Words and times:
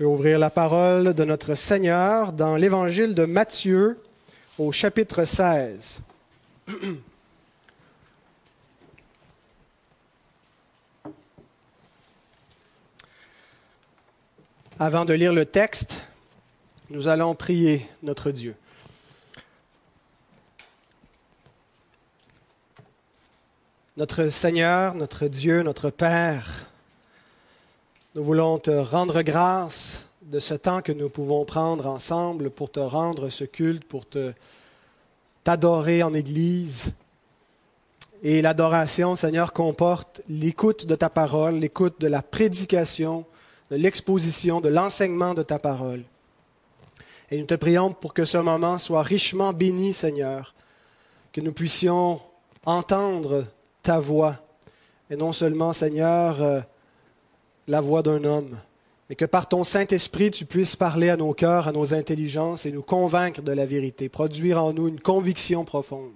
pouvez 0.00 0.14
ouvrir 0.14 0.38
la 0.38 0.48
parole 0.48 1.12
de 1.12 1.24
notre 1.24 1.54
Seigneur 1.54 2.32
dans 2.32 2.56
l'évangile 2.56 3.14
de 3.14 3.26
Matthieu 3.26 4.00
au 4.56 4.72
chapitre 4.72 5.26
16. 5.26 6.00
Avant 14.78 15.04
de 15.04 15.12
lire 15.12 15.34
le 15.34 15.44
texte, 15.44 16.00
nous 16.88 17.06
allons 17.06 17.34
prier 17.34 17.86
notre 18.02 18.30
Dieu. 18.30 18.54
Notre 23.98 24.30
Seigneur, 24.30 24.94
notre 24.94 25.26
Dieu, 25.26 25.62
notre 25.62 25.90
Père, 25.90 26.69
nous 28.16 28.24
voulons 28.24 28.58
te 28.58 28.72
rendre 28.72 29.22
grâce 29.22 30.04
de 30.22 30.40
ce 30.40 30.54
temps 30.54 30.82
que 30.82 30.90
nous 30.90 31.08
pouvons 31.08 31.44
prendre 31.44 31.86
ensemble 31.86 32.50
pour 32.50 32.70
te 32.70 32.80
rendre 32.80 33.30
ce 33.30 33.44
culte, 33.44 33.84
pour 33.84 34.08
te 34.08 34.32
t'adorer 35.44 36.02
en 36.02 36.12
Église. 36.12 36.92
Et 38.22 38.42
l'adoration, 38.42 39.14
Seigneur, 39.14 39.52
comporte 39.52 40.22
l'écoute 40.28 40.86
de 40.86 40.96
ta 40.96 41.08
parole, 41.08 41.54
l'écoute 41.54 42.00
de 42.00 42.08
la 42.08 42.20
prédication, 42.20 43.24
de 43.70 43.76
l'exposition, 43.76 44.60
de 44.60 44.68
l'enseignement 44.68 45.32
de 45.32 45.44
ta 45.44 45.60
parole. 45.60 46.02
Et 47.30 47.38
nous 47.38 47.46
te 47.46 47.54
prions 47.54 47.92
pour 47.92 48.12
que 48.12 48.24
ce 48.24 48.38
moment 48.38 48.78
soit 48.78 49.02
richement 49.02 49.52
béni, 49.52 49.94
Seigneur, 49.94 50.54
que 51.32 51.40
nous 51.40 51.52
puissions 51.52 52.20
entendre 52.66 53.46
ta 53.84 54.00
voix, 54.00 54.36
et 55.10 55.16
non 55.16 55.32
seulement, 55.32 55.72
Seigneur, 55.72 56.42
euh, 56.42 56.60
la 57.70 57.80
voix 57.80 58.02
d'un 58.02 58.24
homme, 58.24 58.58
mais 59.08 59.14
que 59.14 59.24
par 59.24 59.48
ton 59.48 59.62
Saint-Esprit, 59.62 60.32
tu 60.32 60.44
puisses 60.44 60.74
parler 60.74 61.08
à 61.08 61.16
nos 61.16 61.32
cœurs, 61.34 61.68
à 61.68 61.72
nos 61.72 61.94
intelligences 61.94 62.66
et 62.66 62.72
nous 62.72 62.82
convaincre 62.82 63.42
de 63.42 63.52
la 63.52 63.64
vérité, 63.64 64.08
produire 64.08 64.62
en 64.62 64.72
nous 64.72 64.88
une 64.88 65.00
conviction 65.00 65.64
profonde. 65.64 66.10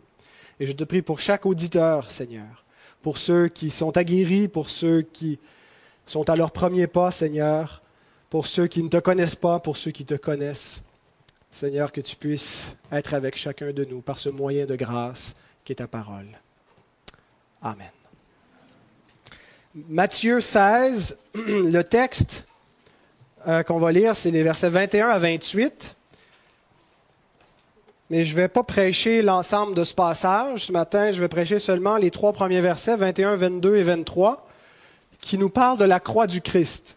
Et 0.59 0.67
je 0.67 0.73
te 0.73 0.83
prie 0.83 1.01
pour 1.01 1.21
chaque 1.21 1.47
auditeur, 1.47 2.11
Seigneur, 2.11 2.65
pour 3.03 3.19
ceux 3.19 3.49
qui 3.49 3.71
sont 3.71 3.97
aguerris, 3.97 4.49
pour 4.49 4.69
ceux 4.69 5.03
qui 5.03 5.39
sont 6.07 6.29
à 6.29 6.35
leur 6.35 6.51
premier 6.51 6.89
pas, 6.89 7.13
Seigneur, 7.13 7.83
pour 8.31 8.47
ceux 8.47 8.67
qui 8.67 8.83
ne 8.83 8.89
te 8.89 8.99
connaissent 8.99 9.37
pas, 9.37 9.61
pour 9.61 9.77
ceux 9.77 9.93
qui 9.93 10.05
te 10.05 10.15
connaissent. 10.15 10.83
Seigneur, 11.53 11.93
que 11.93 12.01
tu 12.01 12.17
puisses 12.17 12.77
être 12.91 13.15
avec 13.15 13.37
chacun 13.37 13.73
de 13.73 13.85
nous 13.85 14.01
par 14.01 14.19
ce 14.19 14.29
moyen 14.29 14.67
de 14.67 14.75
grâce 14.75 15.37
qui 15.65 15.71
est 15.71 15.77
ta 15.77 15.87
parole. 15.87 16.27
Amen. 17.63 18.04
Matthieu 19.75 20.41
16, 20.41 21.19
le 21.35 21.83
texte 21.83 22.45
euh, 23.49 23.65
qu'on 23.65 23.79
va 23.79 23.91
lire, 23.91 24.15
c'est 24.15 24.31
les 24.31 24.45
versets 24.45 24.69
21 24.69 25.09
à 25.09 25.19
28. 25.19 25.97
Mais 28.09 28.25
je 28.25 28.31
ne 28.31 28.37
vais 28.37 28.47
pas 28.47 28.63
prêcher 28.63 29.21
l'ensemble 29.21 29.75
de 29.75 29.83
ce 29.83 29.93
passage. 29.93 30.67
Ce 30.67 30.73
matin, 30.73 31.11
je 31.11 31.21
vais 31.21 31.27
prêcher 31.27 31.59
seulement 31.59 31.97
les 31.97 32.13
trois 32.13 32.33
premiers 32.33 32.61
versets, 32.61 32.97
21, 32.97 33.35
22 33.35 33.75
et 33.75 33.83
23, 33.83 34.49
qui 35.21 35.39
nous 35.39 35.51
parlent 35.51 35.79
de 35.79 35.85
la 35.85 35.99
croix 35.99 36.29
du 36.29 36.41
Christ. 36.41 36.97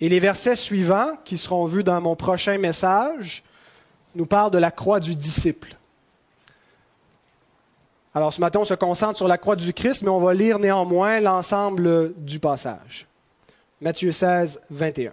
Et 0.00 0.08
les 0.08 0.20
versets 0.20 0.56
suivants, 0.56 1.18
qui 1.26 1.36
seront 1.36 1.66
vus 1.66 1.84
dans 1.84 2.00
mon 2.00 2.16
prochain 2.16 2.56
message, 2.56 3.42
nous 4.14 4.24
parlent 4.24 4.50
de 4.50 4.56
la 4.56 4.70
croix 4.70 5.00
du 5.00 5.16
disciple. 5.16 5.76
Alors 8.14 8.32
ce 8.32 8.40
matin, 8.40 8.60
on 8.60 8.64
se 8.64 8.74
concentre 8.74 9.16
sur 9.16 9.28
la 9.28 9.38
croix 9.38 9.56
du 9.56 9.72
Christ, 9.72 10.02
mais 10.02 10.08
on 10.08 10.20
va 10.20 10.34
lire 10.34 10.58
néanmoins 10.58 11.20
l'ensemble 11.20 12.12
du 12.16 12.40
passage. 12.40 13.06
Matthieu 13.80 14.10
16, 14.10 14.60
21. 14.70 15.12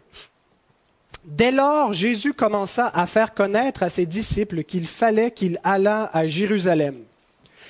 Dès 1.24 1.52
lors, 1.52 1.94
Jésus 1.94 2.34
commença 2.34 2.92
à 2.94 3.06
faire 3.06 3.34
connaître 3.34 3.84
à 3.84 3.90
ses 3.90 4.06
disciples 4.06 4.64
qu'il 4.64 4.88
fallait 4.88 5.32
qu'il 5.32 5.60
allât 5.64 6.10
à 6.12 6.28
Jérusalem, 6.28 6.96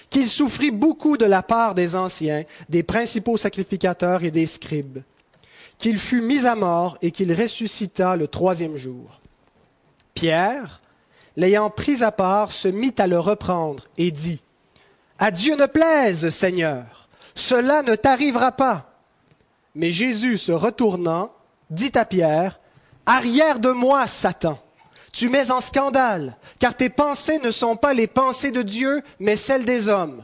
qu'il 0.10 0.30
souffrit 0.30 0.72
beaucoup 0.72 1.18
de 1.18 1.26
la 1.26 1.44
part 1.44 1.76
des 1.76 1.96
anciens, 1.96 2.46
des 2.70 2.84
principaux 2.84 3.36
sacrificateurs 3.36 4.24
et 4.24 4.32
des 4.32 4.48
scribes, 4.48 5.00
qu'il 5.78 5.98
fut 5.98 6.22
mis 6.22 6.46
à 6.46 6.56
mort 6.56 6.98
et 7.02 7.12
qu'il 7.12 7.34
ressuscita 7.34 8.16
le 8.16 8.28
troisième 8.28 8.78
jour. 8.78 9.20
Pierre, 10.14 10.80
l'ayant 11.36 11.70
pris 11.70 12.02
à 12.02 12.12
part, 12.12 12.52
se 12.52 12.68
mit 12.68 12.96
à 12.98 13.08
le 13.08 13.20
reprendre 13.20 13.88
et 13.98 14.12
dit, 14.12 14.40
à 15.20 15.32
Dieu 15.32 15.56
ne 15.56 15.66
plaise, 15.66 16.30
Seigneur, 16.30 17.10
cela 17.36 17.84
ne 17.84 17.96
t'arrivera 17.96 18.52
pas. 18.52 18.92
Mais 19.76 19.92
Jésus, 19.92 20.38
se 20.38 20.52
retournant, 20.52 21.32
dit 21.70 21.92
à 21.96 22.06
Pierre, 22.06 22.60
Arrière 23.06 23.60
de 23.60 23.72
moi, 23.72 24.06
Satan. 24.08 24.60
Tu 25.14 25.30
mets 25.30 25.50
en 25.50 25.62
scandale, 25.62 26.36
car 26.60 26.76
tes 26.76 26.90
pensées 26.90 27.40
ne 27.40 27.52
sont 27.52 27.76
pas 27.76 27.94
les 27.94 28.08
pensées 28.08 28.52
de 28.52 28.62
Dieu, 28.62 29.02
mais 29.20 29.38
celles 29.38 29.66
des 29.66 29.88
hommes. 29.88 30.24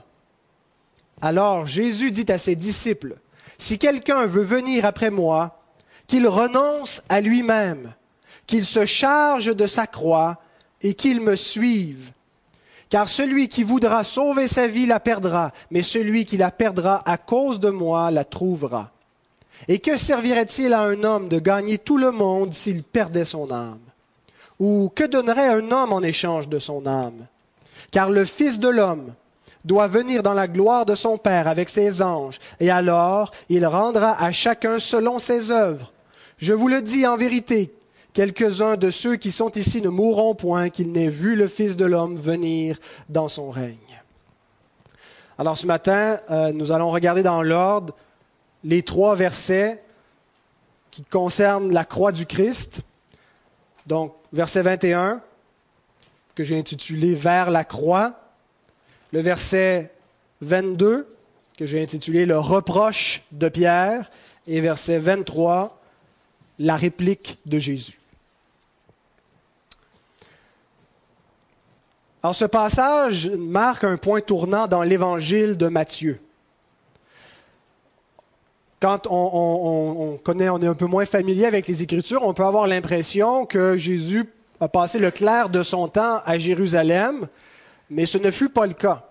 Alors 1.21 1.65
Jésus 1.65 2.11
dit 2.11 2.29
à 2.31 2.37
ses 2.37 2.55
disciples, 2.55 3.15
Si 3.57 3.79
quelqu'un 3.79 4.25
veut 4.25 4.43
venir 4.43 4.85
après 4.85 5.09
moi, 5.09 5.63
qu'il 6.07 6.27
renonce 6.27 7.01
à 7.09 7.21
lui-même, 7.21 7.93
qu'il 8.45 8.65
se 8.65 8.85
charge 8.85 9.55
de 9.55 9.65
sa 9.65 9.87
croix 9.87 10.41
et 10.81 10.93
qu'il 10.93 11.21
me 11.21 11.35
suive. 11.35 12.11
Car 12.93 13.09
celui 13.09 13.47
qui 13.47 13.63
voudra 13.63 14.03
sauver 14.03 14.47
sa 14.47 14.67
vie 14.67 14.85
la 14.85 14.99
perdra, 14.99 15.51
mais 15.71 15.81
celui 15.81 16.25
qui 16.25 16.37
la 16.37 16.51
perdra 16.51 17.01
à 17.09 17.17
cause 17.17 17.59
de 17.59 17.71
moi 17.71 18.11
la 18.11 18.23
trouvera. 18.23 18.91
Et 19.67 19.79
que 19.79 19.97
servirait-il 19.97 20.71
à 20.73 20.81
un 20.81 21.03
homme 21.03 21.27
de 21.27 21.39
gagner 21.39 21.79
tout 21.79 21.97
le 21.97 22.11
monde 22.11 22.53
s'il 22.53 22.83
perdait 22.83 23.25
son 23.25 23.51
âme? 23.51 23.79
Ou 24.59 24.91
que 24.93 25.05
donnerait 25.05 25.47
un 25.47 25.71
homme 25.71 25.91
en 25.91 26.03
échange 26.03 26.47
de 26.47 26.59
son 26.59 26.85
âme? 26.85 27.25
Car 27.89 28.11
le 28.11 28.25
Fils 28.25 28.59
de 28.59 28.69
l'homme 28.69 29.15
doit 29.65 29.87
venir 29.87 30.21
dans 30.21 30.35
la 30.35 30.47
gloire 30.47 30.85
de 30.85 30.93
son 30.93 31.17
Père 31.17 31.47
avec 31.47 31.69
ses 31.69 31.99
anges, 31.99 32.39
et 32.59 32.69
alors 32.69 33.31
il 33.49 33.65
rendra 33.65 34.23
à 34.23 34.31
chacun 34.31 34.77
selon 34.77 35.17
ses 35.17 35.49
œuvres. 35.49 35.91
Je 36.37 36.53
vous 36.53 36.67
le 36.67 36.83
dis 36.83 37.07
en 37.07 37.17
vérité, 37.17 37.73
Quelques-uns 38.13 38.77
de 38.77 38.91
ceux 38.91 39.15
qui 39.15 39.31
sont 39.31 39.51
ici 39.51 39.81
ne 39.81 39.89
mourront 39.89 40.35
point 40.35 40.69
qu'ils 40.69 40.91
n'aient 40.91 41.09
vu 41.09 41.35
le 41.35 41.47
Fils 41.47 41.75
de 41.75 41.85
l'homme 41.85 42.15
venir 42.15 42.79
dans 43.09 43.27
son 43.27 43.49
règne. 43.49 43.77
Alors 45.39 45.57
ce 45.57 45.65
matin, 45.65 46.19
euh, 46.29 46.51
nous 46.51 46.71
allons 46.71 46.91
regarder 46.91 47.23
dans 47.23 47.41
l'ordre 47.41 47.95
les 48.63 48.83
trois 48.83 49.15
versets 49.15 49.81
qui 50.91 51.03
concernent 51.03 51.73
la 51.73 51.85
croix 51.85 52.11
du 52.11 52.27
Christ. 52.27 52.81
Donc, 53.87 54.13
verset 54.31 54.61
21, 54.61 55.21
que 56.35 56.43
j'ai 56.43 56.57
intitulé 56.57 57.15
Vers 57.15 57.49
la 57.49 57.63
croix. 57.63 58.19
Le 59.11 59.21
verset 59.21 59.91
22, 60.41 61.07
que 61.57 61.65
j'ai 61.65 61.81
intitulé 61.81 62.27
Le 62.27 62.37
reproche 62.37 63.23
de 63.31 63.49
Pierre. 63.49 64.11
Et 64.45 64.61
verset 64.61 64.99
23, 64.99 65.81
la 66.59 66.75
réplique 66.75 67.39
de 67.47 67.57
Jésus. 67.57 68.02
Alors 72.23 72.35
ce 72.35 72.45
passage 72.45 73.29
marque 73.31 73.83
un 73.83 73.97
point 73.97 74.21
tournant 74.21 74.65
dans 74.67 74.81
l'évangile 74.81 75.57
de 75.57 75.67
Matthieu. 75.67 76.21
Quand 78.79 79.07
on, 79.09 80.19
est 80.39 80.47
un 80.47 80.73
peu 80.73 80.85
moins 80.85 81.05
familier 81.05 81.45
avec 81.45 81.67
les 81.67 81.83
Écritures, 81.83 82.25
on 82.25 82.33
peut 82.33 82.45
avoir 82.45 82.65
l'impression 82.65 83.45
que 83.45 83.75
Jésus 83.75 84.23
a 84.61 84.69
passé 84.69 84.99
le 84.99 85.11
clair 85.11 85.49
de 85.49 85.63
son 85.63 85.89
temps 85.89 86.21
à 86.25 86.37
Jérusalem, 86.37 87.27
mais 87.89 88.05
ce 88.05 88.17
ne 88.17 88.31
fut 88.31 88.49
pas 88.49 88.67
le 88.67 88.73
cas. 88.73 89.05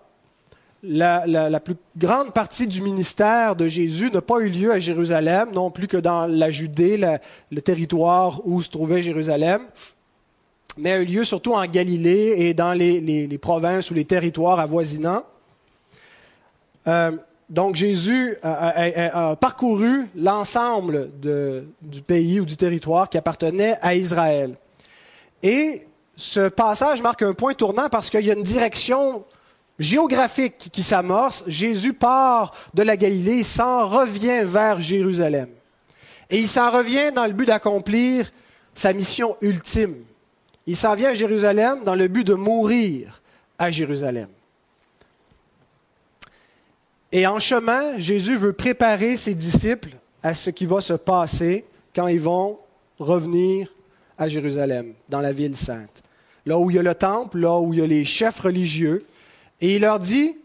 La, 0.81 1.59
plus 1.59 1.75
grande 1.95 2.33
partie 2.33 2.65
du 2.65 2.81
ministère 2.81 3.55
de 3.55 3.67
Jésus 3.67 4.09
n'a 4.11 4.21
pas 4.21 4.39
eu 4.39 4.49
lieu 4.49 4.71
à 4.71 4.79
Jérusalem, 4.79 5.49
non 5.53 5.69
plus 5.69 5.87
que 5.87 5.97
dans 5.97 6.25
la 6.25 6.49
Judée, 6.49 6.97
le 7.51 7.61
territoire 7.61 8.41
où 8.43 8.63
se 8.63 8.71
trouvait 8.71 9.03
Jérusalem 9.03 9.61
mais 10.77 10.91
a 10.91 11.01
eu 11.01 11.05
lieu 11.05 11.23
surtout 11.23 11.53
en 11.53 11.65
Galilée 11.65 12.35
et 12.37 12.53
dans 12.53 12.73
les, 12.73 13.37
provinces 13.41 13.91
ou 13.91 13.93
les 13.93 14.05
territoires 14.05 14.59
avoisinants. 14.59 15.23
Euh, 16.87 17.11
donc 17.49 17.75
Jésus 17.75 18.37
a, 18.41 19.35
parcouru 19.35 20.07
l'ensemble 20.15 21.11
du 21.81 22.01
pays 22.01 22.39
ou 22.39 22.45
du 22.45 22.57
territoire 22.57 23.09
qui 23.09 23.17
appartenait 23.17 23.77
à 23.81 23.95
Israël. 23.95 24.55
Et 25.43 25.85
ce 26.15 26.47
passage 26.47 27.01
marque 27.01 27.21
un 27.21 27.33
point 27.33 27.53
tournant 27.53 27.89
parce 27.89 28.09
qu'il 28.09 28.25
y 28.25 28.31
a 28.31 28.33
une 28.33 28.43
direction 28.43 29.23
géographique 29.77 30.69
qui 30.71 30.81
s'amorce. 30.81 31.43
Jésus 31.47 31.93
part 31.93 32.53
de 32.73 32.83
la 32.83 32.97
Galilée, 32.97 33.39
il 33.39 33.45
s'en 33.45 33.87
revient 33.87 34.43
vers 34.45 34.79
Jérusalem. 34.79 35.49
Et 36.29 36.39
il 36.39 36.47
s'en 36.47 36.71
revient 36.71 37.11
dans 37.13 37.25
le 37.25 37.33
but 37.33 37.45
d'accomplir 37.45 38.31
sa 38.73 38.93
mission 38.93 39.35
ultime 39.41 39.95
il 40.65 40.77
s'en 40.77 40.95
vient 40.95 41.09
à 41.09 41.13
Jérusalem 41.13 41.83
dans 41.83 41.95
le 41.95 42.07
but 42.07 42.25
de 42.25 42.33
mourir 42.33 43.21
à 43.57 43.69
Jérusalem. 43.69 44.29
Et 47.11 47.27
en 47.27 47.39
chemin, 47.39 47.97
Jésus 47.97 48.37
veut 48.37 48.53
préparer 48.53 49.17
ses 49.17 49.35
disciples 49.35 49.95
à 50.23 50.33
ce 50.33 50.49
qui 50.49 50.65
va 50.65 50.81
se 50.81 50.93
passer 50.93 51.65
quand 51.93 52.07
ils 52.07 52.19
vont 52.21 52.57
revenir 52.97 53.71
à 54.17 54.29
Jérusalem, 54.29 54.93
dans 55.09 55.19
la 55.19 55.33
ville 55.33 55.55
sainte, 55.55 56.01
là 56.45 56.57
où 56.57 56.69
il 56.69 56.75
y 56.75 56.79
a 56.79 56.83
le 56.83 56.95
temple, 56.95 57.39
là 57.39 57.59
où 57.59 57.73
il 57.73 57.79
y 57.79 57.83
a 57.83 57.87
les 57.87 58.05
chefs 58.05 58.39
religieux, 58.39 59.05
et 59.59 59.75
il 59.75 59.81
leur 59.81 59.99
dit 59.99 60.37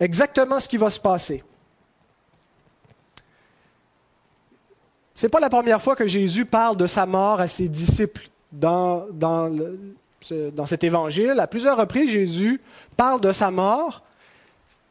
exactement 0.00 0.60
ce 0.60 0.68
qui 0.68 0.76
va 0.76 0.90
se 0.90 1.00
passer. 1.00 1.42
Ce 5.14 5.24
n'est 5.24 5.30
pas 5.30 5.40
la 5.40 5.48
première 5.48 5.80
fois 5.80 5.96
que 5.96 6.06
Jésus 6.06 6.44
parle 6.44 6.76
de 6.76 6.86
sa 6.86 7.06
mort 7.06 7.40
à 7.40 7.48
ses 7.48 7.68
disciples 7.68 8.28
dans, 8.52 9.06
cet 10.66 10.84
évangile. 10.84 11.38
À 11.38 11.46
plusieurs 11.46 11.76
reprises, 11.76 12.10
Jésus 12.10 12.60
parle 12.96 13.20
de 13.20 13.32
sa 13.32 13.50
mort, 13.50 14.02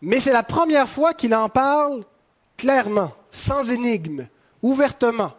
mais 0.02 0.19
c'est 0.19 0.34
la 0.34 0.44
première 0.44 0.90
fois 0.90 1.13
qu'il 1.13 1.34
en 1.36 1.50
parle 1.50 2.04
clairement, 2.57 3.12
sans 3.31 3.72
énigme, 3.72 4.28
ouvertement, 4.62 5.34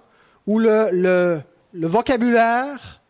où 0.47 0.59
le 0.59 1.43
vocabulaire, 1.75 3.01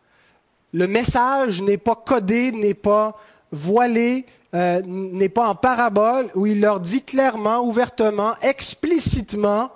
le 0.73 0.87
message 0.87 1.61
n'est 1.61 1.77
pas 1.77 1.95
codé, 1.95 2.51
n'est 2.51 2.73
pas 2.73 3.17
voilé, 3.51 4.25
euh, 4.53 4.81
n'est 4.85 5.29
pas 5.29 5.47
en 5.47 5.55
parabole, 5.55 6.29
où 6.35 6.45
il 6.45 6.61
leur 6.61 6.79
dit 6.79 7.01
clairement, 7.01 7.61
ouvertement, 7.61 8.35
explicitement, 8.41 9.71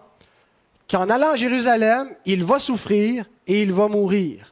qu'en 0.89 1.09
allant 1.09 1.31
à 1.31 1.35
Jérusalem, 1.35 2.09
il 2.25 2.43
va 2.43 2.59
souffrir 2.59 3.25
et 3.47 3.63
il 3.63 3.71
va 3.71 3.87
mourir. 3.87 4.50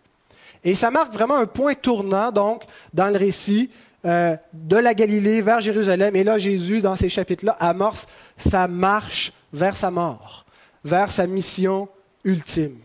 Et 0.64 0.76
ça 0.76 0.92
marque 0.92 1.14
vraiment 1.14 1.36
un 1.36 1.46
point 1.46 1.74
tournant, 1.74 2.32
donc, 2.32 2.64
dans 2.94 3.08
le 3.08 3.18
récit 3.18 3.70
euh, 4.06 4.36
de 4.54 4.78
la 4.78 4.94
Galilée 4.94 5.42
vers 5.42 5.60
Jérusalem. 5.60 6.16
Et 6.16 6.24
là, 6.24 6.38
Jésus, 6.38 6.82
dans 6.82 6.96
ces 6.96 7.10
chapitres-là, 7.10 7.58
amorce 7.60 8.08
sa 8.38 8.68
marche 8.68 9.34
vers 9.54 9.78
sa 9.78 9.92
mort, 9.92 10.46
vers 10.84 11.12
sa 11.12 11.28
mission 11.28 11.88
ultime. 12.24 12.78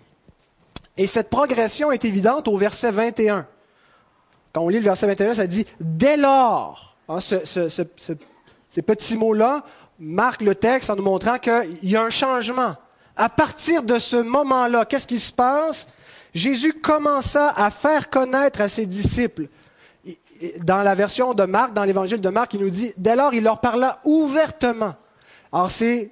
Et 0.96 1.06
cette 1.06 1.30
progression 1.30 1.90
est 1.90 2.04
évidente 2.04 2.48
au 2.48 2.56
verset 2.56 2.92
21. 2.92 3.46
Quand 4.52 4.62
on 4.62 4.68
lit 4.68 4.78
le 4.78 4.84
verset 4.84 5.06
21, 5.06 5.34
ça 5.34 5.46
dit 5.46 5.66
Dès 5.80 6.16
lors, 6.16 6.96
hein, 7.08 7.18
ces 7.20 8.82
petits 8.82 9.16
mots-là 9.16 9.64
marquent 9.98 10.42
le 10.42 10.54
texte 10.54 10.90
en 10.90 10.96
nous 10.96 11.02
montrant 11.02 11.38
qu'il 11.38 11.78
y 11.82 11.96
a 11.96 12.02
un 12.02 12.10
changement. 12.10 12.76
À 13.16 13.28
partir 13.28 13.82
de 13.82 13.98
ce 13.98 14.16
moment-là, 14.16 14.84
qu'est-ce 14.84 15.06
qui 15.06 15.18
se 15.18 15.32
passe? 15.32 15.88
Jésus 16.34 16.72
commença 16.72 17.50
à 17.50 17.70
faire 17.70 18.10
connaître 18.10 18.60
à 18.60 18.68
ses 18.68 18.86
disciples. 18.86 19.48
Dans 20.58 20.82
la 20.82 20.94
version 20.94 21.32
de 21.32 21.44
Marc, 21.44 21.72
dans 21.72 21.84
l'évangile 21.84 22.20
de 22.20 22.28
Marc, 22.28 22.54
il 22.54 22.60
nous 22.60 22.70
dit, 22.70 22.92
dès 22.96 23.14
lors, 23.14 23.32
il 23.34 23.44
leur 23.44 23.60
parla 23.60 24.00
ouvertement. 24.04 24.94
Alors 25.52 25.70
c'est, 25.70 26.10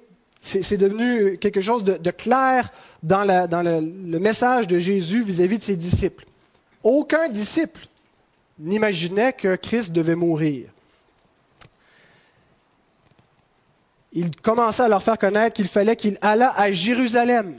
devenu 0.77 1.37
quelque 1.37 1.59
chose 1.59 1.83
de, 1.83 2.11
clair 2.11 2.71
dans, 3.03 3.23
le, 3.25 4.19
message 4.19 4.67
de 4.67 4.79
Jésus 4.79 5.23
vis-à-vis 5.23 5.57
de 5.59 5.63
ses 5.63 5.75
disciples. 5.75 6.25
Aucun 6.81 7.27
disciple 7.27 7.85
n'imaginait 8.57 9.33
que 9.33 9.55
Christ 9.57 9.91
devait 9.91 10.15
mourir. 10.15 10.69
Il 14.13 14.33
commença 14.37 14.85
à 14.85 14.87
leur 14.87 15.03
faire 15.03 15.17
connaître 15.17 15.55
qu'il 15.55 15.67
fallait 15.67 15.95
qu'il 15.95 16.17
allât 16.21 16.53
à 16.55 16.71
Jérusalem 16.71 17.57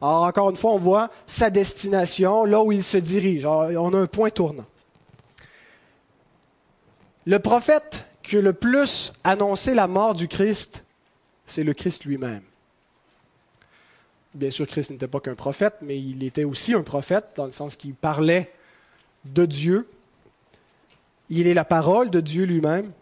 alors, 0.00 0.22
encore 0.22 0.50
une 0.50 0.56
fois, 0.56 0.72
on 0.72 0.78
voit 0.78 1.10
sa 1.26 1.50
destination, 1.50 2.44
là 2.44 2.62
où 2.62 2.70
il 2.70 2.84
se 2.84 2.96
dirige. 2.96 3.44
on 3.44 3.92
a 3.94 3.98
un 3.98 4.06
point 4.06 4.30
tournant. 4.30 4.66
Le 7.26 7.38
prophète 7.40 8.06
qui 8.22 8.36
a 8.36 8.40
le 8.40 8.52
plus 8.52 9.12
annoncé 9.24 9.74
la 9.74 9.88
mort 9.88 10.14
du 10.14 10.28
Christ, 10.28 10.84
c'est 11.46 11.64
le 11.64 11.74
Christ 11.74 12.04
lui-même. 12.04 12.42
Bien 14.34 14.50
sûr, 14.50 14.66
Christ 14.66 14.90
n'était 14.90 15.08
pas 15.08 15.20
qu'un 15.20 15.34
prophète, 15.34 15.74
mais 15.82 15.98
il 15.98 16.22
était 16.22 16.44
aussi 16.44 16.74
un 16.74 16.82
prophète, 16.82 17.30
dans 17.34 17.46
le 17.46 17.52
sens 17.52 17.74
qu'il 17.74 17.94
parlait 17.94 18.52
de 19.24 19.46
Dieu. 19.46 19.88
Il 21.28 21.46
est 21.46 21.54
la 21.54 21.64
parole 21.64 22.10
de 22.10 22.20
Dieu 22.20 22.44
lui-même. 22.44 22.92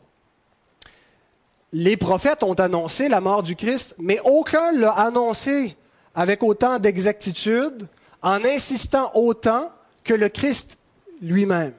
Les 1.73 1.97
prophètes 1.97 2.43
ont 2.43 2.55
annoncé 2.55 3.09
la 3.09 3.21
mort 3.21 3.43
du 3.43 3.55
Christ, 3.55 3.95
mais 3.99 4.19
aucun 4.25 4.73
l'a 4.73 4.93
annoncé 4.93 5.77
avec 6.17 6.43
autant 6.43 6.79
d'exactitude, 6.79 7.87
en 8.23 8.43
insistant 8.45 9.13
autant 9.15 9.71
que 10.03 10.15
le 10.15 10.31
Christ 10.31 10.79
lui-même. 11.21 11.75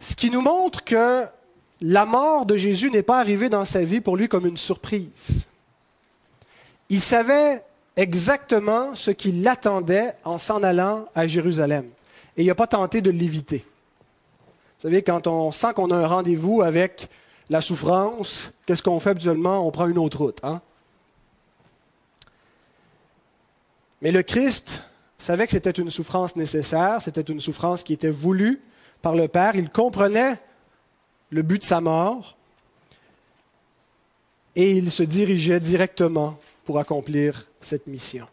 Ce 0.00 0.16
qui 0.16 0.30
nous 0.30 0.40
montre 0.40 0.82
que 0.82 1.26
la 1.82 2.06
mort 2.06 2.46
de 2.46 2.56
Jésus 2.56 2.90
n'est 2.90 3.02
pas 3.02 3.20
arrivée 3.20 3.50
dans 3.50 3.66
sa 3.66 3.84
vie 3.84 4.00
pour 4.00 4.16
lui 4.16 4.28
comme 4.28 4.46
une 4.46 4.56
surprise. 4.56 5.46
Il 6.88 7.00
savait 7.00 7.62
exactement 7.96 8.94
ce 8.94 9.10
qui 9.10 9.32
l'attendait 9.32 10.14
en 10.24 10.38
s'en 10.38 10.62
allant 10.62 11.06
à 11.14 11.26
Jérusalem. 11.26 11.86
Et 12.36 12.42
il 12.42 12.46
n'a 12.46 12.54
pas 12.54 12.66
tenté 12.66 13.00
de 13.02 13.10
l'éviter. 13.10 13.64
Vous 14.78 14.88
savez, 14.90 15.02
quand 15.02 15.26
on 15.26 15.52
sent 15.52 15.74
qu'on 15.74 15.90
a 15.90 15.96
un 15.96 16.06
rendez-vous 16.06 16.62
avec 16.62 17.08
la 17.50 17.60
souffrance, 17.60 18.52
qu'est-ce 18.66 18.82
qu'on 18.82 19.00
fait 19.00 19.10
habituellement? 19.10 19.66
On 19.66 19.70
prend 19.70 19.86
une 19.86 19.98
autre 19.98 20.18
route. 20.18 20.40
Hein? 20.42 20.60
Mais 24.02 24.12
le 24.12 24.22
Christ 24.22 24.82
savait 25.18 25.46
que 25.46 25.52
c'était 25.52 25.70
une 25.70 25.90
souffrance 25.90 26.36
nécessaire, 26.36 27.00
c'était 27.00 27.22
une 27.22 27.40
souffrance 27.40 27.82
qui 27.82 27.92
était 27.92 28.10
voulue 28.10 28.60
par 29.00 29.14
le 29.14 29.28
Père. 29.28 29.56
Il 29.56 29.70
comprenait 29.70 30.38
le 31.30 31.42
but 31.42 31.60
de 31.60 31.64
sa 31.64 31.80
mort 31.80 32.36
et 34.56 34.72
il 34.72 34.90
se 34.90 35.02
dirigeait 35.02 35.60
directement 35.60 36.38
pour 36.64 36.78
accomplir 36.78 37.46
cette 37.60 37.86
mission. 37.86 38.26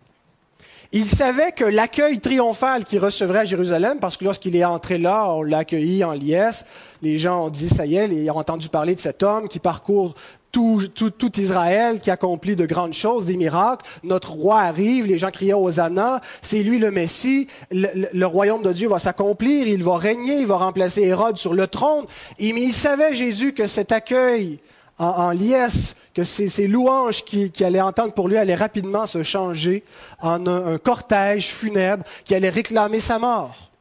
Il 0.93 1.07
savait 1.09 1.53
que 1.53 1.63
l'accueil 1.63 2.19
triomphal 2.19 2.83
qu'il 2.83 2.99
recevrait 2.99 3.39
à 3.39 3.45
Jérusalem, 3.45 3.99
parce 3.99 4.17
que 4.17 4.25
lorsqu'il 4.25 4.57
est 4.57 4.65
entré 4.65 4.97
là, 4.97 5.31
on 5.31 5.41
l'a 5.41 5.59
accueilli 5.59 6.03
en 6.03 6.11
liesse, 6.11 6.65
les 7.01 7.17
gens 7.17 7.45
ont 7.45 7.49
dit, 7.49 7.69
ça 7.69 7.85
y 7.85 7.95
est, 7.95 8.09
ils 8.09 8.29
ont 8.29 8.37
entendu 8.37 8.67
parler 8.67 8.93
de 8.93 8.99
cet 8.99 9.23
homme 9.23 9.47
qui 9.47 9.59
parcourt 9.59 10.15
tout, 10.51 10.81
tout, 10.95 11.39
Israël 11.39 11.99
qui 11.99 12.11
accomplit 12.11 12.55
de 12.55 12.65
grandes 12.65 12.93
choses, 12.93 13.25
des 13.25 13.37
miracles. 13.37 13.85
Notre 14.03 14.31
roi 14.31 14.59
arrive, 14.59 15.05
les 15.05 15.17
gens 15.17 15.31
criaient 15.31 15.53
Hosanna, 15.53 16.21
c'est 16.41 16.63
lui 16.63 16.77
le 16.77 16.91
Messie, 16.91 17.47
le, 17.71 18.25
royaume 18.25 18.63
de 18.63 18.73
Dieu 18.73 18.89
va 18.89 18.99
s'accomplir, 18.99 19.67
il 19.67 19.83
va 19.83 19.97
régner, 19.97 20.41
il 20.41 20.47
va 20.47 20.57
remplacer 20.57 21.01
Hérode 21.01 21.37
sur 21.37 21.53
le 21.53 21.67
trône. 21.67 22.05
Et, 22.39 22.53
mais 22.53 22.61
il 22.61 22.73
savait, 22.73 23.13
Jésus, 23.13 23.53
que 23.53 23.67
cet 23.67 23.91
accueil 23.91 24.59
en, 24.97 25.31
liesse, 25.31 25.95
que 26.13 26.23
ces, 26.23 26.67
louanges 26.67 27.23
qu'il 27.23 27.51
qui 27.51 27.63
allait 27.63 27.81
entendre 27.81 28.13
pour 28.13 28.27
lui 28.27 28.37
allaient 28.37 28.53
rapidement 28.53 29.07
se 29.07 29.23
changer 29.23 29.83
en 30.19 30.45
un 30.45 30.77
cortège 30.77 31.47
funèbre 31.47 32.03
qui 32.23 32.35
allait 32.35 32.49
réclamer 32.49 32.99
sa 32.99 33.17
mort. 33.17 33.71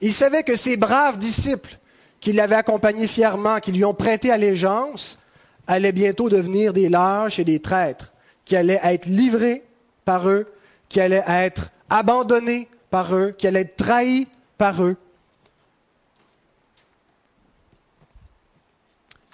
Il 0.00 0.12
savait 0.12 0.42
que 0.42 0.54
ces 0.54 0.76
braves 0.76 1.18
disciples 1.18 1.78
qui 2.24 2.32
l'avaient 2.32 2.56
accompagné 2.56 3.06
fièrement, 3.06 3.60
qui 3.60 3.70
lui 3.70 3.84
ont 3.84 3.92
prêté 3.92 4.30
allégeance, 4.30 5.18
allaient 5.66 5.92
bientôt 5.92 6.30
devenir 6.30 6.72
des 6.72 6.88
lâches 6.88 7.38
et 7.38 7.44
des 7.44 7.60
traîtres, 7.60 8.14
qui 8.46 8.56
allaient 8.56 8.80
être 8.82 9.04
livrés 9.04 9.62
par 10.06 10.30
eux, 10.30 10.46
qui 10.88 11.02
allaient 11.02 11.24
être 11.28 11.70
abandonnés 11.90 12.70
par 12.88 13.14
eux, 13.14 13.34
qui 13.36 13.46
allaient 13.46 13.60
être 13.60 13.76
trahis 13.76 14.26
par 14.56 14.82
eux. 14.82 14.96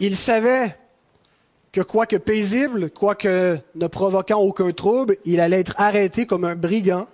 Il 0.00 0.16
savait 0.16 0.76
que 1.70 1.82
quoique 1.82 2.16
paisible, 2.16 2.90
quoique 2.90 3.56
ne 3.76 3.86
provoquant 3.86 4.40
aucun 4.40 4.72
trouble, 4.72 5.16
il 5.24 5.40
allait 5.40 5.60
être 5.60 5.74
arrêté 5.78 6.26
comme 6.26 6.44
un 6.44 6.56
brigand, 6.56 7.06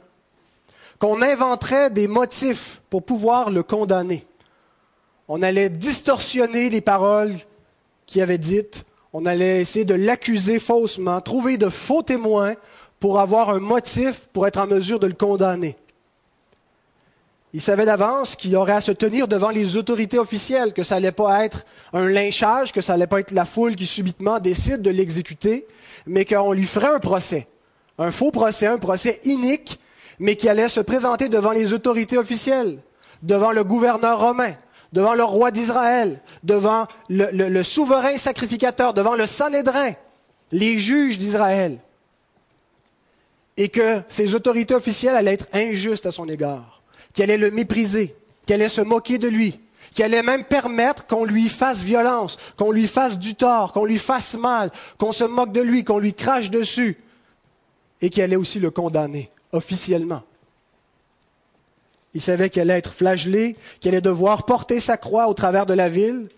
qu'on 0.99 1.21
inventerait 1.21 1.91
des 1.91 2.09
motifs 2.09 2.81
pour 2.89 3.03
pouvoir 3.03 3.51
le 3.51 3.63
condamner. 3.63 4.27
On 5.29 5.43
allait 5.43 5.71
distorsionner 5.71 6.71
les 6.71 6.81
paroles 6.81 7.35
qu'il 8.07 8.23
avait 8.23 8.39
dites. 8.39 8.85
On 9.13 9.27
allait 9.27 9.61
essayer 9.61 9.85
de 9.85 9.95
l'accuser 9.95 10.59
faussement, 10.59 11.21
trouver 11.21 11.59
de 11.59 11.69
faux 11.69 12.03
témoins 12.03 12.55
pour 13.01 13.21
avoir 13.21 13.51
un 13.51 13.61
motif 13.61 14.29
pour 14.33 14.47
être 14.47 14.59
en 14.59 14.67
mesure 14.67 15.01
de 15.01 15.07
le 15.07 15.15
condamner. 15.15 15.77
Il 17.53 17.61
savait 17.61 17.87
d'avance 17.87 18.37
qu'il 18.37 18.55
aurait 18.55 18.75
à 18.75 18.81
se 18.81 18.93
tenir 18.93 19.29
devant 19.29 19.51
les 19.51 19.77
autorités 19.77 20.19
officielles, 20.19 20.73
que 20.73 20.83
ça 20.83 20.97
n'allait 20.97 21.13
pas 21.13 21.45
être 21.45 21.65
un 21.93 22.09
lynchage, 22.09 22.73
que 22.73 22.81
ça 22.81 22.93
n'allait 22.93 23.07
pas 23.07 23.21
être 23.21 23.31
la 23.31 23.45
foule 23.45 23.77
qui 23.77 23.87
subitement 23.87 24.41
décide 24.41 24.83
de 24.83 24.91
l'exécuter, 24.91 25.67
mais 26.07 26.25
qu'on 26.25 26.53
lui 26.53 26.67
ferait 26.67 26.95
un 26.95 26.99
procès, 26.99 27.47
un 27.99 28.11
faux 28.11 28.31
procès, 28.31 28.67
un 28.67 28.79
procès 28.79 29.21
inique, 29.25 29.81
mais 30.19 30.37
qui 30.37 30.49
allait 30.49 30.69
se 30.69 30.81
présenter 30.81 31.29
devant 31.29 31.53
les 31.53 31.73
autorités 31.73 32.19
officielles, 32.19 32.79
devant 33.23 33.53
le 33.53 33.65
gouverneur 33.65 34.21
romain, 34.21 34.53
devant 34.97 35.15
le 35.15 35.25
roi 35.25 35.51
d'Israël, 35.51 36.23
devant 36.43 36.87
le, 37.11 37.63
souverain 37.63 38.17
sacrificateur, 38.17 38.95
devant 38.95 39.15
le 39.15 39.27
Sanhédrin, 39.27 39.93
les 40.53 40.79
juges 40.79 41.19
d'Israël, 41.19 41.79
et 43.59 43.69
que 43.69 44.01
ses 44.09 44.35
autorités 44.35 44.75
officielles 44.75 45.15
allaient 45.15 45.35
être 45.35 45.49
injustes 45.53 46.07
à 46.07 46.13
son 46.13 46.27
égard, 46.31 46.81
qu'elle 47.13 47.31
allait 47.31 47.37
le 47.37 47.51
mépriser, 47.51 48.17
qu'elle 48.47 48.63
allait 48.63 48.71
se 48.71 48.81
moquer 48.81 49.19
de 49.19 49.29
lui, 49.29 49.61
qu'elle 49.95 50.15
allait 50.15 50.23
même 50.23 50.45
permettre 50.45 51.07
qu'on 51.07 51.27
lui 51.27 51.51
fasse 51.51 51.83
violence, 51.83 52.39
qu'on 52.57 52.73
lui 52.73 52.87
fasse 52.87 53.19
du 53.19 53.35
tort, 53.35 53.75
qu'on 53.75 53.85
lui 53.85 53.99
fasse 53.99 54.33
mal, 54.33 54.71
qu'on 54.97 55.13
se 55.13 55.25
moque 55.25 55.53
de 55.53 55.61
lui, 55.61 55.85
qu'on 55.85 55.99
lui 55.99 56.15
crache 56.15 56.51
dessus, 56.51 56.97
et 58.01 58.09
qu'elle 58.09 58.25
allait 58.25 58.37
aussi 58.37 58.61
le 58.61 58.71
condamner 58.71 59.31
officiellement. 59.53 60.23
Il 62.17 62.23
savait 62.23 62.49
qu'elle 62.49 62.71
allait 62.71 62.79
être 62.79 62.95
flagellé, 62.95 63.57
qu'elle 63.79 63.93
allait 63.93 64.01
devoir 64.01 64.47
porter 64.47 64.81
sa 64.81 64.97
croix 64.97 65.29
au 65.29 65.35
travers 65.35 65.67
de 65.67 65.75
la 65.75 65.91
ville. 65.91 66.31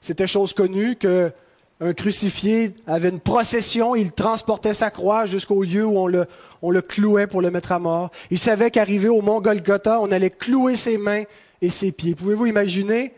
C'était 0.00 0.28
chose 0.28 0.52
connue 0.52 0.94
que 0.94 1.32
un 1.80 1.92
crucifié 1.94 2.76
avait 2.86 3.08
une 3.08 3.18
procession, 3.18 3.96
il 3.96 4.12
transportait 4.12 4.72
sa 4.72 4.90
croix 4.90 5.26
jusqu'au 5.26 5.64
lieu 5.64 5.84
où 5.84 5.98
on 5.98 6.06
le, 6.06 6.26
on 6.62 6.70
le 6.70 6.80
clouait 6.80 7.26
pour 7.26 7.40
le 7.42 7.50
mettre 7.50 7.72
à 7.72 7.80
mort. 7.80 8.12
Il 8.30 8.38
savait 8.38 8.70
qu'arrivé 8.70 9.08
au 9.08 9.20
mont 9.20 9.40
Golgotha, 9.40 10.00
on 10.00 10.12
allait 10.12 10.30
clouer 10.30 10.76
ses 10.76 10.96
mains 10.96 11.24
et 11.60 11.70
ses 11.70 11.90
pieds. 11.90 12.14
Pouvez-vous 12.14 12.46
imaginer 12.46 13.14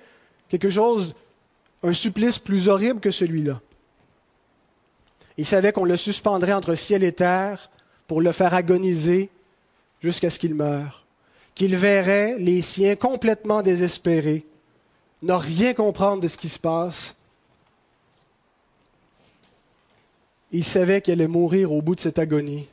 quelque 0.49 0.71
chose, 0.71 1.15
un 1.83 1.93
supplice 1.93 2.39
plus 2.39 2.69
horrible 2.69 3.01
que 3.01 3.11
celui-là? 3.11 3.61
Il 5.37 5.45
savait 5.45 5.73
qu'on 5.73 5.85
le 5.85 5.99
suspendrait 5.99 6.55
entre 6.55 6.75
ciel 6.75 7.05
et 7.05 7.13
terre 7.13 7.71
pour 8.07 8.23
le 8.23 8.33
faire 8.33 8.55
agoniser 8.55 9.29
jusqu'à 10.01 10.31
ce 10.31 10.39
qu'il 10.39 10.55
meure. 10.55 11.06
Qu'il 11.57 11.75
verrait 11.75 12.37
les 12.39 12.61
siens 12.61 12.95
complètement 12.95 13.63
désespérés, 13.63 14.47
ne 15.23 15.33
rien 15.33 15.75
comprendre 15.75 16.23
de 16.23 16.29
ce 16.29 16.37
qui 16.37 16.49
se 16.49 16.61
passe. 16.61 17.17
Il 20.53 20.63
savait 20.63 21.01
qu'il 21.01 21.15
allait 21.15 21.27
mourir 21.27 21.73
au 21.73 21.83
bout 21.83 21.97
de 21.97 22.01
cette 22.01 22.21
agonie, 22.21 22.69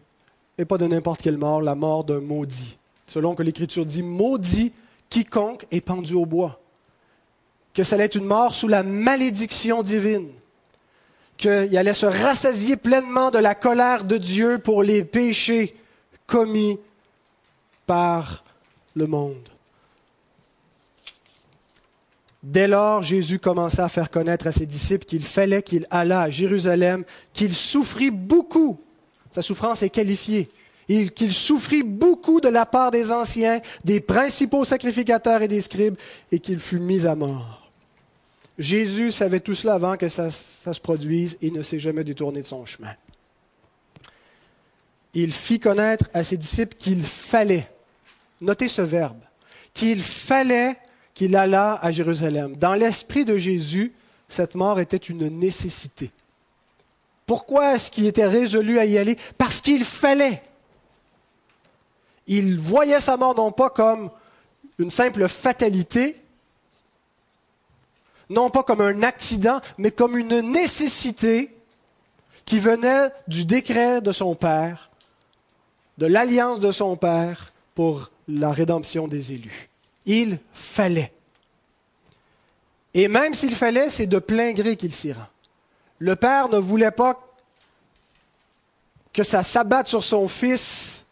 et 0.59 0.65
pas 0.65 0.77
de 0.77 0.85
n'importe 0.85 1.21
quelle 1.21 1.39
mort, 1.39 1.61
la 1.61 1.73
mort 1.73 2.03
d'un 2.03 2.19
maudit. 2.19 2.77
Selon 3.07 3.33
que 3.33 3.41
l'Écriture 3.41 3.87
dit, 3.87 4.03
maudit 4.03 4.71
quiconque 5.09 5.65
est 5.71 5.81
pendu 5.81 6.13
au 6.13 6.27
bois. 6.27 6.59
Que 7.73 7.83
ça 7.83 7.95
allait 7.95 8.05
être 8.05 8.15
une 8.15 8.25
mort 8.25 8.53
sous 8.53 8.67
la 8.67 8.83
malédiction 8.83 9.81
divine 9.81 10.29
qu'il 11.37 11.77
allait 11.77 11.93
se 11.93 12.05
rassasier 12.05 12.75
pleinement 12.75 13.31
de 13.31 13.39
la 13.39 13.55
colère 13.55 14.03
de 14.03 14.17
Dieu 14.17 14.59
pour 14.59 14.83
les 14.83 15.03
péchés 15.03 15.75
commis 16.27 16.79
par 17.85 18.42
le 18.95 19.07
monde. 19.07 19.49
Dès 22.43 22.67
lors, 22.67 23.01
Jésus 23.01 23.39
commença 23.39 23.85
à 23.85 23.89
faire 23.89 24.11
connaître 24.11 24.47
à 24.47 24.51
ses 24.51 24.65
disciples 24.65 25.05
qu'il 25.05 25.23
fallait 25.23 25.63
qu'il 25.63 25.87
allât 25.89 26.23
à 26.23 26.29
Jérusalem, 26.29 27.05
qu'il 27.31 27.53
souffrit 27.53 28.11
beaucoup. 28.11 28.81
Sa 29.31 29.41
souffrance 29.41 29.81
est 29.81 29.89
qualifiée. 29.89 30.49
Qu'il 30.87 31.31
souffrit 31.31 31.83
beaucoup 31.83 32.41
de 32.41 32.49
la 32.49 32.65
part 32.65 32.91
des 32.91 33.11
anciens, 33.11 33.61
des 33.85 34.01
principaux 34.01 34.65
sacrificateurs 34.65 35.41
et 35.41 35.47
des 35.47 35.61
scribes, 35.61 35.95
et 36.31 36.39
qu'il 36.39 36.59
fut 36.59 36.79
mis 36.79 37.05
à 37.05 37.15
mort. 37.15 37.63
Jésus 38.59 39.11
savait 39.11 39.39
tout 39.39 39.55
cela 39.55 39.75
avant 39.75 39.97
que 39.97 40.09
ça, 40.09 40.29
se 40.29 40.79
produise 40.81 41.37
et 41.41 41.49
ne 41.49 41.63
s'est 41.63 41.79
jamais 41.79 42.03
détourné 42.03 42.41
de 42.41 42.47
son 42.47 42.65
chemin. 42.65 42.93
Il 45.13 45.31
fit 45.31 45.59
connaître 45.59 46.09
à 46.13 46.23
ses 46.23 46.37
disciples 46.37 46.75
qu'il 46.75 47.01
fallait, 47.01 47.69
notez 48.43 48.67
ce 48.67 48.81
verbe, 48.81 49.19
qu'il 49.73 50.03
fallait 50.03 50.77
qu'il 51.13 51.35
allât 51.35 51.79
à 51.81 51.91
Jérusalem. 51.91 52.55
Dans 52.55 52.73
l'esprit 52.73 53.25
de 53.25 53.37
Jésus, 53.37 53.93
cette 54.27 54.55
mort 54.55 54.79
était 54.79 54.97
une 54.97 55.27
nécessité. 55.27 56.11
Pourquoi 57.25 57.75
est-ce 57.75 57.91
qu'il 57.91 58.05
était 58.05 58.25
résolu 58.25 58.79
à 58.79 58.85
y 58.85 58.97
aller? 58.97 59.17
Parce 59.37 59.61
qu'il 59.61 59.85
fallait. 59.85 60.41
Il 62.27 62.57
voyait 62.57 62.99
sa 62.99 63.17
mort 63.17 63.35
non 63.35 63.51
pas 63.51 63.69
comme 63.69 64.09
une 64.79 64.91
simple 64.91 65.27
fatalité, 65.27 66.17
non 68.29 68.49
pas 68.49 68.63
comme 68.63 68.81
un 68.81 69.03
accident, 69.03 69.61
mais 69.77 69.91
comme 69.91 70.17
une 70.17 70.39
nécessité 70.41 71.55
qui 72.45 72.59
venait 72.59 73.09
du 73.27 73.45
décret 73.45 74.01
de 74.01 74.11
son 74.11 74.35
Père, 74.35 74.89
de 75.97 76.07
l'alliance 76.07 76.59
de 76.59 76.71
son 76.71 76.97
Père 76.97 77.52
pour 77.75 78.11
la 78.27 78.51
rédemption 78.51 79.07
des 79.07 79.33
élus. 79.33 79.69
Il 80.05 80.39
fallait. 80.53 81.13
Et 82.93 83.07
même 83.07 83.33
s'il 83.33 83.55
fallait, 83.55 83.89
c'est 83.89 84.07
de 84.07 84.19
plein 84.19 84.53
gré 84.53 84.75
qu'il 84.75 84.93
s'y 84.93 85.13
rend. 85.13 85.27
Le 85.99 86.15
Père 86.15 86.49
ne 86.49 86.57
voulait 86.57 86.91
pas 86.91 87.19
que 89.13 89.23
ça 89.23 89.43
s'abatte 89.43 89.87
sur 89.87 90.03
son 90.03 90.27
Fils 90.27 91.05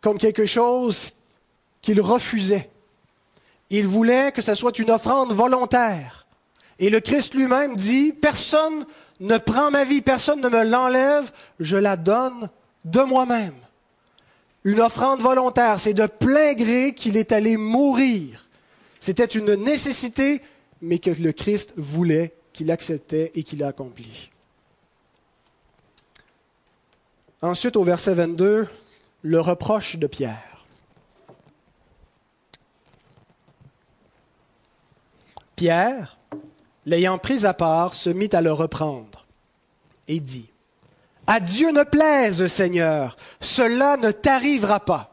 comme 0.00 0.18
quelque 0.18 0.46
chose 0.46 1.14
qu'il 1.80 2.00
refusait. 2.00 2.70
Il 3.70 3.86
voulait 3.86 4.32
que 4.32 4.42
ce 4.42 4.54
soit 4.54 4.78
une 4.78 4.90
offrande 4.90 5.32
volontaire. 5.32 6.26
Et 6.78 6.90
le 6.90 7.00
Christ 7.00 7.34
lui-même 7.34 7.76
dit, 7.76 8.12
personne 8.12 8.86
ne 9.20 9.38
prend 9.38 9.70
ma 9.70 9.84
vie, 9.84 10.02
personne 10.02 10.40
ne 10.40 10.48
me 10.48 10.64
l'enlève, 10.64 11.32
je 11.60 11.76
la 11.76 11.96
donne 11.96 12.50
de 12.84 13.00
moi-même. 13.00 13.54
Une 14.64 14.80
offrande 14.80 15.20
volontaire, 15.20 15.78
c'est 15.78 15.92
de 15.92 16.06
plein 16.06 16.54
gré 16.54 16.94
qu'il 16.94 17.18
est 17.18 17.32
allé 17.32 17.58
mourir. 17.58 18.48
C'était 18.98 19.26
une 19.26 19.54
nécessité, 19.54 20.40
mais 20.80 20.98
que 20.98 21.10
le 21.10 21.32
Christ 21.32 21.74
voulait, 21.76 22.34
qu'il 22.54 22.70
acceptait 22.70 23.30
et 23.34 23.42
qu'il 23.42 23.62
a. 23.62 23.72
Ensuite, 27.42 27.76
au 27.76 27.84
verset 27.84 28.14
22, 28.14 28.68
le 29.20 29.40
reproche 29.40 29.96
de 29.96 30.06
Pierre. 30.06 30.64
Pierre, 35.56 36.16
l'ayant 36.86 37.18
pris 37.18 37.44
à 37.44 37.52
part, 37.52 37.94
se 37.94 38.08
mit 38.08 38.30
à 38.32 38.40
le 38.40 38.52
reprendre 38.52 39.26
et 40.08 40.20
dit, 40.20 40.48
À 41.26 41.40
Dieu 41.40 41.70
ne 41.70 41.82
plaise, 41.84 42.46
Seigneur, 42.48 43.16
cela 43.40 43.96
ne 43.96 44.10
t'arrivera 44.10 44.80
pas. 44.80 45.10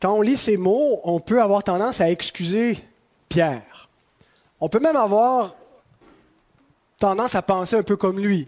Quand 0.00 0.14
on 0.14 0.22
lit 0.22 0.36
ces 0.36 0.56
mots, 0.56 1.00
on 1.02 1.18
peut 1.18 1.42
avoir 1.42 1.64
tendance 1.64 2.00
à 2.00 2.10
excuser 2.10 2.78
Pierre. 3.28 3.88
On 4.60 4.68
peut 4.68 4.78
même 4.78 4.96
avoir 4.96 5.56
tendance 6.98 7.34
à 7.34 7.42
penser 7.42 7.76
un 7.76 7.82
peu 7.82 7.96
comme 7.96 8.20
lui. 8.20 8.46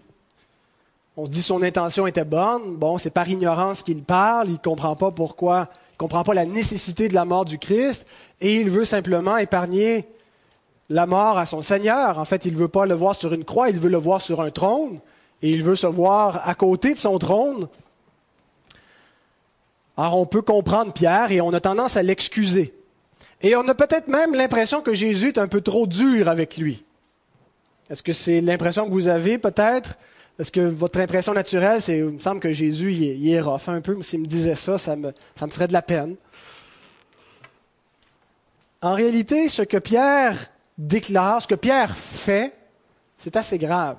On 1.17 1.27
se 1.27 1.31
dit 1.31 1.43
son 1.43 1.63
intention 1.63 2.07
était 2.07 2.25
bonne, 2.25 2.77
bon, 2.77 2.99
c'est 2.99 3.11
par 3.11 3.29
ignorance 3.29 3.83
qu'il 3.83 4.05
parle, 4.05 4.49
il 4.49 4.53
ne 4.53 4.59
comprend 4.59 4.95
pas 4.95 5.11
pourquoi 5.11 5.69
ne 5.93 5.97
comprend 5.99 6.23
pas 6.23 6.35
la 6.35 6.47
nécessité 6.47 7.09
de 7.09 7.15
la 7.15 7.25
mort 7.25 7.45
du 7.45 7.59
Christ 7.59 8.07
et 8.41 8.61
il 8.61 8.71
veut 8.71 8.85
simplement 8.85 9.37
épargner 9.37 10.07
la 10.91 11.07
mort 11.07 11.39
à 11.39 11.47
son 11.47 11.63
Seigneur. 11.63 12.19
En 12.19 12.25
fait, 12.25 12.45
il 12.45 12.53
ne 12.53 12.59
veut 12.59 12.69
pas 12.69 12.87
le 12.87 12.95
voir 12.95 13.15
sur 13.15 13.33
une 13.33 13.45
croix, 13.45 13.71
il 13.71 13.79
veut 13.79 13.91
le 13.91 13.99
voir 13.99 14.21
sur 14.21 14.41
un 14.41 14.51
trône 14.51 15.01
et 15.43 15.51
il 15.51 15.63
veut 15.63 15.77
se 15.77 15.87
voir 15.87 16.49
à 16.49 16.55
côté 16.55 16.95
de 16.95 16.99
son 16.99 17.19
trône. 17.19 17.69
Alors 19.97 20.19
on 20.19 20.27
peut 20.27 20.43
comprendre 20.43 20.93
Pierre 20.93 21.33
et 21.33 21.41
on 21.41 21.53
a 21.53 21.61
tendance 21.61 21.97
à 21.97 22.03
l'excuser. 22.03 22.75
Et 23.41 23.55
on 23.55 23.67
a 23.69 23.75
peut-être 23.75 24.09
même 24.09 24.35
l'impression 24.35 24.81
que 24.81 24.95
Jésus 24.95 25.29
est 25.29 25.39
un 25.39 25.49
peu 25.49 25.61
trop 25.61 25.87
dur 25.87 26.29
avec 26.29 26.57
lui. 26.57 26.85
Est-ce 27.91 28.03
que 28.03 28.13
c'est 28.13 28.41
l'impression 28.41 28.87
que 28.87 28.93
vous 28.93 29.09
avez 29.09 29.39
peut-être? 29.39 29.97
Est-ce 30.39 30.53
que 30.53 30.61
votre 30.61 31.01
impression 31.01 31.33
naturelle, 31.35 31.83
c'est, 31.83 31.99
il 31.99 32.05
me 32.05 32.21
semble 32.21 32.41
que 32.41 32.53
Jésus, 32.53 32.93
il 32.93 33.29
est, 33.29 33.41
rough 33.41 33.69
un 33.69 33.81
peu. 33.81 34.01
S'il 34.03 34.21
me 34.21 34.27
disait 34.27 34.55
ça, 34.55 34.79
ça 34.79 34.95
me 34.95 35.13
ferait 35.51 35.69
de 35.69 35.73
la 35.73 35.83
peine. 35.83 36.15
En 38.81 38.95
réalité, 38.95 39.49
ce 39.49 39.63
que 39.63 39.79
Pierre 39.79 40.37
déclare, 40.79 41.43
ce 41.43 41.49
que 41.49 41.57
Pierre 41.57 41.97
fait, 41.97 42.57
c'est 43.19 43.37
assez 43.37 43.59
grave. 43.59 43.99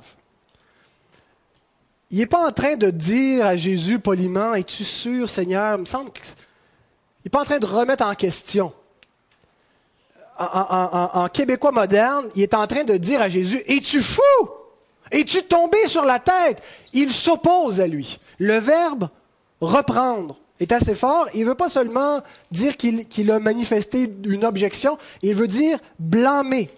Il 2.09 2.17
n'est 2.17 2.25
pas 2.25 2.47
en 2.47 2.51
train 2.51 2.75
de 2.75 2.89
dire 2.89 3.45
à 3.45 3.55
Jésus 3.55 3.99
poliment, 3.99 4.55
es-tu 4.55 4.83
sûr, 4.83 5.29
Seigneur? 5.29 5.75
Il 5.75 5.81
me 5.81 5.85
semble 5.85 6.11
qu'il 6.11 6.23
n'est 7.25 7.29
pas 7.29 7.41
en 7.41 7.45
train 7.45 7.59
de 7.59 7.65
remettre 7.65 8.03
en 8.03 8.15
question. 8.15 8.73
en, 10.39 11.27
québécois 11.31 11.71
moderne, 11.71 12.29
il 12.35 12.41
est 12.41 12.53
en 12.55 12.65
train 12.65 12.85
de 12.85 12.97
dire 12.97 13.21
à 13.21 13.29
Jésus, 13.29 13.61
es-tu 13.67 14.01
fou? 14.01 14.49
Es-tu 15.11 15.43
tombé 15.43 15.87
sur 15.87 16.05
la 16.05 16.19
tête? 16.19 16.63
Il 16.93 17.11
s'oppose 17.11 17.81
à 17.81 17.87
lui. 17.87 18.19
Le 18.37 18.57
verbe 18.57 19.09
reprendre 19.61 20.37
est 20.59 20.71
assez 20.71 20.95
fort. 20.95 21.27
Il 21.33 21.41
ne 21.41 21.45
veut 21.47 21.55
pas 21.55 21.69
seulement 21.69 22.21
dire 22.51 22.77
qu'il 22.77 23.31
a 23.31 23.39
manifesté 23.39 24.11
une 24.25 24.45
objection, 24.45 24.97
il 25.21 25.35
veut 25.35 25.47
dire 25.47 25.79
blâmer, 25.99 26.69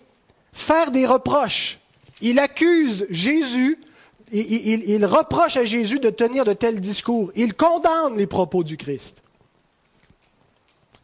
faire 0.54 0.92
des 0.92 1.06
reproches. 1.06 1.80
Il 2.22 2.40
accuse 2.40 3.08
Jésus, 3.10 3.80
il 4.32 5.06
reproche 5.06 5.58
à 5.58 5.66
Jésus 5.66 6.00
de 6.00 6.10
tenir 6.10 6.46
de 6.46 6.54
tels 6.54 6.80
discours. 6.80 7.32
Il 7.36 7.54
condamne 7.54 8.18
les 8.18 8.28
propos 8.28 8.64
du 8.64 8.78
Christ. 8.78 9.24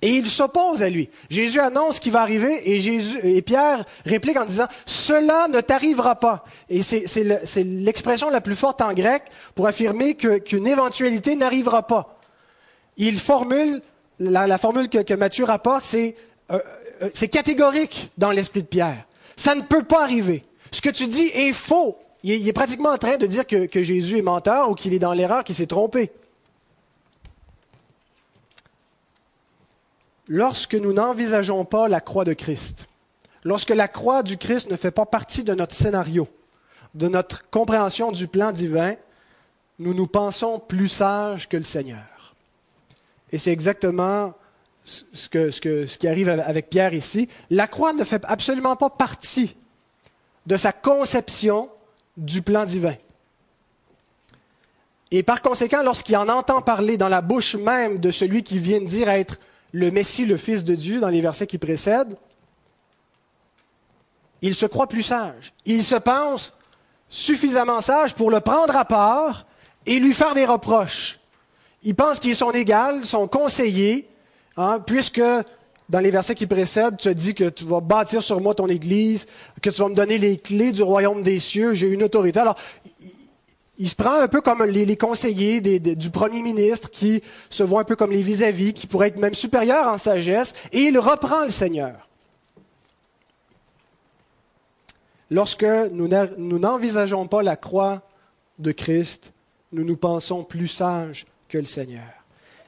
Et 0.02 0.10
il 0.12 0.28
s'oppose 0.28 0.84
à 0.84 0.90
lui. 0.90 1.10
Jésus 1.30 1.60
annonce 1.60 1.96
ce 1.96 2.02
qui 2.02 2.12
va 2.12 2.22
arriver 2.22 2.72
et, 2.72 2.80
Jésus, 2.80 3.20
et 3.24 3.42
Pierre 3.42 3.84
réplique 4.06 4.38
en 4.38 4.46
disant 4.46 4.68
Cela 4.86 5.48
ne 5.48 5.60
t'arrivera 5.60 6.16
pas. 6.18 6.46
Et 6.70 6.84
c'est 6.84 7.64
l'expression 7.64 8.30
la 8.30 8.42
plus 8.42 8.56
forte 8.56 8.82
en 8.82 8.94
grec 8.94 9.24
pour 9.56 9.66
affirmer 9.66 10.14
qu'une 10.14 10.68
éventualité 10.68 11.36
n'arrivera 11.36 11.88
pas. 11.88 12.17
Il 12.98 13.20
formule, 13.20 13.82
la, 14.20 14.58
formule 14.58 14.90
que, 14.90 15.14
Matthieu 15.14 15.46
rapporte, 15.46 15.84
c'est 15.84 16.16
euh, 16.52 16.60
euh, 17.04 17.10
catégorique 17.32 18.12
dans 18.18 18.32
l'esprit 18.32 18.64
de 18.64 18.68
Pierre. 18.68 19.06
Ça 19.36 19.56
ne 19.56 19.62
peut 19.62 19.84
pas 19.84 20.04
arriver. 20.04 20.44
Ce 20.72 20.82
que 20.82 20.90
tu 20.90 21.08
dis 21.08 21.30
est 21.34 21.54
faux. 21.54 21.98
il 22.24 22.48
est, 22.48 22.54
pratiquement 22.54 22.90
en 22.90 22.98
train 22.98 23.18
de 23.18 23.28
dire 23.28 23.46
que, 23.46 23.68
que 23.68 23.84
Jésus 23.84 24.18
est 24.18 24.24
menteur 24.24 24.70
ou 24.70 24.76
qu'il 24.76 24.94
est 24.94 25.00
dans 25.00 25.14
l'erreur, 25.14 25.44
qu'il 25.44 25.56
s'est 25.56 25.68
trompé. 25.68 26.12
Lorsque 30.28 30.76
nous 30.76 30.92
n'envisageons 30.92 31.64
pas 31.64 31.88
la 31.88 32.02
croix 32.02 32.26
de 32.26 32.34
Christ, 32.34 32.88
lorsque 33.44 33.70
la 33.70 33.88
croix 33.88 34.24
du 34.24 34.38
Christ 34.38 34.70
ne 34.70 34.76
fait 34.76 34.92
pas 34.92 35.06
partie 35.06 35.44
de 35.44 35.54
notre 35.54 35.74
scénario, 35.74 36.28
de 36.96 37.08
notre 37.08 37.50
compréhension 37.50 38.12
du 38.12 38.28
plan 38.28 38.52
divin, 38.52 38.96
nous 39.80 39.94
nous 39.94 40.08
pensons 40.08 40.60
plus 40.60 40.90
sages 40.90 41.48
que 41.48 41.56
le 41.56 41.64
Seigneur. 41.64 42.17
Et 43.32 43.38
c'est 43.38 43.52
exactement 43.52 44.34
ce, 44.84 45.98
qui 45.98 46.08
arrive 46.08 46.30
avec 46.30 46.70
Pierre 46.70 46.94
ici. 46.94 47.28
La 47.50 47.68
croix 47.68 47.94
ne 47.94 48.04
fait 48.04 48.24
absolument 48.28 48.76
pas 48.76 48.90
partie 48.90 49.56
de 50.46 50.56
sa 50.56 50.72
conception 50.72 51.70
du 52.16 52.42
plan 52.42 52.66
divin. 52.66 52.96
Et 55.12 55.24
par 55.24 55.42
conséquent, 55.42 55.84
lorsqu'il 55.84 56.18
en 56.18 56.28
entend 56.28 56.62
parler 56.62 56.98
dans 56.98 57.10
la 57.10 57.22
bouche 57.22 57.56
même 57.56 58.00
de 58.00 58.12
celui 58.12 58.44
qui 58.44 58.60
vient 58.60 58.82
de 58.82 58.86
dire 58.86 59.10
être 59.10 59.38
le 59.72 59.92
Messie, 59.92 60.26
le 60.26 60.38
Fils 60.38 60.64
de 60.64 60.76
Dieu, 60.76 61.00
dans 61.00 61.10
les 61.10 61.22
versets 61.22 61.48
qui 61.48 61.58
précèdent, 61.58 62.18
il 64.42 64.56
se 64.56 64.66
croit 64.66 64.88
plus 64.88 65.04
sage. 65.04 65.54
Il 65.66 65.84
se 65.84 65.96
pense 65.96 66.54
suffisamment 67.10 67.82
sage 67.82 68.16
pour 68.16 68.32
le 68.32 68.40
prendre 68.40 68.76
à 68.76 68.86
part 68.86 69.46
et 69.86 70.00
lui 70.00 70.14
faire 70.14 70.34
des 70.34 70.46
reproches. 70.46 71.17
Il 71.84 71.96
pense 71.96 72.20
qu'il 72.20 72.32
est 72.32 72.36
son 72.36 72.52
égal, 72.52 73.06
son 73.06 73.28
conseiller, 73.28 74.08
hein, 74.58 74.80
puisque 74.86 75.22
dans 75.90 76.00
les 76.00 76.12
versets 76.12 76.36
qui 76.36 76.48
précèdent, 76.48 76.98
tu 76.98 77.08
as 77.08 77.14
dit 77.14 77.34
que 77.34 77.50
tu 77.50 77.66
vas 77.66 77.80
bâtir 77.80 78.22
sur 78.22 78.42
moi 78.42 78.56
ton 78.56 78.68
Église, 78.68 79.26
que 79.62 79.70
tu 79.70 79.82
vas 79.82 79.90
me 79.90 79.96
donner 79.96 80.18
les 80.18 80.38
clés 80.38 80.72
du 80.72 80.84
royaume 80.84 81.24
des 81.24 81.40
cieux, 81.40 81.74
j'ai 81.74 81.88
une 81.88 82.04
autorité. 82.04 82.40
Alors, 82.40 82.58
il 83.78 83.88
se 83.88 83.96
prend 83.96 84.20
un 84.20 84.28
peu 84.28 84.42
comme 84.42 84.64
les, 84.64 84.98
conseillers 84.98 85.62
du 85.62 86.10
premier 86.10 86.42
ministre 86.42 86.90
qui 86.90 87.22
se 87.50 87.64
voient 87.64 87.82
un 87.82 87.86
peu 87.86 87.96
comme 87.96 88.12
les 88.12 88.24
vis-à-vis, 88.24 88.74
qui 88.74 88.88
pourraient 88.88 89.10
être 89.10 89.20
même 89.20 89.36
supérieurs 89.36 89.88
en 89.88 89.98
sagesse, 89.98 90.54
et 90.72 90.82
il 90.82 90.98
reprend 90.98 91.44
le 91.44 91.52
Seigneur. 91.52 92.08
Lorsque 95.30 95.66
nous 95.92 96.08
n'envisageons 96.08 97.28
pas 97.28 97.44
la 97.44 97.56
croix 97.56 98.02
de 98.60 98.72
Christ, 98.72 99.32
nous 99.72 99.84
nous 99.84 99.98
pensons 99.98 100.44
plus 100.44 100.70
sages 100.70 101.26
que 101.48 101.58
le 101.58 101.66
Seigneur. 101.66 102.04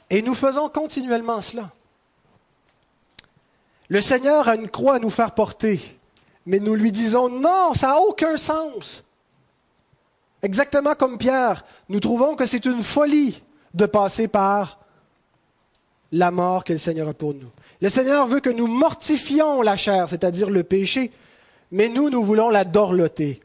Et 0.10 0.22
nous 0.22 0.34
faisons 0.34 0.70
continuellement 0.70 1.42
cela. 1.42 1.72
Le 3.90 4.02
Seigneur 4.02 4.48
a 4.48 4.56
une 4.56 4.70
croix 4.70 4.96
à 4.96 5.00
nous 5.00 5.10
faire 5.10 5.34
porter, 5.34 5.80
mais 6.46 6.60
nous 6.60 6.76
lui 6.76 6.92
disons 6.92 7.30
non, 7.30 7.74
ça 7.74 7.88
n'a 7.88 8.00
aucun 8.00 8.38
sens. 8.38 9.04
Exactement 10.42 10.96
comme 10.96 11.18
Pierre, 11.18 11.66
nous 11.90 12.00
trouvons 12.00 12.36
que 12.36 12.46
c'est 12.46 12.66
une 12.66 12.84
folie 12.84 13.42
de 13.74 13.86
passer 13.86 14.28
par 14.28 14.80
la 16.12 16.32
mort 16.32 16.64
que 16.64 16.74
le 16.74 16.80
Seigneur 16.80 17.10
a 17.10 17.14
pour 17.14 17.34
nous. 17.34 17.50
Le 17.82 17.90
Seigneur 17.90 18.28
veut 18.28 18.40
que 18.40 18.50
nous 18.50 18.68
mortifions 18.68 19.62
la 19.62 19.76
chair, 19.76 20.10
c'est-à-dire 20.10 20.50
le 20.50 20.64
péché, 20.64 21.12
mais 21.72 21.90
nous, 21.90 22.10
nous 22.10 22.24
voulons 22.24 22.50
la 22.50 22.66
dorloter. 22.66 23.42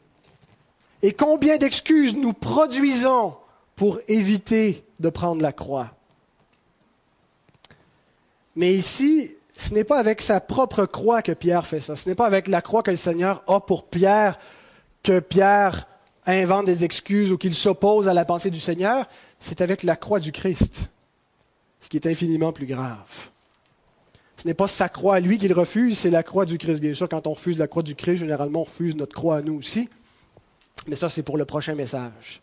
Et 1.01 1.13
combien 1.13 1.57
d'excuses 1.57 2.15
nous 2.15 2.33
produisons 2.33 3.35
pour 3.75 3.99
éviter 4.07 4.83
de 4.99 5.09
prendre 5.09 5.41
la 5.41 5.51
croix. 5.51 5.91
Mais 8.55 8.73
ici, 8.73 9.31
ce 9.57 9.73
n'est 9.73 9.83
pas 9.83 9.99
avec 9.99 10.21
sa 10.21 10.39
propre 10.39 10.85
croix 10.85 11.21
que 11.21 11.31
Pierre 11.31 11.67
fait 11.67 11.81
ça. 11.81 11.95
Ce 11.95 12.07
n'est 12.07 12.15
pas 12.15 12.25
avec 12.25 12.47
la 12.47 12.61
croix 12.61 12.83
que 12.83 12.91
le 12.91 12.97
Seigneur 12.97 13.43
a 13.47 13.59
pour 13.59 13.87
Pierre 13.87 14.39
que 15.03 15.19
Pierre 15.19 15.87
invente 16.25 16.65
des 16.65 16.83
excuses 16.83 17.31
ou 17.31 17.37
qu'il 17.37 17.53
s'oppose 17.53 18.07
à 18.07 18.13
la 18.13 18.25
pensée 18.25 18.49
du 18.49 18.59
Seigneur, 18.59 19.07
c'est 19.39 19.61
avec 19.61 19.83
la 19.83 19.95
croix 19.95 20.19
du 20.19 20.31
Christ, 20.31 20.89
ce 21.79 21.89
qui 21.89 21.97
est 21.97 22.07
infiniment 22.07 22.51
plus 22.51 22.65
grave. 22.65 23.29
Ce 24.37 24.47
n'est 24.47 24.55
pas 24.55 24.67
sa 24.67 24.89
croix 24.89 25.15
à 25.15 25.19
lui 25.19 25.37
qu'il 25.37 25.53
refuse, 25.53 25.99
c'est 25.99 26.09
la 26.09 26.23
croix 26.23 26.45
du 26.45 26.57
Christ. 26.57 26.79
Bien 26.79 26.93
sûr, 26.93 27.07
quand 27.07 27.27
on 27.27 27.33
refuse 27.33 27.57
la 27.59 27.67
croix 27.67 27.83
du 27.83 27.95
Christ, 27.95 28.17
généralement, 28.17 28.61
on 28.61 28.63
refuse 28.63 28.95
notre 28.95 29.13
croix 29.13 29.37
à 29.37 29.41
nous 29.41 29.53
aussi. 29.53 29.87
Mais 30.87 30.95
ça, 30.95 31.09
c'est 31.09 31.23
pour 31.23 31.37
le 31.37 31.45
prochain 31.45 31.75
message. 31.75 32.41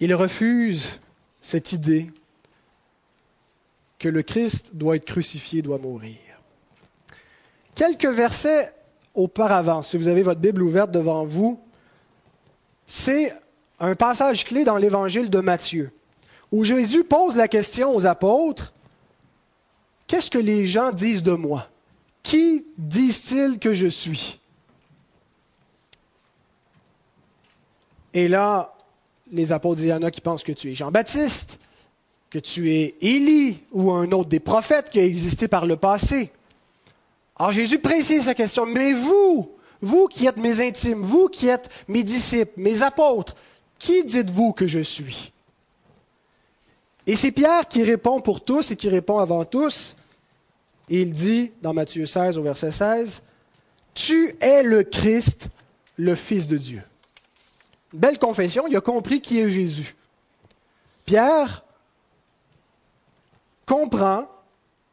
Il 0.00 0.14
refuse 0.14 1.00
cette 1.40 1.72
idée 1.72 2.06
que 3.98 4.08
le 4.08 4.22
Christ 4.22 4.70
doit 4.74 4.96
être 4.96 5.06
crucifié, 5.06 5.62
doit 5.62 5.78
mourir. 5.78 6.18
Quelques 7.74 8.06
versets 8.06 8.74
auparavant, 9.14 9.82
si 9.82 9.96
vous 9.96 10.08
avez 10.08 10.22
votre 10.22 10.40
Bible 10.40 10.62
ouverte 10.62 10.90
devant 10.90 11.24
vous, 11.24 11.58
c'est 12.86 13.34
un 13.80 13.94
passage 13.94 14.44
clé 14.44 14.64
dans 14.64 14.76
l'évangile 14.76 15.30
de 15.30 15.40
Matthieu, 15.40 15.90
où 16.52 16.64
Jésus 16.64 17.04
pose 17.04 17.36
la 17.36 17.48
question 17.48 17.94
aux 17.94 18.06
apôtres, 18.06 18.72
Qu'est-ce 20.06 20.30
que 20.30 20.38
les 20.38 20.66
gens 20.66 20.92
disent 20.92 21.22
de 21.22 21.32
moi? 21.32 21.66
Qui 22.22 22.64
disent-ils 22.78 23.58
que 23.58 23.74
je 23.74 23.86
suis? 23.86 24.38
Et 28.14 28.28
là, 28.28 28.75
les 29.32 29.52
apôtres, 29.52 29.82
il 29.82 29.88
y 29.88 29.92
en 29.92 30.02
a 30.02 30.10
qui 30.10 30.20
pensent 30.20 30.44
que 30.44 30.52
tu 30.52 30.70
es 30.70 30.74
Jean-Baptiste, 30.74 31.58
que 32.30 32.38
tu 32.38 32.72
es 32.72 32.94
Élie 33.00 33.58
ou 33.72 33.92
un 33.92 34.10
autre 34.12 34.28
des 34.28 34.40
prophètes 34.40 34.90
qui 34.90 35.00
a 35.00 35.04
existé 35.04 35.48
par 35.48 35.66
le 35.66 35.76
passé. 35.76 36.30
Alors 37.38 37.52
Jésus 37.52 37.78
précise 37.78 38.24
sa 38.24 38.34
question, 38.34 38.66
mais 38.66 38.92
vous, 38.92 39.50
vous 39.80 40.06
qui 40.06 40.26
êtes 40.26 40.38
mes 40.38 40.66
intimes, 40.66 41.02
vous 41.02 41.28
qui 41.28 41.48
êtes 41.48 41.68
mes 41.88 42.02
disciples, 42.02 42.52
mes 42.56 42.82
apôtres, 42.82 43.36
qui 43.78 44.04
dites-vous 44.04 44.52
que 44.52 44.66
je 44.66 44.80
suis? 44.80 45.32
Et 47.06 47.14
c'est 47.14 47.30
Pierre 47.30 47.68
qui 47.68 47.84
répond 47.84 48.20
pour 48.20 48.42
tous 48.42 48.70
et 48.70 48.76
qui 48.76 48.88
répond 48.88 49.18
avant 49.18 49.44
tous. 49.44 49.96
Il 50.88 51.12
dit 51.12 51.52
dans 51.62 51.74
Matthieu 51.74 52.06
16 52.06 52.38
au 52.38 52.42
verset 52.42 52.72
16, 52.72 53.22
Tu 53.94 54.36
es 54.40 54.62
le 54.62 54.82
Christ, 54.82 55.48
le 55.96 56.14
Fils 56.14 56.48
de 56.48 56.56
Dieu. 56.56 56.82
Belle 57.96 58.18
confession, 58.18 58.66
il 58.68 58.76
a 58.76 58.82
compris 58.82 59.22
qui 59.22 59.40
est 59.40 59.48
Jésus. 59.48 59.96
Pierre 61.06 61.64
comprend 63.64 64.28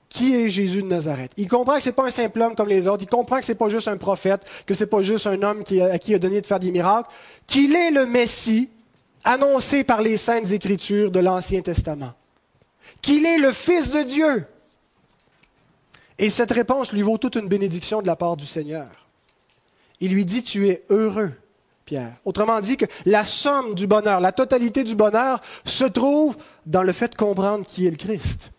qui 0.07 0.35
est 0.35 0.49
Jésus 0.49 0.83
de 0.83 0.87
Nazareth. 0.87 1.33
Il 1.35 1.49
comprend 1.49 1.75
que 1.75 1.83
ce 1.83 1.89
n'est 1.89 1.93
pas 1.93 2.05
un 2.05 2.11
simple 2.11 2.41
homme 2.41 2.55
comme 2.55 2.69
les 2.69 2.87
autres. 2.87 3.03
Il 3.03 3.09
comprend 3.09 3.39
que 3.39 3.45
ce 3.45 3.51
n'est 3.51 3.57
pas 3.57 3.67
juste 3.67 3.89
un 3.89 3.97
prophète, 3.97 4.45
que 4.65 4.73
ce 4.73 4.83
n'est 4.83 4.89
pas 4.89 5.01
juste 5.01 5.27
un 5.27 5.41
homme 5.41 5.63
à 5.91 5.99
qui 5.99 6.11
il 6.11 6.15
a 6.15 6.19
donné 6.19 6.39
de 6.39 6.45
faire 6.45 6.61
des 6.61 6.71
miracles, 6.71 7.09
qu'il 7.45 7.75
est 7.75 7.91
le 7.91 8.05
Messie 8.05 8.69
annoncé 9.25 9.83
par 9.83 10.01
les 10.01 10.15
saintes 10.15 10.51
écritures 10.51 11.11
de 11.11 11.19
l'Ancien 11.19 11.61
Testament. 11.61 12.13
Qu'il 13.01 13.25
est 13.25 13.37
le 13.37 13.51
Fils 13.51 13.91
de 13.91 14.03
Dieu. 14.03 14.45
Et 16.17 16.29
cette 16.29 16.51
réponse 16.51 16.93
lui 16.93 17.01
vaut 17.01 17.17
toute 17.17 17.35
une 17.35 17.49
bénédiction 17.49 18.01
de 18.01 18.07
la 18.07 18.15
part 18.15 18.37
du 18.37 18.45
Seigneur. 18.45 18.87
Il 19.99 20.13
lui 20.13 20.25
dit, 20.25 20.41
tu 20.41 20.69
es 20.69 20.83
heureux, 20.89 21.33
Pierre. 21.85 22.13
Autrement 22.25 22.61
dit 22.61 22.77
que 22.77 22.85
la 23.05 23.23
somme 23.23 23.75
du 23.75 23.87
bonheur, 23.87 24.19
la 24.19 24.31
totalité 24.31 24.83
du 24.83 24.95
bonheur 24.95 25.41
se 25.65 25.83
trouve 25.83 26.37
dans 26.65 26.83
le 26.83 26.93
fait 26.93 27.09
de 27.09 27.15
comprendre 27.15 27.65
qui 27.65 27.85
est 27.85 27.91
le 27.91 27.97
Christ. 27.97 28.51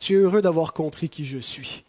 Tu 0.00 0.14
es 0.14 0.16
heureux 0.16 0.42
d'avoir 0.42 0.72
compris 0.72 1.08
qui 1.08 1.24
je 1.24 1.38
suis. 1.38 1.84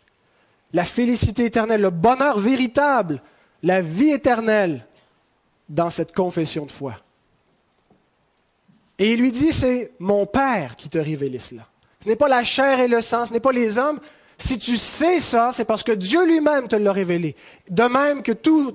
La 0.73 0.83
félicité 0.83 1.45
éternelle, 1.45 1.81
le 1.81 1.89
bonheur 1.89 2.37
véritable, 2.37 3.21
la 3.63 3.81
vie 3.81 4.11
éternelle 4.11 4.85
dans 5.69 5.89
cette 5.89 6.13
confession 6.13 6.65
de 6.65 6.71
foi. 6.71 6.95
Et 8.97 9.13
il 9.13 9.19
lui 9.19 9.31
dit, 9.31 9.51
c'est 9.51 9.91
mon 9.99 10.25
Père 10.25 10.75
qui 10.75 10.89
t'a 10.89 11.01
révélé 11.01 11.39
cela. 11.39 11.67
Ce 12.03 12.07
n'est 12.07 12.15
pas 12.15 12.29
la 12.29 12.43
chair 12.43 12.79
et 12.79 12.87
le 12.87 13.01
sang, 13.01 13.25
ce 13.25 13.33
n'est 13.33 13.39
pas 13.39 13.51
les 13.51 13.77
hommes. 13.77 13.99
Si 14.37 14.59
tu 14.59 14.77
sais 14.77 15.19
ça, 15.19 15.51
c'est 15.53 15.65
parce 15.65 15.83
que 15.83 15.91
Dieu 15.91 16.25
lui-même 16.25 16.67
te 16.67 16.75
l'a 16.75 16.91
révélé. 16.91 17.35
De 17.69 17.83
même 17.83 18.21
que 18.21 18.33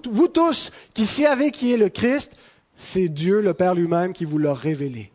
vous 0.09 0.29
tous 0.29 0.73
qui 0.95 1.05
savez 1.05 1.51
qui 1.51 1.73
est 1.73 1.77
le 1.77 1.89
Christ, 1.89 2.37
c'est 2.77 3.09
Dieu, 3.09 3.41
le 3.41 3.53
Père 3.53 3.75
lui-même, 3.75 4.13
qui 4.13 4.25
vous 4.25 4.39
l'a 4.39 4.55
révélé. 4.55 5.11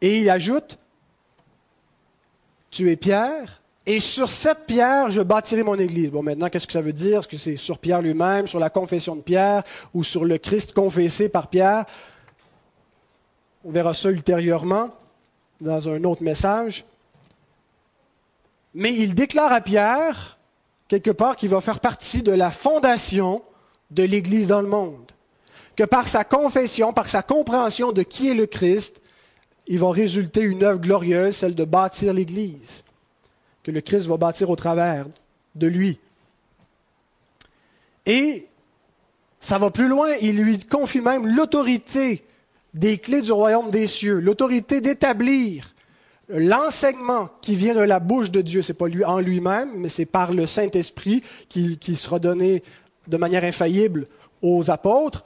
Et 0.00 0.20
il 0.20 0.30
ajoute, 0.30 0.78
tu 2.70 2.90
es 2.90 2.96
Pierre, 2.96 3.60
et 3.86 4.00
sur 4.00 4.28
cette 4.28 4.66
pierre, 4.66 5.10
je 5.10 5.22
bâtirai 5.22 5.62
mon 5.62 5.78
Église. 5.78 6.10
Bon, 6.10 6.22
maintenant, 6.22 6.48
qu'est-ce 6.48 6.66
que 6.66 6.72
ça 6.72 6.80
veut 6.80 6.92
dire? 6.92 7.20
Est-ce 7.20 7.28
que 7.28 7.36
c'est 7.36 7.56
sur 7.56 7.78
Pierre 7.78 8.02
lui-même, 8.02 8.48
sur 8.48 8.58
la 8.58 8.68
confession 8.68 9.14
de 9.14 9.20
Pierre, 9.20 9.62
ou 9.94 10.02
sur 10.02 10.24
le 10.24 10.38
Christ 10.38 10.72
confessé 10.72 11.28
par 11.28 11.48
Pierre? 11.48 11.84
On 13.64 13.70
verra 13.70 13.94
ça 13.94 14.10
ultérieurement 14.10 14.90
dans 15.60 15.88
un 15.88 16.02
autre 16.02 16.24
message. 16.24 16.84
Mais 18.76 18.94
il 18.94 19.14
déclare 19.14 19.54
à 19.54 19.62
Pierre, 19.62 20.36
quelque 20.86 21.10
part, 21.10 21.36
qu'il 21.36 21.48
va 21.48 21.62
faire 21.62 21.80
partie 21.80 22.22
de 22.22 22.30
la 22.30 22.50
fondation 22.50 23.42
de 23.90 24.02
l'Église 24.02 24.48
dans 24.48 24.60
le 24.60 24.68
monde. 24.68 25.12
Que 25.76 25.84
par 25.84 26.06
sa 26.08 26.24
confession, 26.24 26.92
par 26.92 27.08
sa 27.08 27.22
compréhension 27.22 27.90
de 27.90 28.02
qui 28.02 28.28
est 28.28 28.34
le 28.34 28.44
Christ, 28.44 29.00
il 29.66 29.78
va 29.78 29.90
résulter 29.90 30.42
une 30.42 30.62
œuvre 30.62 30.78
glorieuse, 30.78 31.36
celle 31.36 31.54
de 31.54 31.64
bâtir 31.64 32.12
l'Église. 32.12 32.82
que 33.62 33.70
le 33.70 33.80
Christ 33.80 34.06
va 34.06 34.18
bâtir 34.18 34.50
au 34.50 34.56
travers 34.56 35.06
de 35.54 35.66
lui. 35.66 35.98
Et 38.04 38.46
ça 39.40 39.56
va 39.56 39.70
plus 39.70 39.88
loin, 39.88 40.10
il 40.20 40.36
lui 40.36 40.58
confie 40.58 41.00
même 41.00 41.26
l'autorité 41.26 42.24
des 42.74 42.98
clés 42.98 43.22
du 43.22 43.32
royaume 43.32 43.70
des 43.70 43.86
cieux, 43.86 44.20
l'autorité 44.20 44.82
d'établir 44.82 45.74
l'enseignement 46.28 47.28
qui 47.40 47.54
vient 47.54 47.74
de 47.74 47.80
la 47.80 48.00
bouche 48.00 48.30
de 48.30 48.40
Dieu. 48.40 48.62
Ce 48.62 48.72
n'est 48.72 48.76
pas 48.76 48.88
lui 48.88 49.04
en 49.04 49.18
lui-même, 49.18 49.70
mais 49.76 49.88
c'est 49.88 50.06
par 50.06 50.32
le 50.32 50.46
Saint-Esprit 50.46 51.22
qui, 51.48 51.78
qui 51.78 51.96
sera 51.96 52.18
donné 52.18 52.62
de 53.08 53.16
manière 53.16 53.44
infaillible 53.44 54.06
aux 54.42 54.70
apôtres 54.70 55.24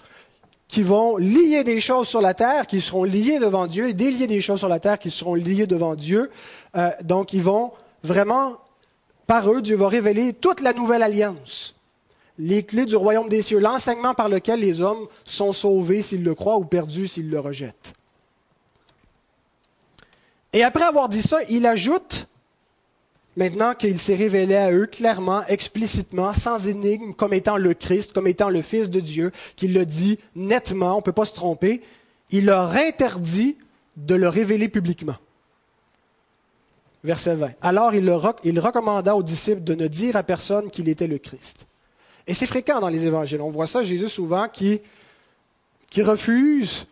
qui 0.70 0.82
vont 0.84 1.16
lier 1.16 1.64
des 1.64 1.80
choses 1.80 2.06
sur 2.06 2.20
la 2.20 2.32
terre, 2.32 2.66
qui 2.68 2.80
seront 2.80 3.02
liées 3.02 3.40
devant 3.40 3.66
Dieu, 3.66 3.88
et 3.88 3.92
délier 3.92 4.28
des 4.28 4.40
choses 4.40 4.60
sur 4.60 4.68
la 4.68 4.78
terre 4.78 5.00
qui 5.00 5.10
seront 5.10 5.34
liées 5.34 5.66
devant 5.66 5.96
Dieu. 5.96 6.30
Euh, 6.76 6.90
donc, 7.02 7.32
ils 7.32 7.42
vont 7.42 7.72
vraiment, 8.04 8.56
par 9.26 9.50
eux, 9.50 9.62
Dieu 9.62 9.74
va 9.74 9.88
révéler 9.88 10.32
toute 10.32 10.60
la 10.60 10.72
nouvelle 10.72 11.02
alliance, 11.02 11.74
les 12.38 12.62
clés 12.62 12.86
du 12.86 12.94
royaume 12.94 13.28
des 13.28 13.42
cieux, 13.42 13.58
l'enseignement 13.58 14.14
par 14.14 14.28
lequel 14.28 14.60
les 14.60 14.80
hommes 14.80 15.08
sont 15.24 15.52
sauvés 15.52 16.02
s'ils 16.02 16.22
le 16.22 16.36
croient 16.36 16.56
ou 16.56 16.64
perdus 16.64 17.08
s'ils 17.08 17.30
le 17.30 17.40
rejettent. 17.40 17.94
Et 20.52 20.62
après 20.62 20.84
avoir 20.84 21.08
dit 21.08 21.22
ça, 21.22 21.38
il 21.48 21.66
ajoute 21.66 22.28
Maintenant 23.36 23.74
qu'il 23.74 23.98
s'est 23.98 24.16
révélé 24.16 24.56
à 24.56 24.72
eux 24.72 24.86
clairement, 24.86 25.46
explicitement, 25.46 26.32
sans 26.32 26.66
énigme, 26.66 27.14
comme 27.14 27.32
étant 27.32 27.56
le 27.56 27.74
Christ, 27.74 28.12
comme 28.12 28.26
étant 28.26 28.50
le 28.50 28.60
Fils 28.60 28.90
de 28.90 28.98
Dieu, 28.98 29.30
qu'il 29.54 29.72
le 29.72 29.86
dit 29.86 30.18
nettement, 30.34 30.94
on 30.94 30.96
ne 30.96 31.02
peut 31.02 31.12
pas 31.12 31.24
se 31.24 31.34
tromper, 31.34 31.80
il 32.30 32.46
leur 32.46 32.72
interdit 32.72 33.56
de 33.96 34.14
le 34.14 34.28
révéler 34.28 34.68
publiquement. 34.68 35.16
Verset 37.04 37.36
20. 37.36 37.52
Alors 37.62 37.94
il, 37.94 38.12
il 38.44 38.60
recommanda 38.60 39.16
aux 39.16 39.22
disciples 39.22 39.62
de 39.62 39.74
ne 39.74 39.86
dire 39.86 40.16
à 40.16 40.22
personne 40.22 40.70
qu'il 40.70 40.88
était 40.88 41.06
le 41.06 41.18
Christ. 41.18 41.66
Et 42.26 42.34
c'est 42.34 42.46
fréquent 42.46 42.80
dans 42.80 42.88
les 42.88 43.06
évangiles. 43.06 43.40
On 43.40 43.48
voit 43.48 43.66
ça, 43.66 43.82
Jésus 43.82 44.08
souvent 44.08 44.48
qui, 44.48 44.80
qui 45.88 46.02
refuse 46.02 46.86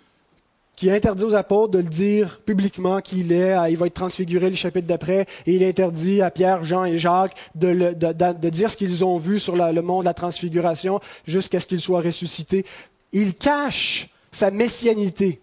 qui 0.79 0.93
interdit 0.93 1.25
aux 1.25 1.35
apôtres 1.35 1.73
de 1.73 1.79
le 1.79 1.89
dire 1.89 2.39
publiquement 2.47 3.01
qu'il 3.01 3.33
est, 3.33 3.57
il 3.69 3.77
va 3.77 3.87
être 3.87 3.95
transfiguré 3.95 4.49
le 4.49 4.55
chapitre 4.55 4.87
d'après, 4.87 5.27
et 5.45 5.57
il 5.57 5.65
interdit 5.65 6.23
à 6.23 6.31
Pierre, 6.31 6.63
Jean 6.63 6.85
et 6.85 7.01
Jacques 7.01 7.35
de, 7.57 8.49
dire 8.49 8.71
ce 8.71 8.77
qu'ils 8.77 9.05
ont 9.05 9.19
vu 9.19 9.41
sur 9.41 9.57
le 9.57 9.83
monde 9.83 10.03
de 10.03 10.05
la 10.05 10.15
transfiguration 10.15 11.01
jusqu'à 11.27 11.59
ce 11.59 11.67
qu'il 11.67 11.81
soit 11.81 12.01
ressuscité. 12.01 12.65
Il 13.13 13.35
cache 13.35 14.09
sa 14.31 14.53
messianité 14.53 15.41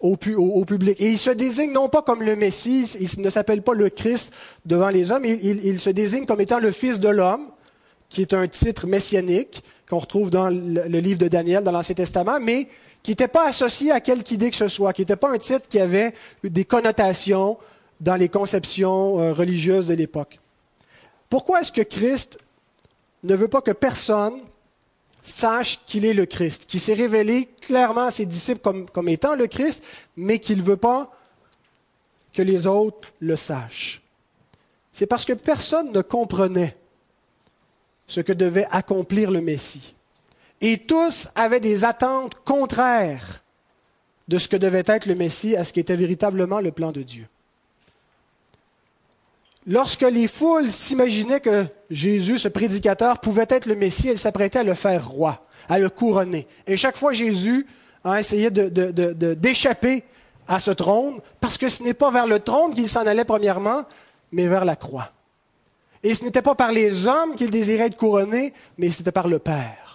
au, 0.00 0.14
public. 0.18 1.00
Et 1.00 1.12
il 1.12 1.18
se 1.18 1.30
désigne 1.30 1.72
non 1.72 1.88
pas 1.88 2.02
comme 2.02 2.22
le 2.22 2.36
Messie, 2.36 2.86
il 3.00 3.22
ne 3.22 3.30
s'appelle 3.30 3.62
pas 3.62 3.72
le 3.72 3.88
Christ 3.88 4.30
devant 4.66 4.90
les 4.90 5.10
hommes, 5.10 5.24
il, 5.24 5.80
se 5.80 5.88
désigne 5.88 6.26
comme 6.26 6.42
étant 6.42 6.58
le 6.58 6.70
Fils 6.70 7.00
de 7.00 7.08
l'homme, 7.08 7.46
qui 8.10 8.20
est 8.20 8.34
un 8.34 8.46
titre 8.46 8.86
messianique 8.86 9.64
qu'on 9.88 10.00
retrouve 10.00 10.28
dans 10.28 10.50
le 10.50 10.98
livre 10.98 11.18
de 11.18 11.28
Daniel, 11.28 11.64
dans 11.64 11.72
l'Ancien 11.72 11.94
Testament, 11.94 12.40
mais 12.42 12.68
qui 13.06 13.12
n'était 13.12 13.28
pas 13.28 13.46
associé 13.46 13.92
à 13.92 14.00
quelque 14.00 14.32
idée 14.32 14.50
que 14.50 14.56
ce 14.56 14.66
soit, 14.66 14.92
qui 14.92 15.02
n'était 15.02 15.14
pas 15.14 15.30
un 15.30 15.38
titre 15.38 15.68
qui 15.68 15.78
avait 15.78 16.12
des 16.42 16.64
connotations 16.64 17.56
dans 18.00 18.16
les 18.16 18.28
conceptions 18.28 19.20
euh, 19.20 19.32
religieuses 19.32 19.86
de 19.86 19.94
l'époque. 19.94 20.40
Pourquoi 21.30 21.60
est-ce 21.60 21.70
que 21.70 21.82
Christ 21.82 22.40
ne 23.22 23.36
veut 23.36 23.46
pas 23.46 23.60
que 23.60 23.70
personne 23.70 24.40
sache 25.22 25.78
qu'il 25.86 26.04
est 26.04 26.14
le 26.14 26.26
Christ, 26.26 26.66
qu'il 26.66 26.80
s'est 26.80 26.94
révélé 26.94 27.48
clairement 27.60 28.06
à 28.06 28.10
ses 28.10 28.26
disciples 28.26 28.84
comme 28.92 29.08
étant 29.08 29.36
le 29.36 29.46
Christ, 29.46 29.84
mais 30.16 30.40
qu'il 30.40 30.58
ne 30.58 30.64
veut 30.64 30.76
pas 30.76 31.16
que 32.34 32.42
les 32.42 32.66
autres 32.66 33.12
le 33.20 33.36
sachent? 33.36 34.02
C'est 34.92 35.06
parce 35.06 35.24
que 35.24 35.32
personne 35.32 35.92
ne 35.92 36.02
comprenait 36.02 36.76
ce 38.08 38.20
que 38.20 38.32
devait 38.32 38.66
accomplir 38.72 39.30
le 39.30 39.42
Messie. 39.42 39.94
Et 40.60 40.78
tous 40.78 41.28
avaient 41.34 41.60
des 41.60 41.84
attentes 41.84 42.34
contraires 42.44 43.42
de 44.28 44.38
ce 44.38 44.48
que 44.48 44.56
devait 44.56 44.84
être 44.86 45.06
le 45.06 45.14
Messie 45.14 45.56
à 45.56 45.64
ce 45.64 45.72
qui 45.72 45.80
était 45.80 45.96
véritablement 45.96 46.60
le 46.60 46.72
plan 46.72 46.92
de 46.92 47.02
Dieu. 47.02 47.26
Lorsque 49.66 50.02
les 50.02 50.28
foules 50.28 50.70
s'imaginaient 50.70 51.40
que 51.40 51.66
Jésus, 51.90 52.38
ce 52.38 52.48
prédicateur, 52.48 53.18
pouvait 53.18 53.46
être 53.48 53.66
le 53.66 53.74
Messie, 53.74 54.08
elles 54.08 54.18
s'apprêtaient 54.18 54.60
à 54.60 54.64
le 54.64 54.74
faire 54.74 55.08
roi, 55.08 55.44
à 55.68 55.78
le 55.78 55.90
couronner. 55.90 56.46
Et 56.66 56.76
chaque 56.76 56.96
fois, 56.96 57.12
Jésus 57.12 57.66
a 58.04 58.20
essayé 58.20 58.50
d'échapper 58.50 60.04
à 60.46 60.60
ce 60.60 60.70
trône, 60.70 61.20
parce 61.40 61.58
que 61.58 61.68
ce 61.68 61.82
n'est 61.82 61.94
pas 61.94 62.12
vers 62.12 62.28
le 62.28 62.38
trône 62.38 62.74
qu'il 62.74 62.88
s'en 62.88 63.06
allait 63.06 63.24
premièrement, 63.24 63.84
mais 64.30 64.46
vers 64.46 64.64
la 64.64 64.76
croix. 64.76 65.10
Et 66.04 66.14
ce 66.14 66.22
n'était 66.22 66.42
pas 66.42 66.54
par 66.54 66.70
les 66.70 67.08
hommes 67.08 67.34
qu'il 67.34 67.50
désirait 67.50 67.86
être 67.86 67.96
couronné, 67.96 68.54
mais 68.78 68.90
c'était 68.90 69.10
par 69.10 69.26
le 69.26 69.40
Père. 69.40 69.85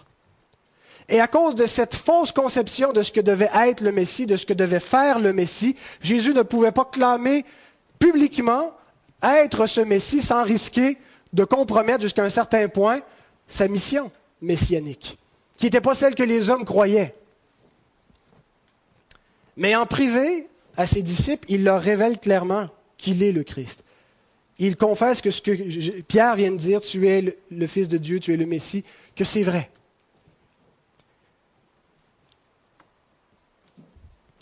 Et 1.12 1.20
à 1.20 1.28
cause 1.28 1.56
de 1.56 1.66
cette 1.66 1.94
fausse 1.94 2.32
conception 2.32 2.94
de 2.94 3.04
ce 3.04 3.12
que 3.12 3.20
devait 3.20 3.50
être 3.54 3.82
le 3.82 3.92
Messie, 3.92 4.26
de 4.26 4.38
ce 4.38 4.46
que 4.46 4.54
devait 4.54 4.80
faire 4.80 5.20
le 5.20 5.34
Messie, 5.34 5.76
Jésus 6.02 6.34
ne 6.34 6.42
pouvait 6.42 6.72
pas 6.72 6.86
clamer 6.86 7.46
publiquement 8.00 8.72
être 9.22 9.68
ce 9.68 9.82
Messie 9.82 10.22
sans 10.22 10.46
risquer 10.46 10.98
de 11.34 11.44
compromettre 11.44 12.02
jusqu'à 12.02 12.24
un 12.24 12.30
certain 12.30 12.70
point 12.70 13.02
sa 13.46 13.68
mission 13.68 14.10
messianique, 14.42 15.18
qui 15.58 15.66
n'était 15.66 15.82
pas 15.82 15.96
celle 15.96 16.16
que 16.16 16.24
les 16.24 16.50
hommes 16.50 16.64
croyaient. 16.64 17.14
Mais 19.58 19.76
en 19.76 19.86
privé, 19.86 20.48
à 20.78 20.88
ses 20.88 21.02
disciples, 21.02 21.46
il 21.50 21.66
leur 21.66 21.82
révèle 21.82 22.20
clairement 22.20 22.70
qu'il 22.98 23.22
est 23.22 23.34
le 23.34 23.44
Christ. 23.44 23.84
Il 24.60 24.78
confesse 24.78 25.22
que 25.22 25.30
ce 25.30 25.42
que 25.42 26.02
Pierre 26.04 26.38
vient 26.38 26.52
de 26.52 26.58
dire, 26.58 26.80
tu 26.80 27.10
es 27.10 27.38
le 27.52 27.68
Fils 27.68 27.90
de 27.90 27.98
Dieu, 27.98 28.22
tu 28.22 28.34
es 28.34 28.38
le 28.38 28.46
Messie, 28.46 28.86
que 29.14 29.26
c'est 29.26 29.44
vrai. 29.44 29.70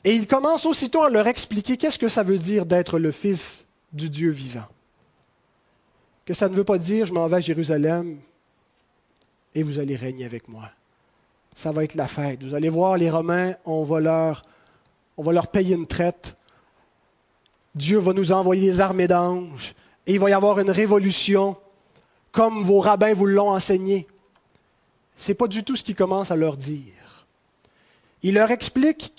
Et 0.04 0.16
il 0.16 0.28
commence 0.28 0.66
aussitôt 0.66 1.04
à 1.04 1.10
leur 1.10 1.28
expliquer 1.28 1.78
qu'est-ce 1.78 2.00
que 2.00 2.08
ça 2.08 2.24
veut 2.24 2.38
dire 2.38 2.66
d'être 2.66 3.00
le 3.00 3.12
Fils 3.12 3.68
du 3.92 4.10
Dieu 4.10 4.30
vivant. 4.30 4.66
Que 6.26 6.34
ça 6.34 6.48
ne 6.48 6.56
veut 6.56 6.64
pas 6.64 6.78
dire 6.78 7.06
je 7.06 7.14
m'en 7.14 7.28
vais 7.28 7.38
à 7.38 7.42
Jérusalem 7.42 8.20
et 9.56 9.64
vous 9.64 9.80
allez 9.80 9.96
régner 9.96 10.26
avec 10.26 10.48
moi. 10.48 10.70
Ça 11.56 11.72
va 11.72 11.84
être 11.84 11.96
la 11.96 12.08
fête. 12.08 12.44
Vous 12.44 12.54
allez 12.54 12.70
voir, 12.70 12.98
les 12.98 13.10
Romains, 13.10 13.56
on 13.66 13.84
va 13.84 14.00
leur, 14.00 15.48
payer 15.48 15.76
une 15.76 15.88
traite. 15.88 16.38
Dieu 17.76 17.98
va 17.98 18.14
nous 18.14 18.32
envoyer 18.32 18.72
des 18.72 18.80
armées 18.80 19.08
d'anges 19.08 19.74
et 20.08 20.14
il 20.14 20.20
va 20.20 20.30
y 20.30 20.34
avoir 20.34 20.60
une 20.60 20.72
révolution 20.72 21.58
comme 22.32 22.62
vos 22.62 22.80
rabbins 22.80 23.14
vous 23.14 23.26
l'ont 23.26 23.50
enseigné. 23.50 24.08
Ce 25.18 25.32
n'est 25.32 25.36
pas 25.36 25.48
du 25.48 25.64
tout 25.64 25.76
ce 25.76 25.84
qu'il 25.84 25.96
commence 25.96 26.32
à 26.32 26.36
leur 26.36 26.56
dire. 26.56 27.26
Il 28.22 28.36
leur 28.36 28.52
explique 28.52 29.14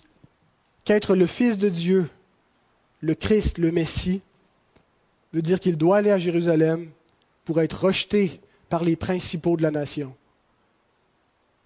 qu'être 0.90 1.14
le 1.14 1.28
Fils 1.28 1.56
de 1.56 1.68
Dieu, 1.68 2.10
le 3.00 3.14
Christ, 3.14 3.58
le 3.58 3.70
Messie, 3.70 4.22
veut 5.32 5.40
dire 5.40 5.60
qu'il 5.60 5.76
doit 5.76 5.98
aller 5.98 6.10
à 6.10 6.18
Jérusalem 6.18 6.90
pour 7.44 7.60
être 7.60 7.84
rejeté 7.84 8.40
par 8.68 8.82
les 8.82 8.96
principaux 8.96 9.56
de 9.56 9.62
la 9.62 9.70
nation, 9.70 10.12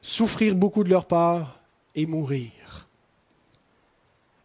souffrir 0.02 0.54
beaucoup 0.54 0.84
de 0.84 0.90
leur 0.90 1.06
part 1.06 1.58
et 1.94 2.04
mourir. 2.04 2.50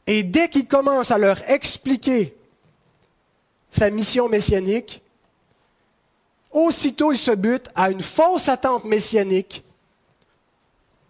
Et 0.07 0.23
dès 0.23 0.47
qu'il 0.47 0.65
commence 0.65 1.11
à 1.11 1.17
leur 1.17 1.41
expliquer 1.49 2.33
sa 3.71 3.89
mission 3.89 4.29
messianique, 4.29 5.01
aussitôt 6.51 7.11
il 7.11 7.17
se 7.17 7.31
bute 7.31 7.69
à 7.75 7.91
une 7.91 7.99
fausse 7.99 8.47
attente 8.47 8.85
messianique 8.85 9.65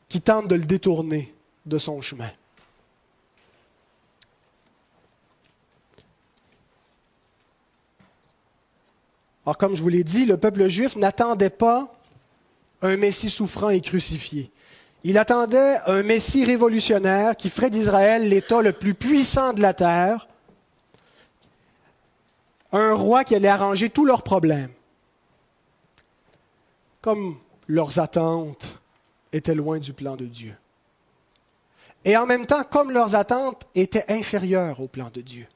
qui 0.08 0.22
tente 0.22 0.48
de 0.48 0.56
le 0.56 0.66
détourner 0.66 1.36
de 1.68 1.78
son 1.78 2.02
chemin. 2.02 2.32
Alors, 9.50 9.58
comme 9.58 9.76
je 9.76 9.82
vous 9.82 9.90
l'ai 9.90 10.04
dit, 10.04 10.28
le 10.28 10.38
peuple 10.38 10.68
juif 10.68 10.96
n'attendait 10.96 11.50
pas 11.50 11.92
un 12.84 12.98
Messie 12.98 13.32
souffrant 13.32 13.70
et 13.70 13.82
crucifié. 13.82 14.52
Il 15.04 15.18
attendait 15.18 15.80
un 15.88 16.04
Messie 16.04 16.46
révolutionnaire 16.46 17.36
qui 17.36 17.50
ferait 17.50 17.72
d'Israël 17.72 18.30
l'État 18.30 18.62
le 18.62 18.74
plus 18.74 18.94
puissant 18.94 19.54
de 19.54 19.62
la 19.64 19.74
terre, 19.74 20.28
un 22.72 22.94
roi 22.94 23.24
qui 23.24 23.34
allait 23.34 23.48
arranger 23.48 23.90
tous 23.90 24.06
leurs 24.06 24.22
problèmes. 24.22 24.70
Comme 27.02 27.36
leurs 27.68 27.98
attentes 27.98 28.80
étaient 29.34 29.56
loin 29.56 29.80
du 29.80 29.94
plan 29.94 30.16
de 30.16 30.26
Dieu. 30.26 30.54
Et 32.06 32.16
en 32.16 32.28
même 32.28 32.46
temps, 32.46 32.64
comme 32.64 32.92
leurs 32.92 33.16
attentes 33.16 33.66
étaient 33.74 34.06
inférieures 34.10 34.80
au 34.80 34.88
plan 34.88 35.10
de 35.12 35.22
Dieu. 35.22 35.48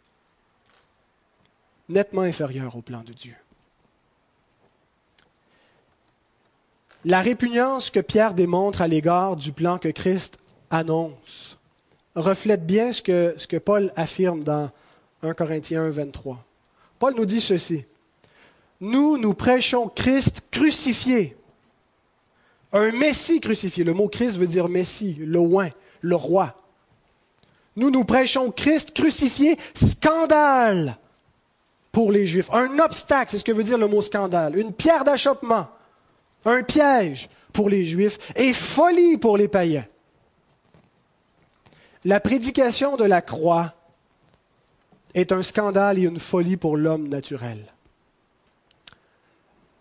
Nettement 1.90 2.24
inférieures 2.24 2.76
au 2.76 2.82
plan 2.82 3.04
de 3.04 3.14
Dieu. 3.14 3.36
La 7.06 7.22
répugnance 7.22 7.90
que 7.90 8.00
Pierre 8.00 8.34
démontre 8.34 8.82
à 8.82 8.88
l'égard 8.88 9.36
du 9.36 9.52
plan 9.52 9.78
que 9.78 9.90
Christ 9.90 10.38
annonce 10.70 11.58
reflète 12.16 12.66
bien 12.66 12.94
ce 12.94 13.02
que, 13.02 13.58
Paul 13.58 13.92
affirme 13.96 14.44
dans 14.44 14.72
1 15.22 15.34
Corinthiens 15.34 15.90
23. 15.90 16.44
Paul 17.00 17.16
nous 17.16 17.26
dit 17.26 17.42
ceci. 17.42 17.86
nous, 18.80 19.18
nous 19.18 19.34
prêchons 19.34 19.90
Christ 19.90 20.44
crucifié. 20.50 21.36
Un 22.72 22.92
Messie 22.92 23.40
crucifié. 23.42 23.84
Le 23.84 23.94
mot 23.94 24.08
Christ 24.08 24.38
veut 24.38 24.48
dire 24.48 24.70
Messie, 24.70 25.18
le 25.20 25.40
oin, 25.40 25.70
le 26.02 26.16
roi. 26.16 26.56
Nous, 27.76 27.90
nous 27.90 28.04
prêchons 28.04 28.52
Christ 28.52 28.94
crucifié, 28.94 29.58
scandale 29.74 30.98
pour 31.92 32.12
les 32.12 32.26
Juifs. 32.28 32.50
Un 32.52 32.80
obstacle, 32.80 33.32
c'est 33.32 33.38
ce 33.40 33.44
que 33.44 33.52
veut 33.52 33.64
dire 33.64 33.78
le 33.78 33.88
mot 33.88 34.02
scandale. 34.02 34.58
Une 34.58 34.72
pierre 34.72 35.04
d'achoppement, 35.04 35.68
un 36.46 36.64
piège 36.64 37.30
pour 37.52 37.70
les 37.70 37.86
Juifs 37.86 38.18
et 38.36 38.54
folie 38.54 39.18
pour 39.18 39.38
les 39.38 39.48
païens. 39.48 39.86
La 42.06 42.20
prédication 42.20 42.98
de 42.98 43.06
la 43.06 43.22
croix 43.22 43.74
est 45.14 45.32
un 45.32 45.44
scandale 45.44 46.00
et 46.00 46.04
une 46.04 46.20
folie 46.20 46.58
pour 46.58 46.76
l'homme 46.76 47.08
naturel. 47.08 47.66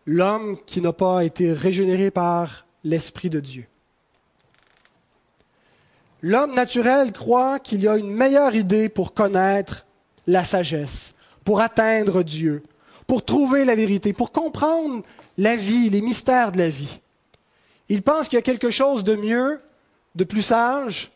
L'homme 0.07 0.59
qui 0.66 0.81
n'a 0.81 0.92
pas 0.92 1.25
été 1.25 1.53
régénéré 1.53 2.11
par 2.11 2.66
l'Esprit 2.85 3.31
de 3.31 3.40
Dieu. 3.40 3.66
L'homme 6.20 6.55
naturel 6.55 7.12
croit 7.12 7.59
qu'il 7.59 7.81
y 7.81 7.88
a 7.88 7.96
une 7.96 8.11
meilleure 8.11 8.55
idée 8.55 8.88
pour 8.88 9.14
connaître 9.14 9.87
la 10.27 10.44
sagesse, 10.44 11.14
pour 11.44 11.61
atteindre 11.61 12.22
Dieu, 12.22 12.62
pour 13.09 13.25
trouver 13.25 13.64
la 13.64 13.75
vérité, 13.75 14.12
pour 14.12 14.31
comprendre 14.31 15.03
la 15.38 15.57
vie, 15.57 15.90
les 15.90 16.01
mystères 16.01 16.53
de 16.53 16.59
la 16.59 16.68
vie. 16.68 17.01
Il 17.88 18.03
pense 18.03 18.29
qu'il 18.29 18.37
y 18.37 18.38
a 18.38 18.42
quelque 18.42 18.71
chose 18.71 19.05
de 19.05 19.16
mieux, 19.16 19.61
de 20.14 20.25
plus 20.25 20.42
sage, 20.42 21.11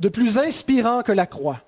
de 0.00 0.08
plus 0.08 0.38
inspirant 0.38 1.02
que 1.02 1.12
la 1.12 1.26
croix. 1.26 1.62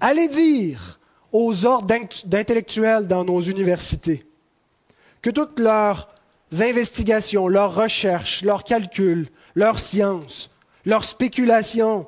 Allez 0.00 0.28
dire 0.28 0.98
aux 1.32 1.64
ordres 1.64 1.88
d'intellectuels 2.24 3.06
dans 3.06 3.24
nos 3.24 3.40
universités 3.40 4.24
que 5.20 5.30
toutes 5.30 5.58
leurs 5.58 6.08
investigations, 6.58 7.48
leurs 7.48 7.74
recherches, 7.74 8.42
leurs 8.42 8.64
calculs, 8.64 9.28
leurs 9.54 9.80
sciences, 9.80 10.50
leurs 10.84 11.04
spéculations 11.04 12.06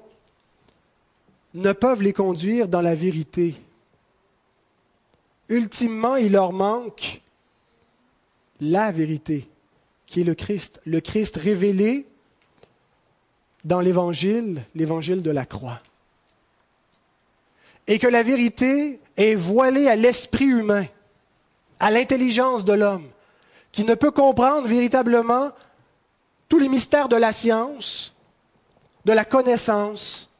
ne 1.55 1.73
peuvent 1.73 2.03
les 2.03 2.13
conduire 2.13 2.69
dans 2.69 2.81
la 2.81 2.95
vérité. 2.95 3.57
Ultimement, 5.49 6.17
il 6.17 6.33
leur 6.33 6.53
manque 6.53 7.21
la 8.61 8.93
vérité, 8.93 9.49
qui 10.07 10.21
est 10.21 10.25
le 10.25 10.35
Christ, 10.35 10.81
le 10.85 11.01
Christ 11.01 11.37
révélé 11.37 12.07
dans 13.65 13.81
l'Évangile, 13.81 14.63
l'Évangile 14.75 15.23
de 15.23 15.31
la 15.31 15.47
croix. 15.47 15.81
Et 17.87 17.99
que 17.99 18.07
la 18.07 18.23
vérité 18.23 19.01
est 19.17 19.35
voilée 19.35 19.89
à 19.89 19.97
l'esprit 19.97 20.47
humain, 20.47 20.87
à 21.79 21.91
l'intelligence 21.91 22.65
de 22.65 22.73
l'homme 22.73 23.09
qui 23.73 23.85
ne 23.85 23.95
peut 23.95 24.11
comprendre 24.11 24.67
véritablement 24.67 25.51
tous 26.49 26.59
les 26.59 26.69
mystères 26.69 27.09
de 27.09 27.17
la 27.17 27.33
science, 27.33 28.15
de 29.05 29.13
la 29.13 29.25
connaissance 29.25 30.31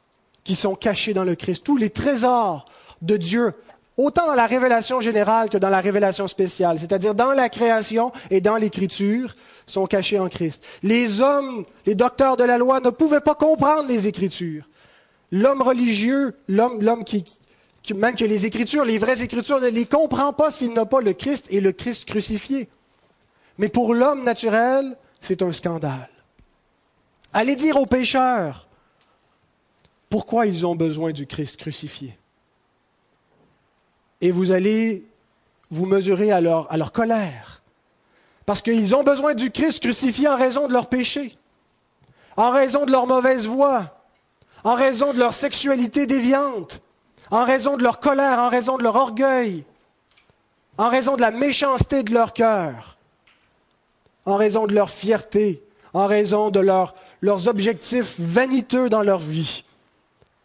qui 0.43 0.55
sont 0.55 0.75
cachés 0.75 1.13
dans 1.13 1.23
le 1.23 1.35
Christ, 1.35 1.63
tous 1.63 1.77
les 1.77 1.89
trésors 1.89 2.65
de 3.01 3.17
Dieu, 3.17 3.53
autant 3.97 4.27
dans 4.27 4.33
la 4.33 4.47
révélation 4.47 5.01
générale 5.01 5.49
que 5.49 5.57
dans 5.57 5.69
la 5.69 5.81
révélation 5.81 6.27
spéciale, 6.27 6.79
c'est-à-dire 6.79 7.15
dans 7.15 7.33
la 7.33 7.49
création 7.49 8.11
et 8.29 8.41
dans 8.41 8.57
l'écriture, 8.57 9.35
sont 9.67 9.85
cachés 9.85 10.19
en 10.19 10.29
Christ. 10.29 10.65
Les 10.83 11.21
hommes, 11.21 11.65
les 11.85 11.95
docteurs 11.95 12.37
de 12.37 12.43
la 12.43 12.57
loi 12.57 12.79
ne 12.79 12.89
pouvaient 12.89 13.21
pas 13.21 13.35
comprendre 13.35 13.87
les 13.87 14.07
Écritures. 14.07 14.67
L'homme 15.31 15.61
religieux, 15.61 16.35
l'homme, 16.47 17.03
qui, 17.05 17.23
qui, 17.81 17.93
même 17.93 18.15
que 18.15 18.25
les 18.25 18.45
Écritures, 18.45 18.85
les 18.85 18.97
vraies 18.97 19.21
Écritures, 19.21 19.61
ne 19.61 19.69
les 19.69 19.85
comprend 19.85 20.33
pas 20.33 20.51
s'il 20.51 20.73
n'a 20.73 20.85
pas 20.85 21.01
le 21.01 21.13
Christ 21.13 21.47
et 21.49 21.61
le 21.61 21.71
Christ 21.71 22.05
crucifié. 22.05 22.67
Mais 23.57 23.69
pour 23.69 23.93
l'homme 23.93 24.23
naturel, 24.23 24.97
c'est 25.21 25.41
un 25.41 25.53
scandale. 25.53 26.09
Allez 27.33 27.55
dire 27.55 27.77
aux 27.77 27.85
pécheurs 27.85 28.67
pourquoi 30.09 30.45
ils 30.45 30.65
ont 30.65 30.75
besoin 30.75 31.11
du 31.11 31.25
Christ 31.25 31.57
crucifié? 31.57 32.17
Et 34.21 34.31
vous 34.31 34.51
allez 34.51 35.05
vous 35.69 35.85
mesurer 35.85 36.31
à 36.31 36.41
leur, 36.41 36.91
colère. 36.91 37.61
Parce 38.45 38.61
qu'ils 38.61 38.95
ont 38.95 39.03
besoin 39.03 39.33
du 39.33 39.51
Christ 39.51 39.81
crucifié 39.81 40.27
en 40.27 40.37
raison 40.37 40.67
de 40.67 40.73
leur 40.73 40.87
péché, 40.87 41.37
en 42.37 42.51
raison 42.51 42.85
de 42.85 42.91
leur 42.91 43.07
mauvaise 43.07 43.45
voie, 43.45 44.01
en 44.63 44.75
raison 44.75 45.13
de 45.13 45.19
leur 45.19 45.33
sexualité 45.33 46.07
déviante, 46.07 46.81
en 47.29 47.45
raison 47.45 47.77
de 47.77 47.83
leur 47.83 47.99
colère, 47.99 48.39
en 48.39 48.49
raison 48.49 48.77
de 48.77 48.83
leur 48.83 48.95
orgueil, 48.95 49.63
en 50.77 50.89
raison 50.89 51.15
de 51.15 51.21
la 51.21 51.31
méchanceté 51.31 52.03
de 52.03 52.13
leur 52.13 52.33
cœur 52.33 52.97
en 54.25 54.37
raison 54.37 54.67
de 54.67 54.73
leur 54.73 54.89
fierté, 54.89 55.63
en 55.93 56.07
raison 56.07 56.49
de 56.49 56.59
leurs 56.59 57.47
objectifs 57.47 58.15
vaniteux 58.19 58.89
dans 58.89 59.01
leur 59.01 59.19
vie. 59.19 59.63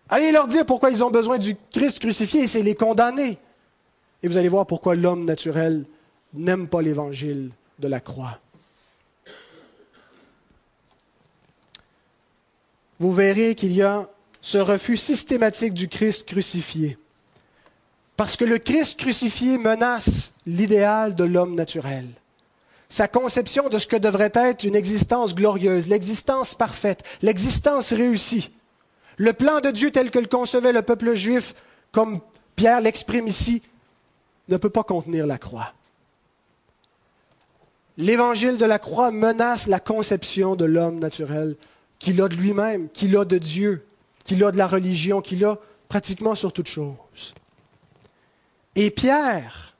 Allez 0.08 0.32
leur 0.32 0.46
dire 0.46 0.64
pourquoi 0.64 0.90
ils 0.90 1.02
ont 1.02 1.10
besoin 1.10 1.38
du 1.38 1.56
Christ 1.72 1.98
crucifié 1.98 2.42
et 2.42 2.46
c'est 2.46 2.62
les 2.62 2.74
condamner. 2.74 3.38
Et 4.22 4.28
vous 4.28 4.36
allez 4.36 4.48
voir 4.48 4.66
pourquoi 4.66 4.94
l'homme 4.94 5.24
naturel 5.24 5.84
n'aime 6.34 6.68
pas 6.68 6.82
l'évangile 6.82 7.50
de 7.78 7.88
la 7.88 8.00
croix. 8.00 8.38
Vous 12.98 13.12
verrez 13.12 13.54
qu'il 13.54 13.72
y 13.72 13.82
a 13.82 14.08
ce 14.40 14.58
refus 14.58 14.96
systématique 14.96 15.74
du 15.74 15.88
Christ 15.88 16.26
crucifié. 16.26 16.96
Parce 18.16 18.36
que 18.36 18.44
le 18.44 18.58
Christ 18.58 18.98
crucifié 18.98 19.58
menace 19.58 20.32
l'idéal 20.46 21.14
de 21.14 21.24
l'homme 21.24 21.54
naturel 21.54 22.06
sa 22.88 23.08
conception 23.08 23.68
de 23.68 23.78
ce 23.78 23.86
que 23.86 23.96
devrait 23.96 24.32
être 24.34 24.64
une 24.64 24.76
existence 24.76 25.34
glorieuse, 25.34 25.88
l'existence 25.88 26.54
parfaite, 26.54 27.02
l'existence 27.22 27.92
réussie. 27.92 28.50
Le 29.16 29.32
plan 29.32 29.60
de 29.60 29.70
Dieu 29.70 29.90
tel 29.90 30.10
que 30.10 30.18
le 30.18 30.26
concevait 30.26 30.72
le 30.72 30.82
peuple 30.82 31.14
juif, 31.14 31.54
comme 31.90 32.20
Pierre 32.54 32.80
l'exprime 32.80 33.26
ici, 33.26 33.62
ne 34.48 34.56
peut 34.56 34.70
pas 34.70 34.84
contenir 34.84 35.26
la 35.26 35.38
croix. 35.38 35.72
L'évangile 37.98 38.58
de 38.58 38.64
la 38.64 38.78
croix 38.78 39.10
menace 39.10 39.66
la 39.66 39.80
conception 39.80 40.54
de 40.54 40.64
l'homme 40.64 40.98
naturel 40.98 41.56
qu'il 41.98 42.20
a 42.20 42.28
de 42.28 42.36
lui-même, 42.36 42.88
qu'il 42.90 43.16
a 43.16 43.24
de 43.24 43.38
Dieu, 43.38 43.86
qu'il 44.24 44.44
a 44.44 44.50
de 44.50 44.58
la 44.58 44.66
religion, 44.66 45.22
qu'il 45.22 45.44
a 45.44 45.58
pratiquement 45.88 46.34
sur 46.34 46.52
toute 46.52 46.68
chose. 46.68 47.34
Et 48.74 48.90
Pierre, 48.90 49.76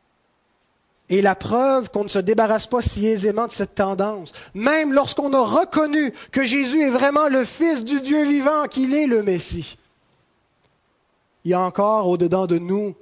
et 1.09 1.23
la 1.23 1.35
preuve 1.35 1.91
qu'on 1.91 2.05
ne 2.05 2.09
se 2.09 2.19
débarrasse 2.19 2.67
pas 2.67 2.83
si 2.83 3.07
aisément 3.07 3.47
de 3.47 3.53
cette 3.53 3.75
tendance. 3.75 4.33
Même 4.55 4.93
lorsqu'on 4.93 5.33
a 5.35 5.41
reconnu 5.41 6.13
que 6.33 6.45
Jésus 6.45 6.83
est 6.83 6.91
vraiment 6.91 7.29
le 7.29 7.45
Fils 7.45 7.85
du 7.85 8.01
Dieu 8.01 8.25
vivant, 8.25 8.67
qu'il 8.67 8.95
est 8.95 9.07
le 9.07 9.23
Messie. 9.23 9.79
Il 11.45 11.53
y 11.53 11.55
a 11.55 11.61
encore 11.61 12.09
au-dedans 12.09 12.47
de 12.47 12.59
nous 12.59 12.97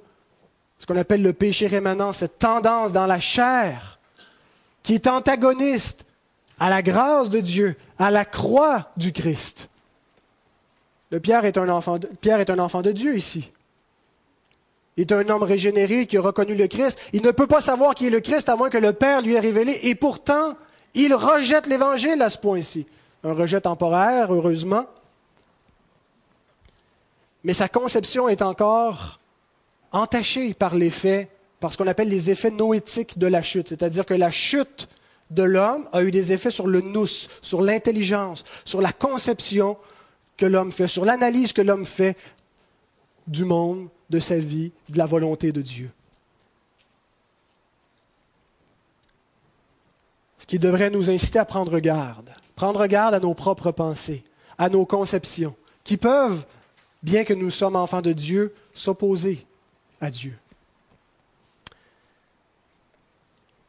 ce 0.79 0.85
qu'on 0.85 0.97
appelle 0.97 1.21
le 1.21 1.33
péché 1.33 1.67
rémanent, 1.67 2.13
cette 2.13 2.39
tendance 2.39 2.91
dans 2.91 3.05
la 3.05 3.19
chair 3.19 3.99
qui 4.83 4.93
est 4.93 5.07
antagoniste 5.07 6.05
à 6.59 6.69
la 6.69 6.81
grâce 6.81 7.29
de 7.29 7.39
Dieu, 7.39 7.75
à 7.97 8.11
la 8.11 8.25
croix 8.25 8.91
du 8.97 9.11
Christ. 9.11 9.69
Le 11.09 11.19
Pierre 11.19 11.45
est 11.45 11.57
un 11.57 11.69
enfant 11.69 11.97
de, 11.97 12.07
Pierre 12.21 12.39
est 12.39 12.49
un 12.49 12.59
enfant 12.59 12.81
de 12.81 12.91
Dieu 12.91 13.17
ici. 13.17 13.51
Il 14.97 15.01
est 15.01 15.11
un 15.11 15.27
homme 15.29 15.43
régénéré 15.43 16.05
qui 16.07 16.17
a 16.17 16.21
reconnu 16.21 16.55
le 16.55 16.67
Christ. 16.67 16.99
Il 17.13 17.21
ne 17.21 17.31
peut 17.31 17.47
pas 17.47 17.61
savoir 17.61 17.95
qui 17.95 18.07
est 18.07 18.11
le 18.11 18.21
Christ 18.21 18.47
à 18.47 18.55
moins 18.55 18.69
que 18.69 18.77
le 18.77 18.93
Père 18.93 19.21
lui 19.21 19.33
ait 19.33 19.39
révélé. 19.39 19.79
Et 19.83 19.95
pourtant, 19.95 20.55
il 20.93 21.13
rejette 21.13 21.67
l'Évangile 21.67 22.21
à 22.21 22.29
ce 22.29 22.37
point-ci. 22.37 22.87
Un 23.23 23.33
rejet 23.33 23.59
temporaire, 23.59 24.33
heureusement. 24.33 24.85
Mais 27.43 27.53
sa 27.53 27.67
conception 27.67 28.29
est 28.29 28.41
encore 28.41 29.19
entachée 29.95 30.53
par 30.53 30.75
l'effet, 30.75 31.29
par 31.59 31.71
ce 31.71 31.77
qu'on 31.77 31.87
appelle 31.87 32.09
les 32.09 32.29
effets 32.29 32.51
noétiques 32.51 33.17
de 33.17 33.27
la 33.27 33.41
chute. 33.41 33.69
C'est-à-dire 33.69 34.05
que 34.05 34.13
la 34.13 34.29
chute 34.29 34.89
de 35.31 35.43
l'homme 35.43 35.87
a 35.93 36.03
eu 36.03 36.11
des 36.11 36.33
effets 36.33 36.51
sur 36.51 36.67
le 36.67 36.81
nous, 36.81 37.07
sur 37.41 37.61
l'intelligence, 37.61 38.43
sur 38.65 38.81
la 38.81 38.91
conception 38.91 39.77
que 40.37 40.45
l'homme 40.45 40.71
fait, 40.71 40.87
sur 40.87 41.05
l'analyse 41.05 41.53
que 41.53 41.61
l'homme 41.61 41.85
fait 41.85 42.17
du 43.25 43.45
monde, 43.45 43.87
de 44.09 44.19
sa 44.19 44.37
vie, 44.37 44.71
de 44.89 44.97
la 44.97 45.05
volonté 45.05 45.51
de 45.51 45.61
Dieu. 45.61 45.89
Ce 50.37 50.45
qui 50.45 50.59
devrait 50.59 50.91
nous 50.91 51.09
inciter 51.09 51.39
à 51.39 51.45
prendre 51.45 51.79
garde, 51.79 52.29
prendre 52.55 52.85
garde 52.85 53.15
à 53.15 53.19
nos 53.19 53.33
propres 53.33 53.71
pensées, 53.71 54.23
à 54.57 54.69
nos 54.69 54.85
conceptions, 54.85 55.55
qui 55.83 55.97
peuvent, 55.97 56.45
bien 57.01 57.23
que 57.23 57.33
nous 57.33 57.49
sommes 57.49 57.77
enfants 57.77 58.01
de 58.01 58.11
Dieu, 58.11 58.53
s'opposer 58.73 59.47
à 60.01 60.09
Dieu. 60.09 60.37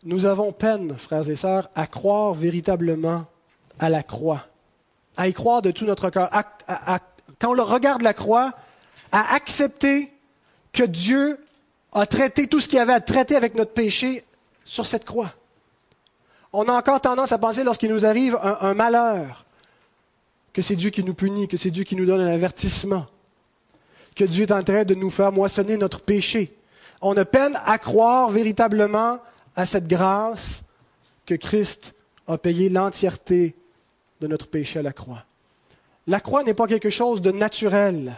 Nous 0.04 0.24
avons 0.24 0.52
peine, 0.52 0.96
frères 0.98 1.28
et 1.28 1.36
sœurs, 1.36 1.68
à 1.74 1.86
croire 1.86 2.34
véritablement 2.34 3.26
à 3.78 3.88
la 3.88 4.02
croix, 4.02 4.46
à 5.16 5.28
y 5.28 5.32
croire 5.32 5.62
de 5.62 5.70
tout 5.70 5.84
notre 5.84 6.10
cœur. 6.10 6.30
quand 7.38 7.58
on 7.58 7.64
regarde 7.64 8.02
la 8.02 8.14
croix, 8.14 8.52
à 9.10 9.34
accepter 9.34 10.12
que 10.72 10.84
Dieu 10.84 11.38
a 11.92 12.06
traité 12.06 12.46
tout 12.46 12.60
ce 12.60 12.68
qu'il 12.68 12.78
avait 12.78 12.92
à 12.92 13.00
traiter 13.00 13.36
avec 13.36 13.54
notre 13.54 13.72
péché 13.72 14.24
sur 14.64 14.86
cette 14.86 15.04
croix. 15.04 15.32
On 16.52 16.68
a 16.68 16.72
encore 16.72 17.00
tendance 17.00 17.32
à 17.32 17.38
penser 17.38 17.64
lorsqu'il 17.64 17.90
nous 17.90 18.06
arrive 18.06 18.38
un 18.42 18.74
malheur 18.74 19.46
que 20.56 20.62
c'est 20.62 20.76
Dieu 20.76 20.88
qui 20.88 21.04
nous 21.04 21.12
punit, 21.12 21.48
que 21.48 21.58
c'est 21.58 21.70
Dieu 21.70 21.84
qui 21.84 21.96
nous 21.96 22.06
donne 22.06 22.22
un 22.22 22.32
avertissement, 22.32 23.04
que 24.16 24.24
Dieu 24.24 24.44
est 24.44 24.52
en 24.52 24.62
train 24.62 24.84
de 24.84 24.94
nous 24.94 25.10
faire 25.10 25.30
moissonner 25.30 25.76
notre 25.76 26.00
péché. 26.00 26.56
On 27.00 27.16
a 27.16 27.24
peine 27.24 27.56
à 27.64 27.78
croire 27.78 28.30
véritablement 28.30 29.20
à 29.54 29.66
cette 29.66 29.86
grâce 29.86 30.62
que 31.26 31.34
Christ 31.34 31.94
a 32.26 32.38
payé 32.38 32.68
l'entièreté 32.68 33.54
de 34.20 34.26
notre 34.26 34.48
péché 34.48 34.78
à 34.78 34.82
la 34.82 34.92
croix. 34.92 35.24
La 36.06 36.20
croix 36.20 36.42
n'est 36.42 36.54
pas 36.54 36.66
quelque 36.66 36.90
chose 36.90 37.20
de 37.20 37.30
naturel 37.30 38.16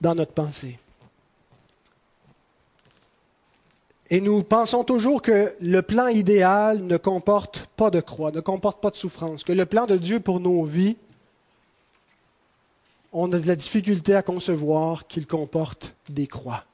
dans 0.00 0.14
notre 0.14 0.32
pensée. 0.32 0.78
Et 4.08 4.20
nous 4.20 4.42
pensons 4.44 4.84
toujours 4.84 5.20
que 5.20 5.54
le 5.60 5.82
plan 5.82 6.06
idéal 6.06 6.84
ne 6.84 6.96
comporte 6.96 7.68
pas 7.76 7.90
de 7.90 8.00
croix, 8.00 8.30
ne 8.30 8.40
comporte 8.40 8.80
pas 8.80 8.90
de 8.90 8.96
souffrance, 8.96 9.42
que 9.42 9.52
le 9.52 9.66
plan 9.66 9.86
de 9.86 9.96
Dieu 9.96 10.20
pour 10.20 10.38
nos 10.38 10.64
vies, 10.64 10.96
on 13.18 13.32
a 13.32 13.38
de 13.38 13.46
la 13.46 13.56
difficulté 13.56 14.14
à 14.14 14.20
concevoir 14.20 15.06
qu'il 15.06 15.26
comporte 15.26 15.94
des 16.10 16.26
croix, 16.26 16.64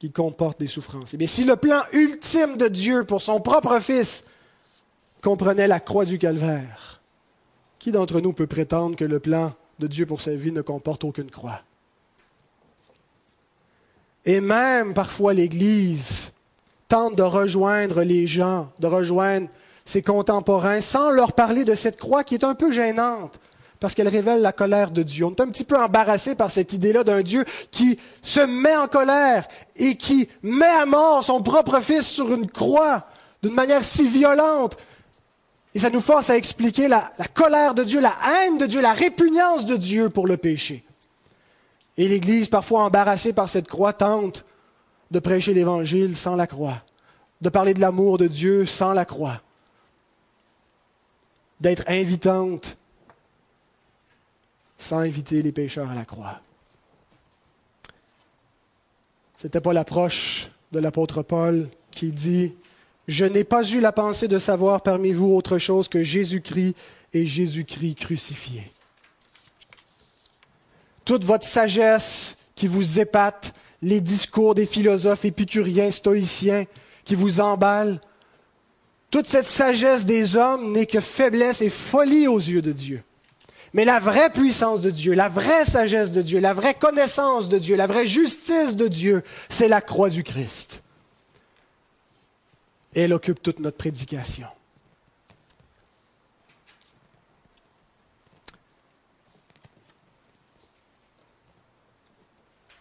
qu'il 0.00 0.10
comporte 0.10 0.58
des 0.58 0.66
souffrances. 0.66 1.12
Et 1.12 1.14
eh 1.14 1.16
bien, 1.16 1.28
si 1.28 1.44
le 1.44 1.54
plan 1.54 1.82
ultime 1.92 2.56
de 2.56 2.66
Dieu 2.66 3.04
pour 3.04 3.22
son 3.22 3.40
propre 3.40 3.78
Fils 3.78 4.24
comprenait 5.22 5.68
la 5.68 5.78
croix 5.78 6.04
du 6.04 6.18
calvaire, 6.18 7.00
qui 7.78 7.92
d'entre 7.92 8.20
nous 8.20 8.32
peut 8.32 8.48
prétendre 8.48 8.96
que 8.96 9.04
le 9.04 9.20
plan 9.20 9.54
de 9.78 9.86
Dieu 9.86 10.06
pour 10.06 10.20
sa 10.20 10.34
vie 10.34 10.50
ne 10.50 10.60
comporte 10.60 11.04
aucune 11.04 11.30
croix? 11.30 11.60
Et 14.24 14.40
même 14.40 14.92
parfois 14.92 15.34
l'Église 15.34 16.32
tente 16.88 17.14
de 17.14 17.22
rejoindre 17.22 18.02
les 18.02 18.26
gens, 18.26 18.72
de 18.80 18.88
rejoindre 18.88 19.48
ses 19.84 20.02
contemporains, 20.02 20.80
sans 20.80 21.10
leur 21.10 21.32
parler 21.32 21.64
de 21.64 21.76
cette 21.76 21.96
croix 21.96 22.24
qui 22.24 22.34
est 22.34 22.44
un 22.44 22.56
peu 22.56 22.72
gênante, 22.72 23.38
parce 23.80 23.94
qu'elle 23.94 24.08
révèle 24.08 24.40
la 24.40 24.52
colère 24.52 24.90
de 24.90 25.02
Dieu. 25.02 25.24
On 25.24 25.30
est 25.30 25.40
un 25.40 25.48
petit 25.48 25.64
peu 25.64 25.76
embarrassé 25.76 26.34
par 26.34 26.50
cette 26.50 26.72
idée-là 26.72 27.04
d'un 27.04 27.22
Dieu 27.22 27.44
qui 27.70 27.98
se 28.22 28.40
met 28.40 28.76
en 28.76 28.88
colère 28.88 29.46
et 29.76 29.96
qui 29.96 30.28
met 30.42 30.66
à 30.66 30.86
mort 30.86 31.22
son 31.22 31.42
propre 31.42 31.80
Fils 31.80 32.06
sur 32.06 32.32
une 32.32 32.50
croix 32.50 33.06
d'une 33.42 33.54
manière 33.54 33.84
si 33.84 34.06
violente. 34.06 34.76
Et 35.74 35.78
ça 35.78 35.90
nous 35.90 36.00
force 36.00 36.30
à 36.30 36.36
expliquer 36.36 36.88
la, 36.88 37.12
la 37.18 37.26
colère 37.26 37.74
de 37.74 37.84
Dieu, 37.84 38.00
la 38.00 38.14
haine 38.28 38.58
de 38.58 38.66
Dieu, 38.66 38.80
la 38.80 38.92
répugnance 38.92 39.64
de 39.64 39.76
Dieu 39.76 40.10
pour 40.10 40.26
le 40.26 40.36
péché. 40.36 40.84
Et 41.96 42.08
l'Église, 42.08 42.48
parfois 42.48 42.84
embarrassée 42.84 43.32
par 43.32 43.48
cette 43.48 43.68
croix, 43.68 43.92
tente 43.92 44.44
de 45.10 45.18
prêcher 45.20 45.54
l'Évangile 45.54 46.16
sans 46.16 46.36
la 46.36 46.46
croix, 46.46 46.82
de 47.40 47.48
parler 47.48 47.74
de 47.74 47.80
l'amour 47.80 48.18
de 48.18 48.26
Dieu 48.26 48.66
sans 48.66 48.92
la 48.92 49.04
croix, 49.04 49.40
d'être 51.60 51.84
invitante 51.88 52.76
sans 54.78 54.98
inviter 54.98 55.42
les 55.42 55.52
pécheurs 55.52 55.90
à 55.90 55.94
la 55.94 56.04
croix. 56.04 56.40
Ce 59.36 59.46
n'était 59.46 59.60
pas 59.60 59.72
l'approche 59.72 60.50
de 60.72 60.78
l'apôtre 60.78 61.22
Paul 61.22 61.68
qui 61.90 62.12
dit 62.12 62.54
Je 63.06 63.24
n'ai 63.24 63.44
pas 63.44 63.68
eu 63.68 63.80
la 63.80 63.92
pensée 63.92 64.28
de 64.28 64.38
savoir 64.38 64.82
parmi 64.82 65.12
vous 65.12 65.34
autre 65.34 65.58
chose 65.58 65.88
que 65.88 66.02
Jésus-Christ 66.02 66.74
et 67.12 67.26
Jésus-Christ 67.26 67.96
crucifié 67.96 68.72
toute 71.08 71.24
votre 71.24 71.46
sagesse 71.46 72.36
qui 72.54 72.66
vous 72.66 73.00
épate, 73.00 73.54
les 73.80 74.02
discours 74.02 74.54
des 74.54 74.66
philosophes 74.66 75.24
épicuriens, 75.24 75.90
stoïciens 75.90 76.66
qui 77.02 77.14
vous 77.14 77.40
emballent, 77.40 77.98
toute 79.10 79.26
cette 79.26 79.46
sagesse 79.46 80.04
des 80.04 80.36
hommes 80.36 80.70
n'est 80.72 80.84
que 80.84 81.00
faiblesse 81.00 81.62
et 81.62 81.70
folie 81.70 82.28
aux 82.28 82.36
yeux 82.36 82.60
de 82.60 82.72
Dieu. 82.72 83.02
Mais 83.78 83.84
la 83.84 84.00
vraie 84.00 84.28
puissance 84.28 84.80
de 84.80 84.90
Dieu, 84.90 85.14
la 85.14 85.28
vraie 85.28 85.64
sagesse 85.64 86.10
de 86.10 86.20
Dieu, 86.20 86.40
la 86.40 86.52
vraie 86.52 86.74
connaissance 86.74 87.48
de 87.48 87.58
Dieu, 87.58 87.76
la 87.76 87.86
vraie 87.86 88.06
justice 88.06 88.74
de 88.74 88.88
Dieu, 88.88 89.22
c'est 89.48 89.68
la 89.68 89.80
croix 89.80 90.10
du 90.10 90.24
Christ. 90.24 90.82
Et 92.96 93.02
elle 93.02 93.12
occupe 93.12 93.40
toute 93.40 93.60
notre 93.60 93.76
prédication. 93.76 94.48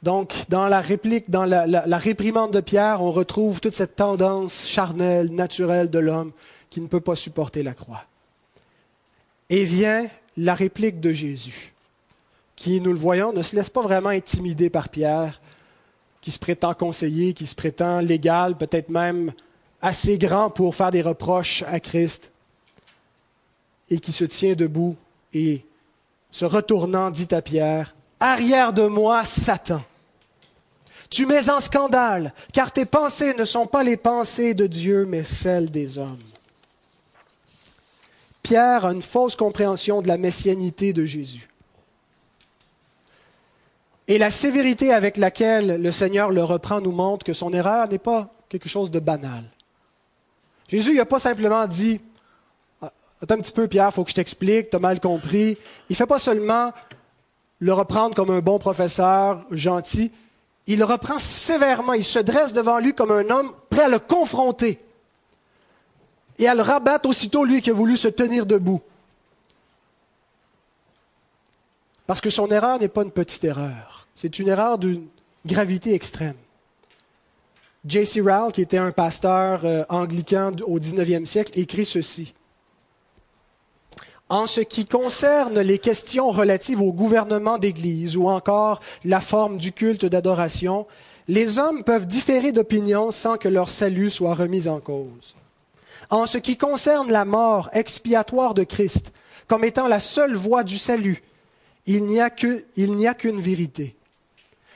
Donc, 0.01 0.45
dans 0.49 0.67
la 0.67 0.81
réplique, 0.81 1.29
dans 1.29 1.45
la, 1.45 1.97
réprimande 1.99 2.53
de 2.53 2.60
Pierre, 2.60 3.03
on 3.03 3.12
retrouve 3.12 3.60
toute 3.62 3.75
cette 3.75 3.95
tendance 3.95 4.65
charnelle, 4.65 5.31
naturelle 5.31 5.91
de 5.91 5.99
l'homme 5.99 6.31
qui 6.71 6.81
ne 6.81 6.88
peut 6.88 7.01
pas 7.01 7.15
supporter 7.15 7.62
la 7.62 7.75
croix. 7.75 8.03
Et 9.51 9.63
vient 9.63 10.10
la 10.38 10.54
réplique 10.54 11.02
de 11.02 11.12
Jésus, 11.12 11.73
qui, 12.56 12.80
nous 12.80 12.93
le 12.93 13.00
voyons, 13.00 13.34
ne 13.34 13.41
se 13.41 13.56
laisse 13.56 13.69
pas 13.69 13.82
vraiment 13.82 14.10
intimider 14.10 14.69
par 14.69 14.89
Pierre, 14.89 15.41
qui 16.21 16.32
se 16.32 16.39
prétend 16.39 16.73
conseiller, 16.73 17.34
qui 17.34 17.47
se 17.47 17.56
prétend 17.56 18.00
légal, 18.00 18.56
peut-être 18.56 18.89
même 18.89 19.34
assez 19.82 20.17
grand 20.17 20.50
pour 20.50 20.76
faire 20.76 20.91
des 20.91 21.02
reproches 21.02 21.63
à 21.63 21.80
Christ, 21.80 22.32
et 23.89 24.00
qui 24.00 24.12
se 24.12 24.26
tient 24.26 24.54
debout 24.54 24.95
et, 25.34 25.63
se 26.32 26.45
retournant, 26.45 27.10
dit 27.10 27.28
à 27.32 27.41
Pierre, 27.41 27.95
Arrière 28.19 28.73
de 28.73 28.88
moi, 28.88 29.23
Satan. 29.26 29.82
Tu 31.10 31.26
mets 31.26 31.50
en 31.50 31.62
scandale, 31.62 32.34
car 32.52 32.71
tes 32.71 32.86
pensées 32.86 33.34
ne 33.34 33.45
sont 33.45 33.67
pas 33.67 33.84
les 33.84 33.97
pensées 33.97 34.54
de 34.54 34.67
Dieu, 34.67 35.06
mais 35.06 35.23
celles 35.23 35.71
des 35.71 35.97
hommes. 35.97 36.17
Pierre 38.47 38.86
a 38.86 38.93
une 38.93 39.01
fausse 39.01 39.36
compréhension 39.36 40.01
de 40.01 40.07
la 40.07 40.17
messianité 40.17 40.93
de 40.93 41.03
Jésus. 41.03 41.49
Et 44.07 44.17
la 44.17 44.31
sévérité 44.31 44.93
avec 44.93 45.17
laquelle 45.17 45.81
le 45.81 45.91
Seigneur 45.91 46.31
le 46.31 46.41
reprend 46.45 46.79
nous 46.79 46.93
montre 46.93 47.25
que 47.25 47.33
son 47.33 47.51
erreur 47.51 47.89
n'est 47.89 47.97
pas 47.97 48.29
quelque 48.47 48.69
chose 48.69 48.89
de 48.89 48.99
banal. 48.99 49.43
Jésus 50.69 50.95
n'a 50.95 51.05
pas 51.05 51.19
simplement 51.19 51.67
dit 51.67 51.99
Attends 53.21 53.36
un 53.36 53.39
petit 53.39 53.51
peu, 53.51 53.67
Pierre, 53.67 53.89
il 53.91 53.95
faut 53.95 54.05
que 54.05 54.12
je 54.12 54.15
t'explique, 54.15 54.69
tu 54.69 54.77
as 54.77 54.79
mal 54.79 55.01
compris. 55.01 55.57
Il 55.89 55.91
ne 55.91 55.95
fait 55.95 56.05
pas 56.05 56.19
seulement 56.19 56.71
le 57.60 57.73
reprendre 57.73 58.15
comme 58.15 58.29
un 58.29 58.39
bon 58.39 58.60
professeur 58.60 59.45
gentil, 59.51 60.10
il 60.67 60.79
le 60.79 60.86
reprend 60.86 61.19
sévèrement, 61.19 61.93
il 61.93 62.05
se 62.05 62.19
dresse 62.19 62.53
devant 62.53 62.79
lui 62.79 62.93
comme 62.93 63.12
un 63.12 63.29
homme 63.29 63.51
prêt 63.69 63.83
à 63.83 63.89
le 63.89 63.99
confronter 63.99 64.79
et 66.39 66.47
à 66.47 66.56
le 66.56 66.63
aussitôt 67.08 67.43
lui 67.43 67.62
qui 67.62 67.69
a 67.69 67.73
voulu 67.73 67.97
se 67.97 68.08
tenir 68.08 68.45
debout. 68.45 68.82
Parce 72.06 72.21
que 72.21 72.30
son 72.30 72.47
erreur 72.50 72.80
n'est 72.80 72.88
pas 72.88 73.04
une 73.04 73.12
petite 73.12 73.43
erreur, 73.43 74.08
c'est 74.15 74.39
une 74.39 74.47
erreur 74.47 74.78
d'une 74.78 75.08
gravité 75.45 75.93
extrême. 75.93 76.36
J.C. 77.86 78.19
Rowell, 78.19 78.52
qui 78.52 78.62
était 78.62 78.78
un 78.78 78.91
pasteur 78.91 79.62
euh, 79.63 79.84
anglican 79.88 80.52
au 80.65 80.78
XIXe 80.78 81.30
siècle, 81.30 81.58
écrit 81.58 81.86
ceci. 81.86 82.34
En 84.30 84.45
ce 84.45 84.60
qui 84.60 84.86
concerne 84.86 85.62
les 85.62 85.80
questions 85.80 86.30
relatives 86.32 86.82
au 86.82 86.91
gouvernement 86.91 87.58
d'Église 87.58 88.17
ou 88.17 88.28
encore 88.28 88.82
la 89.06 89.21
forme 89.21 89.58
du 89.58 89.71
culte 89.71 90.06
d'adoration, 90.06 90.86
les 91.30 91.60
hommes 91.60 91.86
peuvent 91.86 92.08
différer 92.08 92.52
d'opinion 92.52 93.12
sans 93.12 93.38
que 93.38 93.47
leur 93.47 93.69
salut 93.69 94.10
soit 94.10 94.34
remis 94.34 94.67
en 94.67 94.82
cause. 94.82 95.37
En 96.09 96.25
ce 96.25 96.37
qui 96.37 96.57
concerne 96.57 97.11
la 97.11 97.25
mort 97.25 97.69
expiatoire 97.73 98.53
de 98.53 98.63
Christ 98.63 99.11
comme 99.47 99.63
étant 99.63 99.87
la 99.87 99.99
seule 99.99 100.35
voie 100.35 100.63
du 100.63 100.77
salut, 100.77 101.23
il 101.85 102.05
n'y 102.05 102.19
a 102.19 102.29
qu'une 102.29 103.41
vérité. 103.41 103.95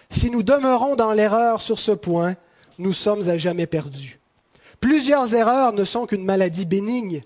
Si 0.09 0.29
nous 0.29 0.43
demeurons 0.43 0.95
dans 0.95 1.11
l'erreur 1.11 1.61
sur 1.61 1.79
ce 1.79 1.91
point, 1.91 2.36
nous 2.79 2.93
sommes 2.93 3.29
à 3.29 3.38
jamais 3.38 3.67
perdus. 3.67 4.19
Plusieurs 4.79 5.36
erreurs 5.36 5.73
ne 5.73 5.84
sont 5.84 6.05
qu'une 6.05 6.25
maladie 6.25 6.65
bénigne, 6.65 7.21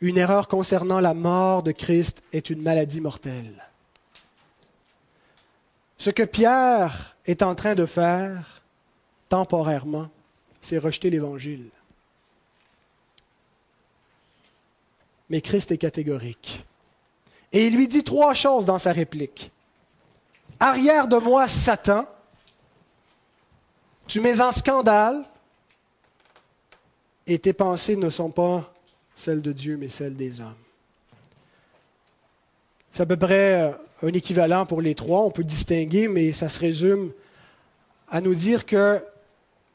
une 0.00 0.16
erreur 0.16 0.48
concernant 0.48 1.00
la 1.00 1.14
mort 1.14 1.62
de 1.62 1.72
Christ 1.72 2.22
est 2.32 2.48
une 2.48 2.62
maladie 2.62 3.00
mortelle. 3.00 3.66
Ce 5.98 6.08
que 6.08 6.22
Pierre 6.22 7.16
est 7.26 7.42
en 7.42 7.54
train 7.54 7.74
de 7.74 7.84
faire 7.84 8.62
temporairement, 9.28 10.08
c'est 10.62 10.78
rejeter 10.78 11.10
l'Évangile. 11.10 11.68
Mais 15.30 15.40
Christ 15.40 15.70
est 15.70 15.78
catégorique. 15.78 16.64
Et 17.52 17.66
il 17.66 17.76
lui 17.76 17.88
dit 17.88 18.04
trois 18.04 18.34
choses 18.34 18.66
dans 18.66 18.78
sa 18.78 18.92
réplique. 18.92 19.50
Arrière 20.58 21.08
de 21.08 21.16
moi, 21.16 21.48
Satan, 21.48 22.06
tu 24.06 24.20
mets 24.20 24.40
en 24.40 24.52
scandale 24.52 25.24
et 27.26 27.38
tes 27.38 27.52
pensées 27.52 27.96
ne 27.96 28.10
sont 28.10 28.30
pas 28.30 28.72
celle 29.14 29.40
de 29.40 29.52
Dieu, 29.52 29.76
mais 29.76 29.88
celle 29.88 30.16
des 30.16 30.40
hommes. 30.40 30.54
C'est 32.90 33.02
à 33.02 33.06
peu 33.06 33.16
près 33.16 33.62
euh, 33.62 33.70
un 34.02 34.12
équivalent 34.12 34.66
pour 34.66 34.82
les 34.82 34.94
trois, 34.94 35.20
on 35.20 35.30
peut 35.30 35.44
distinguer, 35.44 36.08
mais 36.08 36.32
ça 36.32 36.48
se 36.48 36.58
résume 36.58 37.12
à 38.10 38.20
nous 38.20 38.34
dire 38.34 38.66
que 38.66 39.02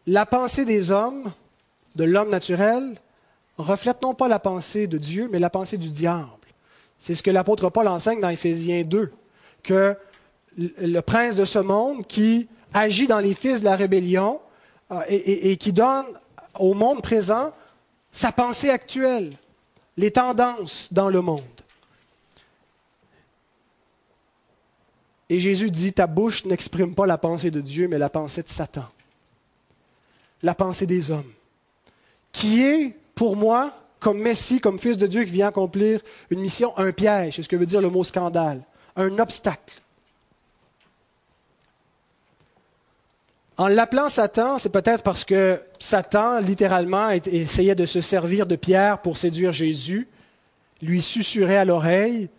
la 0.05 0.25
pensée 0.25 0.65
des 0.65 0.91
hommes, 0.91 1.31
de 1.95 2.03
l'homme 2.03 2.29
naturel, 2.29 2.99
reflète 3.57 4.01
non 4.01 4.13
pas 4.13 4.27
la 4.27 4.39
pensée 4.39 4.87
de 4.87 4.97
Dieu, 4.97 5.29
mais 5.31 5.39
la 5.39 5.49
pensée 5.49 5.77
du 5.77 5.89
diable. 5.89 6.29
C'est 6.97 7.15
ce 7.15 7.23
que 7.23 7.31
l'apôtre 7.31 7.69
Paul 7.69 7.87
enseigne 7.87 8.19
dans 8.19 8.29
Éphésiens 8.29 8.83
2, 8.83 9.11
que 9.63 9.97
le 10.57 10.99
prince 11.01 11.35
de 11.35 11.45
ce 11.45 11.59
monde 11.59 12.05
qui 12.07 12.47
agit 12.73 13.07
dans 13.07 13.19
les 13.19 13.33
fils 13.33 13.59
de 13.59 13.65
la 13.65 13.75
rébellion 13.75 14.39
euh, 14.91 15.01
et, 15.07 15.57
qui 15.57 15.73
donne 15.73 16.05
au 16.59 16.73
monde 16.73 17.01
présent 17.01 17.53
sa 18.11 18.31
pensée 18.31 18.69
actuelle, 18.69 19.33
les 19.97 20.11
tendances 20.11 20.91
dans 20.91 21.09
le 21.09 21.21
monde. 21.21 21.41
Et 25.29 25.39
Jésus 25.39 25.71
dit, 25.71 25.91
ta 25.91 26.05
bouche 26.05 26.45
n'exprime 26.45 26.93
pas 26.93 27.07
la 27.07 27.17
pensée 27.17 27.49
de 27.49 27.59
Dieu, 27.59 27.87
mais 27.87 27.97
la 27.97 28.09
pensée 28.09 28.43
de 28.43 28.49
Satan, 28.49 28.85
la 30.43 30.53
pensée 30.53 30.85
des 30.85 31.09
hommes, 31.09 31.31
qui 32.31 32.61
est 32.61 32.95
pour 33.15 33.35
moi, 33.35 33.71
comme 33.99 34.19
Messie, 34.19 34.59
comme 34.59 34.77
Fils 34.77 34.97
de 34.97 35.07
Dieu 35.07 35.23
qui 35.23 35.31
vient 35.31 35.47
accomplir 35.47 36.01
une 36.29 36.41
mission, 36.41 36.77
un 36.77 36.91
piège, 36.91 37.37
c'est 37.37 37.43
ce 37.43 37.49
que 37.49 37.55
veut 37.55 37.65
dire 37.65 37.81
le 37.81 37.89
mot 37.89 38.03
scandale, 38.03 38.61
un 38.95 39.17
obstacle. 39.17 39.81
En 43.57 43.67
l'appelant 43.67 44.09
Satan, 44.09 44.59
c'est 44.59 44.69
peut-être 44.69 45.01
parce 45.01 45.23
que 45.23 45.61
Satan, 45.79 46.39
littéralement, 46.39 47.09
essayait 47.09 47.75
de 47.75 47.85
se 47.85 48.01
servir 48.01 48.45
de 48.45 48.57
Pierre 48.57 49.01
pour 49.01 49.17
séduire 49.17 49.53
Jésus, 49.53 50.09
lui 50.81 51.01
susurrer 51.01 51.57
à 51.57 51.63
l'oreille. 51.63 52.29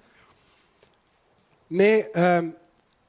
Mais 1.71 2.11
euh, 2.17 2.43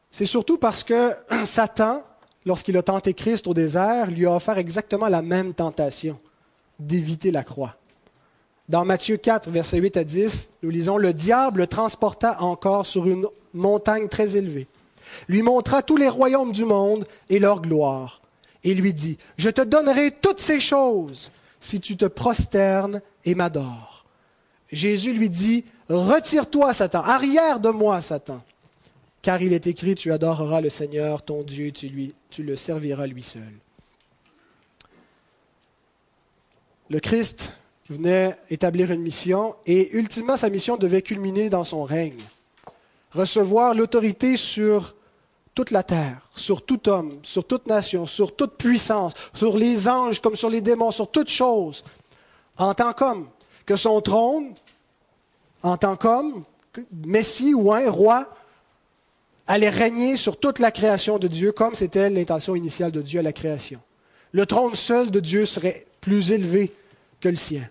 c'est 0.09 0.26
surtout 0.26 0.57
parce 0.57 0.86
que 0.86 1.15
Satan, 1.45 2.01
lorsqu'il 2.45 2.78
a 2.78 2.82
tenté 2.82 3.13
Christ 3.13 3.45
au 3.45 3.53
désert, 3.53 4.09
lui 4.09 4.26
a 4.26 4.34
offert 4.34 4.57
exactement 4.57 5.09
la 5.09 5.22
même 5.22 5.53
tentation, 5.53 6.18
d'éviter 6.80 7.32
la 7.32 7.43
croix. 7.43 7.75
Dans 8.69 8.86
Matthieu 8.86 9.17
4, 9.17 9.49
versets 9.49 9.78
8 9.78 9.97
à 9.97 10.03
10, 10.03 10.49
nous 10.63 10.69
lisons, 10.69 10.97
Le 10.97 11.13
diable 11.13 11.61
le 11.61 11.67
transporta 11.67 12.41
encore 12.41 12.86
sur 12.86 13.07
une 13.07 13.28
montagne 13.53 14.07
très 14.07 14.36
élevée 14.36 14.67
lui 15.28 15.41
montra 15.41 15.82
tous 15.82 15.97
les 15.97 16.09
royaumes 16.09 16.51
du 16.51 16.65
monde 16.65 17.05
et 17.30 17.39
leur 17.39 17.61
gloire, 17.61 18.21
et 18.63 18.73
lui 18.73 18.93
dit, 18.93 19.17
Je 19.38 19.49
te 19.49 19.61
donnerai 19.61 20.11
toutes 20.11 20.39
ces 20.39 20.59
choses 20.59 21.32
si 21.59 21.80
tu 21.80 21.97
te 21.97 22.05
prosternes 22.05 23.01
et 23.25 23.36
m'adores. 23.36 24.05
Jésus 24.71 25.13
lui 25.13 25.30
dit, 25.30 25.65
Retire-toi, 25.89 26.73
Satan, 26.73 27.01
arrière 27.01 27.59
de 27.59 27.69
moi, 27.69 28.01
Satan, 28.01 28.41
car 29.21 29.41
il 29.41 29.53
est 29.53 29.67
écrit, 29.67 29.95
Tu 29.95 30.11
adoreras 30.11 30.61
le 30.61 30.69
Seigneur, 30.69 31.21
ton 31.21 31.43
Dieu, 31.43 31.71
tu, 31.71 31.88
lui, 31.88 32.13
tu 32.30 32.43
le 32.43 32.55
serviras 32.55 33.07
lui 33.07 33.23
seul. 33.23 33.41
Le 36.89 36.99
Christ 36.99 37.53
venait 37.89 38.38
établir 38.49 38.91
une 38.91 39.01
mission 39.01 39.55
et 39.65 39.95
ultimement 39.97 40.38
sa 40.38 40.49
mission 40.49 40.77
devait 40.77 41.01
culminer 41.01 41.49
dans 41.49 41.63
son 41.63 41.83
règne. 41.83 42.19
Recevoir 43.11 43.73
l'autorité 43.73 44.38
sur 44.38 44.95
toute 45.55 45.71
la 45.71 45.83
terre, 45.83 46.29
sur 46.35 46.65
tout 46.65 46.88
homme, 46.88 47.11
sur 47.23 47.45
toute 47.45 47.65
nation, 47.65 48.05
sur 48.05 48.35
toute 48.35 48.57
puissance, 48.57 49.13
sur 49.33 49.57
les 49.57 49.88
anges 49.88 50.21
comme 50.21 50.35
sur 50.35 50.49
les 50.49 50.61
démons, 50.61 50.91
sur 50.91 51.09
toute 51.09 51.29
chose, 51.29 51.83
en 52.57 52.73
tant 52.73 52.93
qu'homme, 52.93 53.27
que 53.65 53.75
son 53.75 53.99
trône, 54.01 54.53
en 55.63 55.77
tant 55.77 55.95
qu'homme, 55.95 56.43
Messie 56.91 57.55
ou 57.55 57.73
un 57.73 57.89
roi, 57.89 58.27
allait 59.47 59.69
régner 59.69 60.15
sur 60.15 60.39
toute 60.39 60.59
la 60.59 60.71
création 60.71 61.17
de 61.17 61.27
Dieu 61.27 61.51
comme 61.51 61.73
c'était 61.73 62.09
l'intention 62.09 62.55
initiale 62.55 62.91
de 62.91 63.01
Dieu 63.01 63.19
à 63.19 63.23
la 63.23 63.33
création. 63.33 63.79
Le 64.33 64.45
trône 64.45 64.75
seul 64.75 65.09
de 65.09 65.19
Dieu 65.19 65.45
serait 65.45 65.86
plus 66.07 66.31
élevé 66.31 66.71
que 67.19 67.27
le 67.27 67.35
sien. 67.35 67.67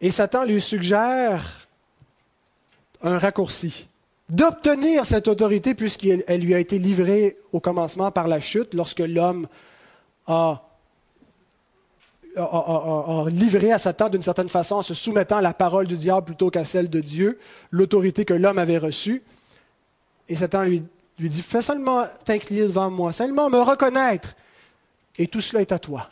Et 0.00 0.12
Satan 0.12 0.44
lui 0.44 0.60
suggère 0.60 1.66
un 3.02 3.18
raccourci. 3.18 3.88
D'obtenir 4.28 5.04
cette 5.04 5.26
autorité, 5.26 5.74
puisqu'elle 5.74 6.40
lui 6.40 6.54
a 6.54 6.60
été 6.60 6.78
livrée 6.78 7.38
au 7.52 7.58
commencement 7.58 8.12
par 8.12 8.28
la 8.28 8.38
chute, 8.38 8.72
lorsque 8.72 9.00
l'homme 9.00 9.48
a, 10.28 10.62
livré 13.32 13.72
à 13.72 13.80
Satan 13.80 14.10
d'une 14.10 14.22
certaine 14.22 14.48
façon 14.48 14.76
en 14.76 14.82
se 14.82 14.94
soumettant 14.94 15.38
à 15.38 15.42
la 15.42 15.52
parole 15.52 15.88
du 15.88 15.96
diable 15.96 16.26
plutôt 16.26 16.50
qu'à 16.50 16.64
celle 16.64 16.88
de 16.88 17.00
Dieu, 17.00 17.40
l'autorité 17.72 18.24
que 18.24 18.34
l'homme 18.34 18.58
avait 18.58 18.78
reçue. 18.78 19.24
Et 20.28 20.36
Satan 20.36 20.62
lui, 20.62 20.84
lui 21.20 21.28
dit, 21.28 21.42
fais 21.42 21.62
seulement 21.62 22.06
t'incliner 22.24 22.62
devant 22.62 22.90
moi, 22.90 23.12
seulement 23.12 23.50
me 23.50 23.60
reconnaître. 23.60 24.34
Et 25.18 25.26
tout 25.26 25.40
cela 25.40 25.60
est 25.60 25.72
à 25.72 25.78
toi. 25.78 26.08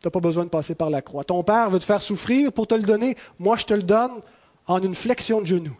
Tu 0.00 0.06
n'as 0.06 0.10
pas 0.10 0.20
besoin 0.20 0.44
de 0.44 0.50
passer 0.50 0.74
par 0.74 0.90
la 0.90 1.02
croix. 1.02 1.24
Ton 1.24 1.42
Père 1.42 1.68
veut 1.70 1.78
te 1.78 1.84
faire 1.84 2.00
souffrir 2.00 2.52
pour 2.52 2.66
te 2.66 2.74
le 2.74 2.82
donner. 2.82 3.16
Moi, 3.38 3.56
je 3.56 3.66
te 3.66 3.74
le 3.74 3.82
donne 3.82 4.20
en 4.66 4.80
une 4.82 4.94
flexion 4.94 5.40
de 5.40 5.46
genoux. 5.46 5.76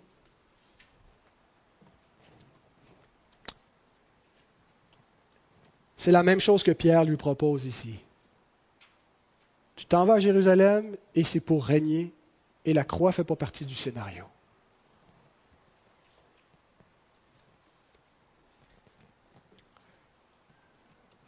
C'est 5.97 6.13
la 6.13 6.23
même 6.23 6.41
chose 6.41 6.63
que 6.63 6.71
Pierre 6.71 7.05
lui 7.05 7.17
propose 7.17 7.65
ici. 7.65 7.95
Tu 9.77 9.87
t'en 9.87 10.05
vas 10.05 10.15
à 10.15 10.21
Jérusalem 10.21 10.97
et 11.15 11.25
c'est 11.25 11.41
pour 11.41 11.65
régner 11.65 12.13
et 12.65 12.73
la 12.73 12.85
croix 12.85 13.11
ne 13.11 13.15
fait 13.15 13.25
pas 13.25 13.37
partie 13.37 13.65
du 13.65 13.75
scénario. 13.75 14.25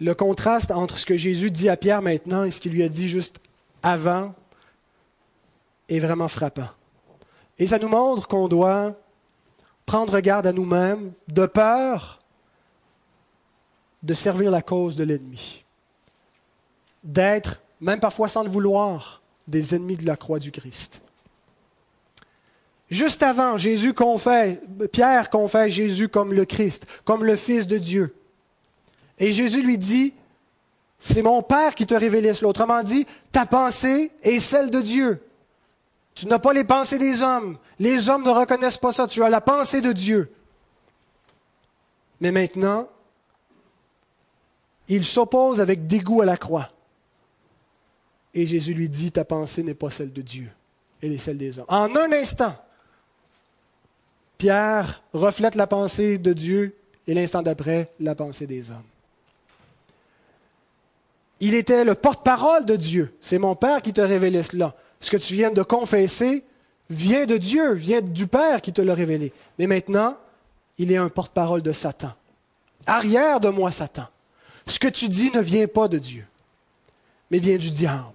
Le 0.00 0.14
contraste 0.14 0.70
entre 0.70 0.98
ce 0.98 1.06
que 1.06 1.16
Jésus 1.16 1.50
dit 1.50 1.68
à 1.68 1.76
Pierre 1.76 2.02
maintenant 2.02 2.44
et 2.44 2.50
ce 2.50 2.60
qu'il 2.60 2.72
lui 2.72 2.82
a 2.82 2.88
dit 2.88 3.08
juste 3.08 3.40
avant 3.82 4.34
est 5.88 5.98
vraiment 5.98 6.28
frappant. 6.28 6.68
Et 7.58 7.66
ça 7.66 7.78
nous 7.78 7.88
montre 7.88 8.28
qu'on 8.28 8.48
doit 8.48 8.94
prendre 9.86 10.20
garde 10.20 10.46
à 10.46 10.52
nous-mêmes 10.52 11.12
de 11.28 11.46
peur 11.46 12.20
de 14.02 14.14
servir 14.14 14.50
la 14.50 14.62
cause 14.62 14.94
de 14.94 15.02
l'ennemi, 15.02 15.64
d'être, 17.02 17.60
même 17.80 17.98
parfois 17.98 18.28
sans 18.28 18.44
le 18.44 18.50
vouloir, 18.50 19.22
des 19.48 19.74
ennemis 19.74 19.96
de 19.96 20.06
la 20.06 20.16
croix 20.16 20.38
du 20.38 20.52
Christ. 20.52 21.00
Juste 22.90 23.22
avant, 23.22 23.56
Jésus 23.58 23.92
confesse, 23.92 24.58
Pierre 24.92 25.30
confesse 25.30 25.72
Jésus 25.72 26.08
comme 26.08 26.32
le 26.32 26.44
Christ, 26.44 26.86
comme 27.04 27.24
le 27.24 27.36
Fils 27.36 27.66
de 27.66 27.78
Dieu. 27.78 28.14
Et 29.18 29.32
Jésus 29.32 29.62
lui 29.62 29.78
dit, 29.78 30.14
c'est 30.98 31.22
mon 31.22 31.42
Père 31.42 31.74
qui 31.74 31.86
te 31.86 31.94
révélé 31.94 32.34
cela. 32.34 32.48
Autrement 32.48 32.82
dit, 32.82 33.06
ta 33.32 33.46
pensée 33.46 34.12
est 34.22 34.40
celle 34.40 34.70
de 34.70 34.80
Dieu. 34.80 35.22
Tu 36.14 36.26
n'as 36.26 36.38
pas 36.38 36.52
les 36.52 36.64
pensées 36.64 36.98
des 36.98 37.22
hommes. 37.22 37.58
Les 37.78 38.08
hommes 38.08 38.24
ne 38.24 38.30
reconnaissent 38.30 38.76
pas 38.76 38.92
ça. 38.92 39.06
Tu 39.06 39.22
as 39.22 39.28
la 39.28 39.40
pensée 39.40 39.80
de 39.80 39.92
Dieu. 39.92 40.32
Mais 42.20 42.32
maintenant, 42.32 42.88
il 44.88 45.04
s'oppose 45.04 45.60
avec 45.60 45.86
dégoût 45.86 46.22
à 46.22 46.24
la 46.24 46.36
croix. 46.36 46.70
Et 48.34 48.46
Jésus 48.46 48.74
lui 48.74 48.88
dit, 48.88 49.12
ta 49.12 49.24
pensée 49.24 49.62
n'est 49.62 49.74
pas 49.74 49.90
celle 49.90 50.12
de 50.12 50.22
Dieu, 50.22 50.48
elle 51.02 51.12
est 51.12 51.18
celle 51.18 51.38
des 51.38 51.58
hommes. 51.58 51.66
En 51.68 51.94
un 51.94 52.12
instant, 52.12 52.56
Pierre 54.36 55.02
reflète 55.12 55.54
la 55.54 55.66
pensée 55.66 56.18
de 56.18 56.32
Dieu 56.32 56.76
et 57.06 57.14
l'instant 57.14 57.42
d'après, 57.42 57.90
la 58.00 58.14
pensée 58.14 58.46
des 58.46 58.70
hommes. 58.70 58.82
Il 61.40 61.54
était 61.54 61.84
le 61.84 61.94
porte-parole 61.94 62.64
de 62.64 62.76
Dieu. 62.76 63.14
C'est 63.20 63.38
mon 63.38 63.54
Père 63.54 63.82
qui 63.82 63.92
te 63.92 64.00
révélé 64.00 64.42
cela. 64.42 64.74
Ce 65.00 65.10
que 65.10 65.16
tu 65.16 65.34
viens 65.34 65.50
de 65.50 65.62
confesser 65.62 66.44
vient 66.90 67.26
de 67.26 67.36
Dieu, 67.36 67.74
vient 67.74 68.00
du 68.00 68.26
Père 68.26 68.60
qui 68.60 68.72
te 68.72 68.80
l'a 68.80 68.94
révélé. 68.94 69.32
Mais 69.58 69.66
maintenant, 69.66 70.16
il 70.78 70.90
est 70.92 70.96
un 70.96 71.08
porte-parole 71.08 71.62
de 71.62 71.72
Satan. 71.72 72.12
Arrière 72.86 73.40
de 73.40 73.48
moi, 73.48 73.70
Satan. 73.70 74.06
Ce 74.66 74.78
que 74.78 74.88
tu 74.88 75.08
dis 75.08 75.30
ne 75.32 75.40
vient 75.40 75.66
pas 75.66 75.88
de 75.88 75.98
Dieu, 75.98 76.26
mais 77.30 77.38
vient 77.38 77.56
du 77.56 77.70
diable. 77.70 78.12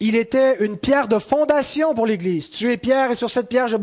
Il 0.00 0.16
était 0.16 0.64
une 0.64 0.76
pierre 0.76 1.06
de 1.06 1.18
fondation 1.18 1.94
pour 1.94 2.06
l'Église. 2.06 2.50
Tu 2.50 2.72
es 2.72 2.76
pierre 2.76 3.12
et 3.12 3.14
sur 3.14 3.30
cette 3.30 3.48
pierre 3.48 3.68
je 3.68 3.76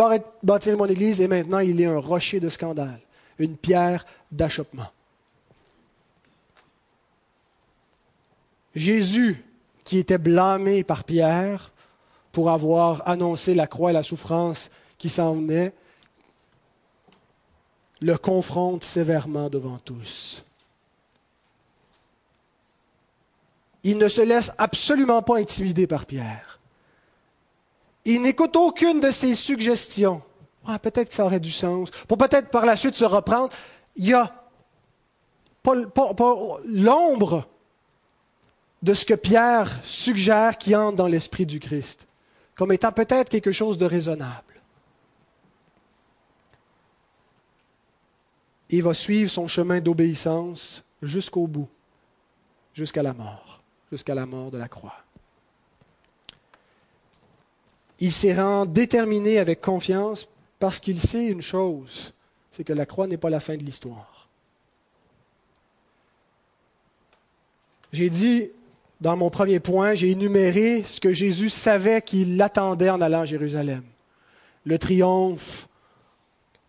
bâtirai 0.43 0.75
mon 0.75 0.85
Église 0.85 1.21
et 1.21 1.29
maintenant 1.29 1.59
il 1.59 1.79
est 1.79 1.85
un 1.85 1.97
rocher 1.97 2.41
de 2.41 2.49
scandale, 2.49 2.99
une 3.37 3.55
pierre 3.55 4.05
d'achoppement. 4.29 4.87
Jésus, 8.79 9.43
qui 9.83 9.97
était 9.97 10.17
blâmé 10.17 10.83
par 10.83 11.03
Pierre 11.03 11.71
pour 12.31 12.49
avoir 12.49 13.07
annoncé 13.07 13.53
la 13.53 13.67
croix 13.67 13.91
et 13.91 13.93
la 13.93 14.03
souffrance 14.03 14.69
qui 14.97 15.09
s'en 15.09 15.33
venait, 15.33 15.73
le 18.01 18.17
confronte 18.17 18.83
sévèrement 18.83 19.49
devant 19.49 19.77
tous. 19.79 20.43
Il 23.83 23.97
ne 23.97 24.07
se 24.07 24.21
laisse 24.21 24.51
absolument 24.57 25.21
pas 25.21 25.37
intimider 25.37 25.87
par 25.87 26.05
Pierre. 26.05 26.59
Il 28.05 28.21
n'écoute 28.21 28.55
aucune 28.55 28.99
de 28.99 29.11
ses 29.11 29.35
suggestions. 29.35 30.21
Ah, 30.65 30.79
peut-être 30.79 31.09
que 31.09 31.15
ça 31.15 31.25
aurait 31.25 31.39
du 31.39 31.51
sens. 31.51 31.89
Pour 32.07 32.17
peut-être 32.17 32.49
par 32.49 32.65
la 32.65 32.75
suite 32.75 32.95
se 32.95 33.05
reprendre. 33.05 33.49
il 33.95 34.07
y 34.07 34.13
a 34.13 34.33
l'ombre 36.65 37.47
de 38.81 38.93
ce 38.93 39.05
que 39.05 39.13
Pierre 39.13 39.79
suggère 39.83 40.57
qui 40.57 40.75
entre 40.75 40.95
dans 40.95 41.07
l'esprit 41.07 41.45
du 41.45 41.59
Christ, 41.59 42.07
comme 42.55 42.71
étant 42.71 42.91
peut-être 42.91 43.29
quelque 43.29 43.51
chose 43.51 43.77
de 43.77 43.85
raisonnable. 43.85 44.43
Il 48.69 48.83
va 48.83 48.93
suivre 48.93 49.31
son 49.31 49.47
chemin 49.47 49.81
d'obéissance 49.81 50.83
jusqu'au 51.01 51.47
bout, 51.47 51.69
jusqu'à 52.73 53.03
la 53.03 53.13
mort, 53.13 53.61
jusqu'à 53.91 54.15
la 54.15 54.25
mort 54.25 54.51
de 54.51 54.57
la 54.57 54.67
croix. 54.67 55.03
Il 57.99 58.13
s'y 58.13 58.33
rend 58.33 58.65
déterminé 58.65 59.39
avec 59.39 59.59
confiance 59.59 60.27
parce 60.59 60.79
qu'il 60.79 60.99
sait 60.99 61.27
une 61.27 61.41
chose, 61.41 62.13
c'est 62.51 62.63
que 62.63 62.73
la 62.73 62.85
croix 62.85 63.07
n'est 63.07 63.17
pas 63.17 63.29
la 63.29 63.39
fin 63.39 63.57
de 63.57 63.63
l'histoire. 63.63 64.29
J'ai 67.91 68.09
dit 68.09 68.51
dans 69.01 69.15
mon 69.15 69.29
premier 69.29 69.59
point, 69.59 69.93
j'ai 69.93 70.11
énuméré 70.11 70.83
ce 70.83 70.99
que 70.99 71.13
Jésus 71.13 71.49
savait 71.49 72.01
qu'il 72.01 72.37
l'attendait 72.37 72.89
en 72.89 72.99
allant 72.99 73.21
à 73.21 73.25
Jérusalem. 73.25 73.83
Le 74.65 74.77
triomphe 74.77 75.69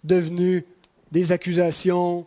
devenu 0.05 0.65
des 1.11 1.33
accusations, 1.33 2.27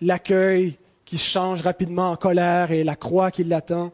l'accueil 0.00 0.76
qui 1.04 1.16
se 1.16 1.28
change 1.28 1.62
rapidement 1.62 2.10
en 2.10 2.16
colère 2.16 2.72
et 2.72 2.84
la 2.84 2.96
croix 2.96 3.30
qui 3.30 3.44
l'attend. 3.44 3.92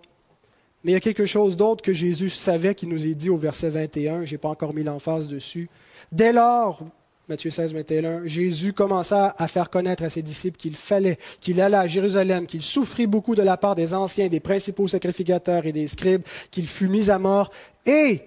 Mais 0.82 0.92
il 0.92 0.94
y 0.94 0.98
a 0.98 1.00
quelque 1.00 1.26
chose 1.26 1.56
d'autre 1.56 1.82
que 1.82 1.92
Jésus 1.92 2.30
savait 2.30 2.74
qui 2.74 2.86
nous 2.86 3.06
est 3.06 3.14
dit 3.14 3.28
au 3.28 3.36
verset 3.36 3.70
21, 3.70 4.24
je 4.24 4.32
n'ai 4.32 4.38
pas 4.38 4.48
encore 4.48 4.72
mis 4.72 4.84
l'emphase 4.84 5.28
dessus. 5.28 5.68
Dès 6.12 6.32
lors, 6.32 6.80
Matthieu 7.28 7.50
16, 7.50 7.74
21, 7.74 8.26
Jésus 8.26 8.72
commença 8.72 9.34
à 9.36 9.48
faire 9.48 9.68
connaître 9.68 10.04
à 10.04 10.10
ses 10.10 10.22
disciples 10.22 10.56
qu'il 10.56 10.76
fallait 10.76 11.18
qu'il 11.40 11.60
allât 11.60 11.80
à 11.80 11.86
Jérusalem, 11.88 12.46
qu'il 12.46 12.62
souffrit 12.62 13.08
beaucoup 13.08 13.34
de 13.34 13.42
la 13.42 13.56
part 13.56 13.74
des 13.74 13.94
anciens, 13.94 14.28
des 14.28 14.38
principaux 14.38 14.86
sacrificateurs 14.86 15.66
et 15.66 15.72
des 15.72 15.88
scribes, 15.88 16.22
qu'il 16.52 16.68
fut 16.68 16.86
mis 16.86 17.10
à 17.10 17.18
mort 17.18 17.50
et 17.84 18.22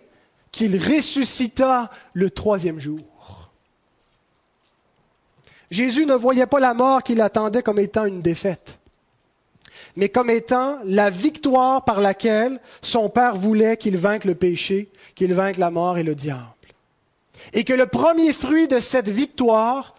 qu'il 0.52 0.76
ressuscita 0.76 1.90
le 2.14 2.30
troisième 2.30 2.78
jour. 2.78 3.00
Jésus 5.72 6.06
ne 6.06 6.16
voyait 6.16 6.46
pas 6.46 6.60
la 6.60 6.74
mort 6.74 7.02
qu'il 7.02 7.22
attendait 7.22 7.64
comme 7.64 7.80
étant 7.80 8.04
une 8.04 8.20
défaite, 8.20 8.80
mais 9.96 10.10
comme 10.10 10.30
étant 10.30 10.80
la 10.84 11.10
victoire 11.10 11.86
par 11.86 12.02
laquelle 12.02 12.60
son 12.82 13.08
Père 13.08 13.36
voulait 13.36 13.78
qu'il 13.78 13.96
vainque 13.96 14.26
le 14.26 14.36
péché, 14.36 14.90
qu'il 15.16 15.34
vainque 15.34 15.58
la 15.58 15.72
mort 15.72 15.98
et 15.98 16.04
le 16.04 16.16
diable. 16.16 16.59
Et 17.54 17.64
que 17.64 17.74
le 17.74 17.88
premier 17.88 18.34
fruit 18.34 18.68
de 18.68 18.80
cette 18.80 19.10
victoire 19.10 19.96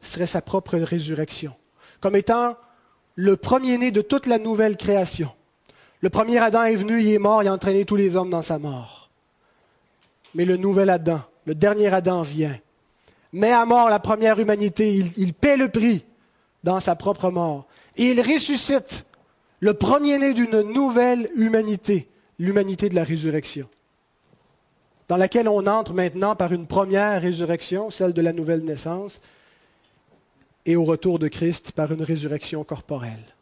serait 0.00 0.26
sa 0.26 0.40
propre 0.40 0.76
résurrection, 0.78 1.54
comme 2.00 2.16
étant 2.16 2.56
le 3.16 3.36
premier-né 3.36 3.90
de 3.90 4.00
toute 4.00 4.26
la 4.26 4.38
nouvelle 4.38 4.76
création. 4.76 5.30
Le 6.00 6.10
premier 6.10 6.38
Adam 6.38 6.62
est 6.62 6.76
venu, 6.76 7.00
il 7.00 7.12
est 7.12 7.18
mort, 7.18 7.42
il 7.42 7.48
a 7.48 7.52
entraîné 7.52 7.84
tous 7.84 7.96
les 7.96 8.16
hommes 8.16 8.30
dans 8.30 8.42
sa 8.42 8.58
mort. 8.58 9.10
Mais 10.34 10.44
le 10.44 10.56
nouvel 10.56 10.88
Adam, 10.88 11.20
le 11.44 11.54
dernier 11.54 11.88
Adam 11.88 12.22
vient 12.22 12.58
met 13.32 13.52
à 13.52 13.64
mort 13.64 13.90
la 13.90 13.98
première 13.98 14.38
humanité, 14.38 14.94
il, 15.16 15.34
paie 15.34 15.56
le 15.56 15.68
prix 15.68 16.04
dans 16.64 16.80
sa 16.80 16.96
propre 16.96 17.30
mort. 17.30 17.66
Et 17.96 18.10
il 18.12 18.20
ressuscite 18.20 19.06
le 19.60 19.74
premier-né 19.74 20.32
d'une 20.32 20.62
nouvelle 20.62 21.30
humanité, 21.36 22.08
l'humanité 22.38 22.88
de 22.88 22.94
la 22.94 23.04
résurrection, 23.04 23.68
dans 25.10 25.16
laquelle 25.16 25.48
on 25.48 25.66
entre 25.66 25.92
maintenant 25.92 26.36
par 26.36 26.52
une 26.52 26.68
première 26.68 27.20
résurrection, 27.20 27.90
celle 27.90 28.12
de 28.12 28.22
la 28.22 28.32
nouvelle 28.32 28.64
naissance, 28.64 29.20
et 30.64 30.76
au 30.76 30.84
retour 30.84 31.18
de 31.18 31.26
Christ 31.26 31.72
par 31.72 31.90
une 31.90 32.04
résurrection 32.04 32.62
corporelle, 32.62 33.34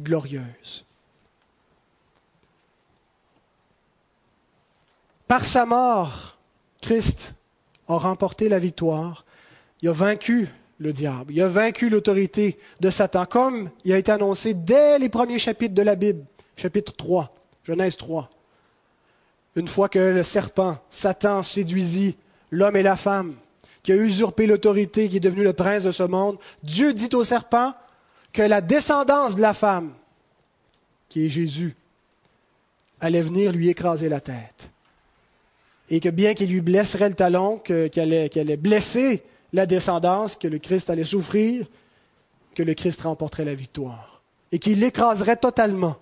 glorieuse. 0.00 0.86
Par 5.28 5.44
sa 5.44 5.66
mort, 5.66 6.38
Christ 6.80 7.34
a 7.86 7.98
remporté 7.98 8.48
la 8.48 8.58
victoire. 8.58 9.26
Il 9.82 9.90
a 9.90 9.92
vaincu 9.92 10.48
le 10.78 10.94
diable. 10.94 11.34
Il 11.34 11.42
a 11.42 11.48
vaincu 11.48 11.90
l'autorité 11.90 12.58
de 12.80 12.88
Satan, 12.88 13.26
comme 13.26 13.68
il 13.84 13.92
a 13.92 13.98
été 13.98 14.12
annoncé 14.12 14.54
dès 14.54 14.98
les 14.98 15.10
premiers 15.10 15.38
chapitres 15.38 15.74
de 15.74 15.82
la 15.82 15.94
Bible, 15.94 16.24
chapitre 16.56 16.96
3, 16.96 17.34
Genèse 17.64 17.98
3. 17.98 18.30
Une 19.56 19.68
fois 19.68 19.88
que 19.88 19.98
le 19.98 20.22
serpent, 20.22 20.78
Satan, 20.90 21.42
séduisit 21.42 22.16
l'homme 22.50 22.76
et 22.76 22.82
la 22.82 22.96
femme, 22.96 23.34
qui 23.82 23.92
a 23.92 23.96
usurpé 23.96 24.46
l'autorité, 24.46 25.08
qui 25.08 25.16
est 25.16 25.20
devenu 25.20 25.42
le 25.42 25.52
prince 25.52 25.84
de 25.84 25.92
ce 25.92 26.02
monde, 26.02 26.38
Dieu 26.62 26.92
dit 26.94 27.08
au 27.14 27.24
serpent 27.24 27.74
que 28.32 28.42
la 28.42 28.60
descendance 28.60 29.36
de 29.36 29.40
la 29.40 29.54
femme, 29.54 29.92
qui 31.08 31.26
est 31.26 31.30
Jésus, 31.30 31.74
allait 33.00 33.22
venir 33.22 33.52
lui 33.52 33.68
écraser 33.68 34.08
la 34.08 34.20
tête 34.20 34.70
et 35.90 35.98
que 35.98 36.08
bien 36.08 36.34
qu'il 36.34 36.50
lui 36.50 36.60
blesserait 36.60 37.08
le 37.08 37.14
talon, 37.14 37.58
qu'elle 37.58 37.90
allait, 37.98 38.56
blesser 38.56 39.22
la 39.52 39.66
descendance, 39.66 40.36
que 40.36 40.46
le 40.46 40.58
Christ 40.58 40.88
allait 40.88 41.04
souffrir, 41.04 41.66
que 42.54 42.62
le 42.62 42.74
Christ 42.74 43.02
remporterait 43.02 43.44
la 43.44 43.54
victoire 43.54 44.22
et 44.52 44.58
qu'il 44.58 44.80
l'écraserait 44.80 45.36
totalement. 45.36 45.96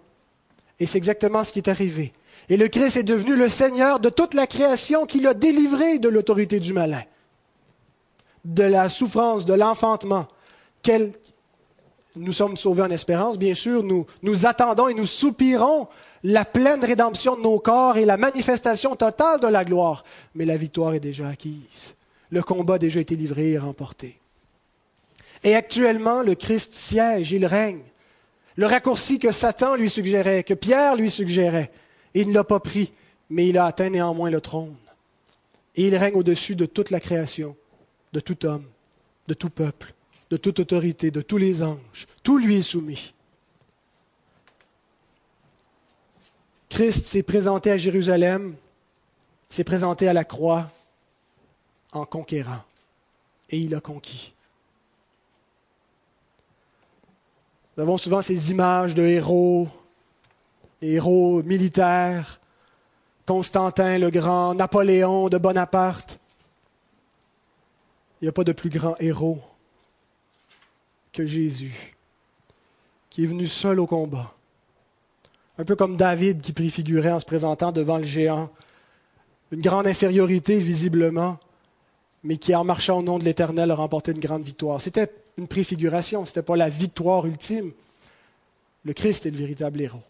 Et 0.78 0.86
c'est 0.86 0.98
exactement 0.98 1.42
ce 1.42 1.52
qui 1.52 1.58
est 1.60 1.68
arrivé. 1.68 2.12
Et 2.48 2.56
le 2.56 2.68
Christ 2.68 2.96
est 2.96 3.02
devenu 3.02 3.36
le 3.36 3.48
Seigneur 3.48 4.00
de 4.00 4.08
toute 4.08 4.34
la 4.34 4.46
création 4.46 5.04
qui 5.06 5.20
l'a 5.20 5.34
délivré 5.34 5.98
de 5.98 6.08
l'autorité 6.08 6.60
du 6.60 6.72
malin, 6.72 7.02
de 8.44 8.64
la 8.64 8.88
souffrance, 8.88 9.44
de 9.44 9.54
l'enfantement. 9.54 10.26
Nous 12.16 12.32
sommes 12.32 12.56
sauvés 12.56 12.82
en 12.82 12.90
espérance, 12.90 13.38
bien 13.38 13.54
sûr, 13.54 13.82
nous, 13.82 14.06
nous 14.22 14.46
attendons 14.46 14.88
et 14.88 14.94
nous 14.94 15.06
soupirons 15.06 15.88
la 16.24 16.44
pleine 16.44 16.84
rédemption 16.84 17.36
de 17.36 17.42
nos 17.42 17.58
corps 17.60 17.96
et 17.96 18.04
la 18.04 18.16
manifestation 18.16 18.96
totale 18.96 19.40
de 19.40 19.46
la 19.46 19.64
gloire. 19.64 20.04
Mais 20.34 20.44
la 20.44 20.56
victoire 20.56 20.94
est 20.94 21.00
déjà 21.00 21.28
acquise. 21.28 21.94
Le 22.30 22.42
combat 22.42 22.74
a 22.74 22.78
déjà 22.78 23.00
été 23.00 23.14
livré 23.14 23.50
et 23.50 23.58
remporté. 23.58 24.18
Et 25.44 25.54
actuellement, 25.54 26.22
le 26.22 26.34
Christ 26.34 26.74
siège, 26.74 27.30
il 27.30 27.46
règne. 27.46 27.82
Le 28.56 28.66
raccourci 28.66 29.18
que 29.18 29.30
Satan 29.30 29.76
lui 29.76 29.88
suggérait, 29.88 30.42
que 30.42 30.54
Pierre 30.54 30.96
lui 30.96 31.10
suggérait, 31.10 31.70
il 32.22 32.28
ne 32.28 32.34
l'a 32.34 32.44
pas 32.44 32.60
pris, 32.60 32.92
mais 33.30 33.48
il 33.48 33.58
a 33.58 33.66
atteint 33.66 33.90
néanmoins 33.90 34.30
le 34.30 34.40
trône. 34.40 34.74
Et 35.76 35.86
il 35.86 35.96
règne 35.96 36.16
au-dessus 36.16 36.56
de 36.56 36.66
toute 36.66 36.90
la 36.90 37.00
création, 37.00 37.56
de 38.12 38.20
tout 38.20 38.44
homme, 38.44 38.64
de 39.28 39.34
tout 39.34 39.50
peuple, 39.50 39.94
de 40.30 40.36
toute 40.36 40.58
autorité, 40.58 41.10
de 41.10 41.20
tous 41.20 41.36
les 41.36 41.62
anges. 41.62 42.06
Tout 42.22 42.38
lui 42.38 42.56
est 42.56 42.62
soumis. 42.62 43.14
Christ 46.68 47.06
s'est 47.06 47.22
présenté 47.22 47.70
à 47.70 47.78
Jérusalem, 47.78 48.56
s'est 49.48 49.64
présenté 49.64 50.08
à 50.08 50.12
la 50.12 50.24
croix 50.24 50.70
en 51.92 52.04
conquérant. 52.04 52.62
Et 53.50 53.58
il 53.58 53.74
a 53.74 53.80
conquis. 53.80 54.32
Nous 57.76 57.82
avons 57.84 57.96
souvent 57.96 58.22
ces 58.22 58.50
images 58.50 58.94
de 58.94 59.04
héros, 59.04 59.68
héros 60.82 61.42
militaires, 61.42 62.40
Constantin 63.26 63.98
le 63.98 64.10
Grand, 64.10 64.54
Napoléon 64.54 65.28
de 65.28 65.38
Bonaparte. 65.38 66.18
Il 68.20 68.24
n'y 68.24 68.28
a 68.28 68.32
pas 68.32 68.44
de 68.44 68.52
plus 68.52 68.70
grand 68.70 68.96
héros 68.98 69.40
que 71.12 71.26
Jésus, 71.26 71.96
qui 73.10 73.24
est 73.24 73.26
venu 73.26 73.46
seul 73.46 73.80
au 73.80 73.86
combat 73.86 74.34
un 75.58 75.64
peu 75.64 75.74
comme 75.74 75.96
David 75.96 76.40
qui 76.40 76.52
préfigurait 76.52 77.10
en 77.10 77.20
se 77.20 77.26
présentant 77.26 77.72
devant 77.72 77.98
le 77.98 78.04
géant. 78.04 78.48
Une 79.50 79.60
grande 79.60 79.86
infériorité 79.86 80.60
visiblement, 80.60 81.38
mais 82.22 82.36
qui 82.36 82.54
en 82.54 82.64
marchant 82.64 82.98
au 82.98 83.02
nom 83.02 83.18
de 83.18 83.24
l'Éternel 83.24 83.70
a 83.70 83.74
remporté 83.74 84.12
une 84.12 84.20
grande 84.20 84.44
victoire. 84.44 84.80
C'était 84.80 85.10
une 85.36 85.48
préfiguration, 85.48 86.24
ce 86.24 86.30
n'était 86.30 86.42
pas 86.42 86.56
la 86.56 86.68
victoire 86.68 87.26
ultime. 87.26 87.72
Le 88.84 88.92
Christ 88.92 89.26
est 89.26 89.30
le 89.30 89.36
véritable 89.36 89.80
héros, 89.80 90.02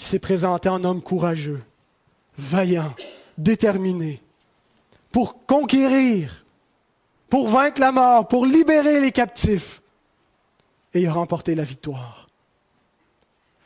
qui 0.00 0.06
s'est 0.06 0.18
présenté 0.18 0.70
en 0.70 0.82
homme 0.82 1.02
courageux, 1.02 1.62
vaillant, 2.38 2.94
déterminé, 3.36 4.22
pour 5.12 5.44
conquérir, 5.44 6.46
pour 7.28 7.48
vaincre 7.48 7.82
la 7.82 7.92
mort, 7.92 8.26
pour 8.26 8.46
libérer 8.46 8.98
les 9.02 9.12
captifs. 9.12 9.82
Et 10.94 11.02
il 11.02 11.06
a 11.06 11.12
remporté 11.12 11.54
la 11.54 11.64
victoire. 11.64 12.28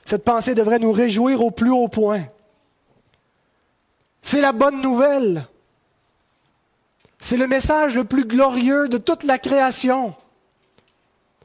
Cette 0.04 0.24
pensée 0.24 0.56
devrait 0.56 0.80
nous 0.80 0.90
réjouir 0.90 1.40
au 1.40 1.52
plus 1.52 1.70
haut 1.70 1.86
point. 1.86 2.24
C'est 4.20 4.40
la 4.40 4.52
bonne 4.52 4.82
nouvelle. 4.82 5.46
C'est 7.20 7.36
le 7.36 7.46
message 7.46 7.94
le 7.94 8.04
plus 8.04 8.24
glorieux 8.24 8.88
de 8.88 8.98
toute 8.98 9.22
la 9.22 9.38
création. 9.38 10.16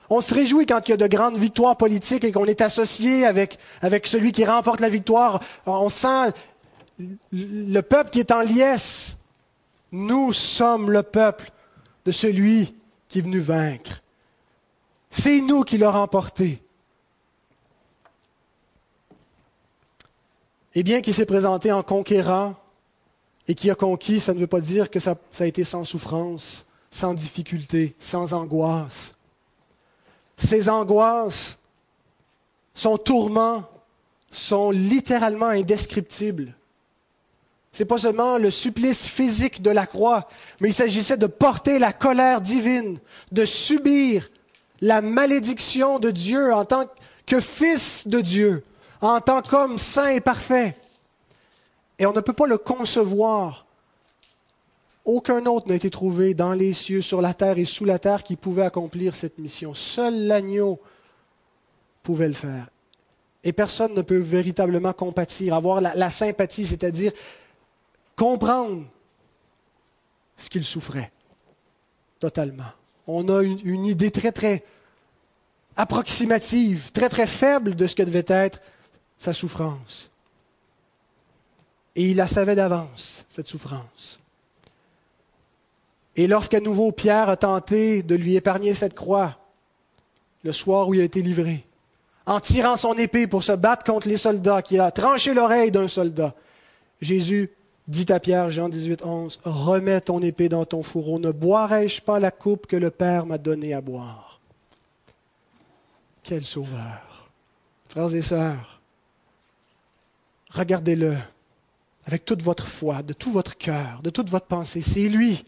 On 0.09 0.21
se 0.21 0.33
réjouit 0.33 0.65
quand 0.65 0.81
il 0.87 0.91
y 0.91 0.93
a 0.93 0.97
de 0.97 1.07
grandes 1.07 1.37
victoires 1.37 1.77
politiques 1.77 2.23
et 2.23 2.31
qu'on 2.31 2.45
est 2.45 2.61
associé 2.61 3.25
avec, 3.25 3.59
celui 4.05 4.31
qui 4.31 4.43
remporte 4.43 4.79
la 4.79 4.89
victoire. 4.89 5.41
On 5.65 5.89
sent 5.89 6.33
le 7.31 7.81
peuple 7.81 8.09
qui 8.09 8.19
est 8.19 8.31
en 8.31 8.41
liesse. 8.41 9.17
Nous 9.91 10.33
sommes 10.33 10.89
le 10.89 11.03
peuple 11.03 11.51
de 12.05 12.11
celui 12.11 12.75
qui 13.07 13.19
est 13.19 13.21
venu 13.21 13.39
vaincre. 13.39 14.01
C'est 15.11 15.41
nous 15.41 15.63
qui 15.63 15.77
l'a 15.77 15.91
remporté. 15.91 16.61
Et 20.75 20.83
bien 20.83 21.01
qu'il 21.01 21.13
s'est 21.13 21.25
présenté 21.25 21.71
en 21.71 21.83
conquérant 21.83 22.55
et 23.47 23.55
qui 23.55 23.71
a 23.71 23.75
conquis, 23.75 24.19
ça 24.19 24.33
ne 24.33 24.39
veut 24.39 24.47
pas 24.47 24.61
dire 24.61 24.91
que 24.91 24.99
ça, 24.99 25.15
ça 25.31 25.43
a 25.43 25.47
été 25.47 25.63
sans 25.63 25.83
souffrance, 25.83 26.65
sans 26.91 27.15
difficulté, 27.15 27.95
sans 27.99 28.33
angoisse. 28.33 29.15
Ces 30.39 30.69
angoisses, 30.69 31.59
son 32.73 32.97
tourment 32.97 33.63
sont 34.31 34.71
littéralement 34.71 35.47
indescriptibles. 35.47 36.53
Ce 37.71 37.83
n'est 37.83 37.87
pas 37.87 37.99
seulement 37.99 38.37
le 38.37 38.49
supplice 38.49 39.05
physique 39.05 39.61
de 39.61 39.69
la 39.69 39.85
croix, 39.85 40.27
mais 40.59 40.69
il 40.69 40.73
s'agissait 40.73 41.17
de 41.17 41.27
porter 41.27 41.77
la 41.77 41.93
colère 41.93 42.41
divine, 42.41 42.99
de 43.31 43.45
subir 43.45 44.29
la 44.81 45.01
malédiction 45.01 45.99
de 45.99 46.09
Dieu 46.09 46.53
en 46.53 46.65
tant 46.65 46.85
que 47.25 47.41
fils 47.41 48.07
de 48.07 48.21
Dieu, 48.21 48.63
en 49.01 49.19
tant 49.19 49.41
qu'homme 49.41 49.77
saint 49.77 50.09
et 50.09 50.21
parfait. 50.21 50.77
Et 51.99 52.05
on 52.05 52.13
ne 52.13 52.21
peut 52.21 52.33
pas 52.33 52.47
le 52.47 52.57
concevoir. 52.57 53.65
Aucun 55.11 55.47
autre 55.47 55.67
n'a 55.67 55.73
été 55.73 55.89
trouvé 55.89 56.35
dans 56.35 56.53
les 56.53 56.71
cieux, 56.71 57.01
sur 57.01 57.19
la 57.19 57.33
terre 57.33 57.57
et 57.57 57.65
sous 57.65 57.83
la 57.83 57.97
terre 57.97 58.21
qui 58.21 58.35
pouvait 58.35 58.61
accomplir 58.61 59.15
cette 59.15 59.39
mission. 59.39 59.73
Seul 59.73 60.27
l'agneau 60.27 60.79
pouvait 62.03 62.27
le 62.27 62.35
faire. 62.35 62.69
Et 63.43 63.51
personne 63.51 63.95
ne 63.95 64.03
peut 64.03 64.19
véritablement 64.19 64.93
compatir, 64.93 65.55
avoir 65.55 65.81
la, 65.81 66.09
sympathie, 66.11 66.67
c'est-à-dire 66.67 67.11
comprendre 68.15 68.85
ce 70.37 70.47
qu'il 70.47 70.63
souffrait 70.63 71.11
totalement. 72.19 72.71
On 73.07 73.29
a 73.29 73.41
une, 73.41 73.57
une, 73.63 73.87
idée 73.87 74.11
très, 74.11 74.31
très 74.31 74.63
approximative, 75.75 76.91
très, 76.91 77.09
très 77.09 77.25
faible 77.25 77.75
de 77.75 77.87
ce 77.87 77.95
que 77.95 78.03
devait 78.03 78.25
être 78.27 78.61
sa 79.17 79.33
souffrance. 79.33 80.11
Et 81.95 82.11
il 82.11 82.17
la 82.17 82.27
savait 82.27 82.53
d'avance, 82.53 83.25
cette 83.27 83.47
souffrance. 83.47 84.19
Et 86.19 86.27
lorsqu'à 86.27 86.59
nouveau 86.59 86.91
Pierre 86.91 87.29
a 87.29 87.37
tenté 87.37 88.03
de 88.03 88.13
lui 88.13 88.35
épargner 88.35 88.73
cette 88.73 88.93
croix, 88.93 89.37
le 90.43 90.51
soir 90.51 90.89
où 90.89 90.93
il 90.93 90.99
a 90.99 91.05
été 91.05 91.21
livré, 91.21 91.65
en 92.25 92.41
tirant 92.41 92.75
son 92.75 92.95
épée 92.95 93.25
pour 93.25 93.41
se 93.41 93.53
battre 93.53 93.85
contre 93.85 94.09
les 94.09 94.17
soldats, 94.17 94.61
qui 94.61 94.79
a 94.79 94.91
tranché 94.91 95.33
l'oreille 95.33 95.71
d'un 95.71 95.87
soldat, 95.87 96.35
Jésus 96.99 97.51
dit 97.87 98.11
à 98.11 98.19
Pierre, 98.19 98.51
Jean 98.51 98.67
18, 98.67 99.05
11, 99.05 99.39
Remets 99.45 100.01
ton 100.01 100.21
épée 100.21 100.49
dans 100.49 100.65
ton 100.65 100.83
fourreau, 100.83 101.19
ne 101.19 101.31
boirai-je 101.31 102.01
pas 102.01 102.19
la 102.19 102.31
coupe 102.31 102.67
que 102.67 102.75
le 102.75 102.91
Père 102.91 103.25
m'a 103.25 103.37
donnée 103.37 103.73
à 103.73 103.79
boire 103.79 104.41
Quel 106.23 106.43
sauveur 106.43 107.29
Frères 107.87 108.13
et 108.13 108.21
sœurs, 108.21 108.81
regardez-le 110.51 111.15
avec 112.07 112.25
toute 112.25 112.41
votre 112.41 112.67
foi, 112.67 113.03
de 113.03 113.13
tout 113.13 113.31
votre 113.31 113.57
cœur, 113.57 114.01
de 114.03 114.09
toute 114.09 114.29
votre 114.29 114.47
pensée. 114.47 114.81
C'est 114.81 115.07
lui, 115.07 115.45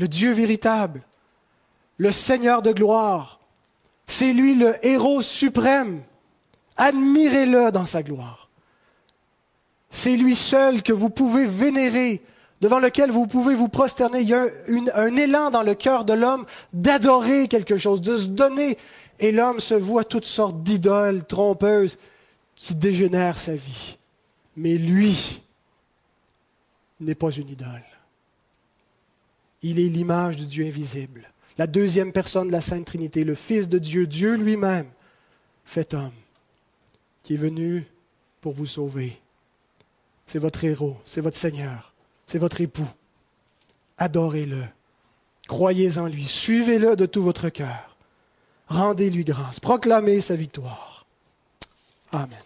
le 0.00 0.08
Dieu 0.08 0.32
véritable, 0.32 1.02
le 1.98 2.10
Seigneur 2.10 2.62
de 2.62 2.72
gloire. 2.72 3.38
C'est 4.06 4.32
lui 4.32 4.54
le 4.54 4.74
héros 4.84 5.20
suprême. 5.20 6.02
Admirez-le 6.78 7.70
dans 7.70 7.84
sa 7.84 8.02
gloire. 8.02 8.48
C'est 9.90 10.16
lui 10.16 10.34
seul 10.34 10.82
que 10.82 10.94
vous 10.94 11.10
pouvez 11.10 11.44
vénérer, 11.44 12.22
devant 12.62 12.78
lequel 12.78 13.10
vous 13.10 13.26
pouvez 13.26 13.54
vous 13.54 13.68
prosterner. 13.68 14.20
Il 14.22 14.28
y 14.28 14.34
a 14.34 14.46
un, 14.94 15.16
élan 15.16 15.50
dans 15.50 15.62
le 15.62 15.74
cœur 15.74 16.06
de 16.06 16.14
l'homme 16.14 16.46
d'adorer 16.72 17.46
quelque 17.46 17.76
chose, 17.76 18.00
de 18.00 18.16
se 18.16 18.28
donner. 18.28 18.78
Et 19.18 19.32
l'homme 19.32 19.60
se 19.60 19.74
voit 19.74 20.04
toutes 20.04 20.24
sortes 20.24 20.62
d'idoles 20.62 21.26
trompeuses 21.26 21.98
qui 22.56 22.74
dégénèrent 22.74 23.38
sa 23.38 23.54
vie. 23.54 23.98
Mais 24.56 24.76
lui, 24.76 25.42
n'est 27.00 27.14
pas 27.14 27.30
une 27.30 27.50
idole. 27.50 27.89
Il 29.62 29.78
est 29.78 29.88
l'image 29.88 30.36
du 30.36 30.46
Dieu 30.46 30.66
invisible, 30.66 31.30
la 31.58 31.66
deuxième 31.66 32.12
personne 32.12 32.48
de 32.48 32.52
la 32.52 32.60
Sainte 32.60 32.86
Trinité, 32.86 33.24
le 33.24 33.34
Fils 33.34 33.68
de 33.68 33.78
Dieu, 33.78 34.06
Dieu 34.06 34.34
lui-même, 34.36 34.88
fait 35.64 35.94
homme, 35.94 36.12
qui 37.22 37.34
est 37.34 37.38
venu 37.38 37.86
pour 38.40 38.52
vous 38.52 38.66
sauver. 38.66 39.18
C'est 40.26 40.38
votre 40.38 40.64
héros, 40.64 40.96
c'est 41.04 41.20
votre 41.20 41.36
Seigneur, 41.36 41.92
c'est 42.26 42.38
votre 42.38 42.60
époux. 42.60 42.88
Adorez-le, 43.98 44.64
croyez 45.46 45.98
en 45.98 46.06
lui, 46.06 46.24
suivez-le 46.24 46.96
de 46.96 47.06
tout 47.06 47.22
votre 47.22 47.50
cœur, 47.50 47.96
rendez-lui 48.68 49.24
grâce, 49.24 49.60
proclamez 49.60 50.20
sa 50.20 50.36
victoire. 50.36 51.04
Amen. 52.12 52.38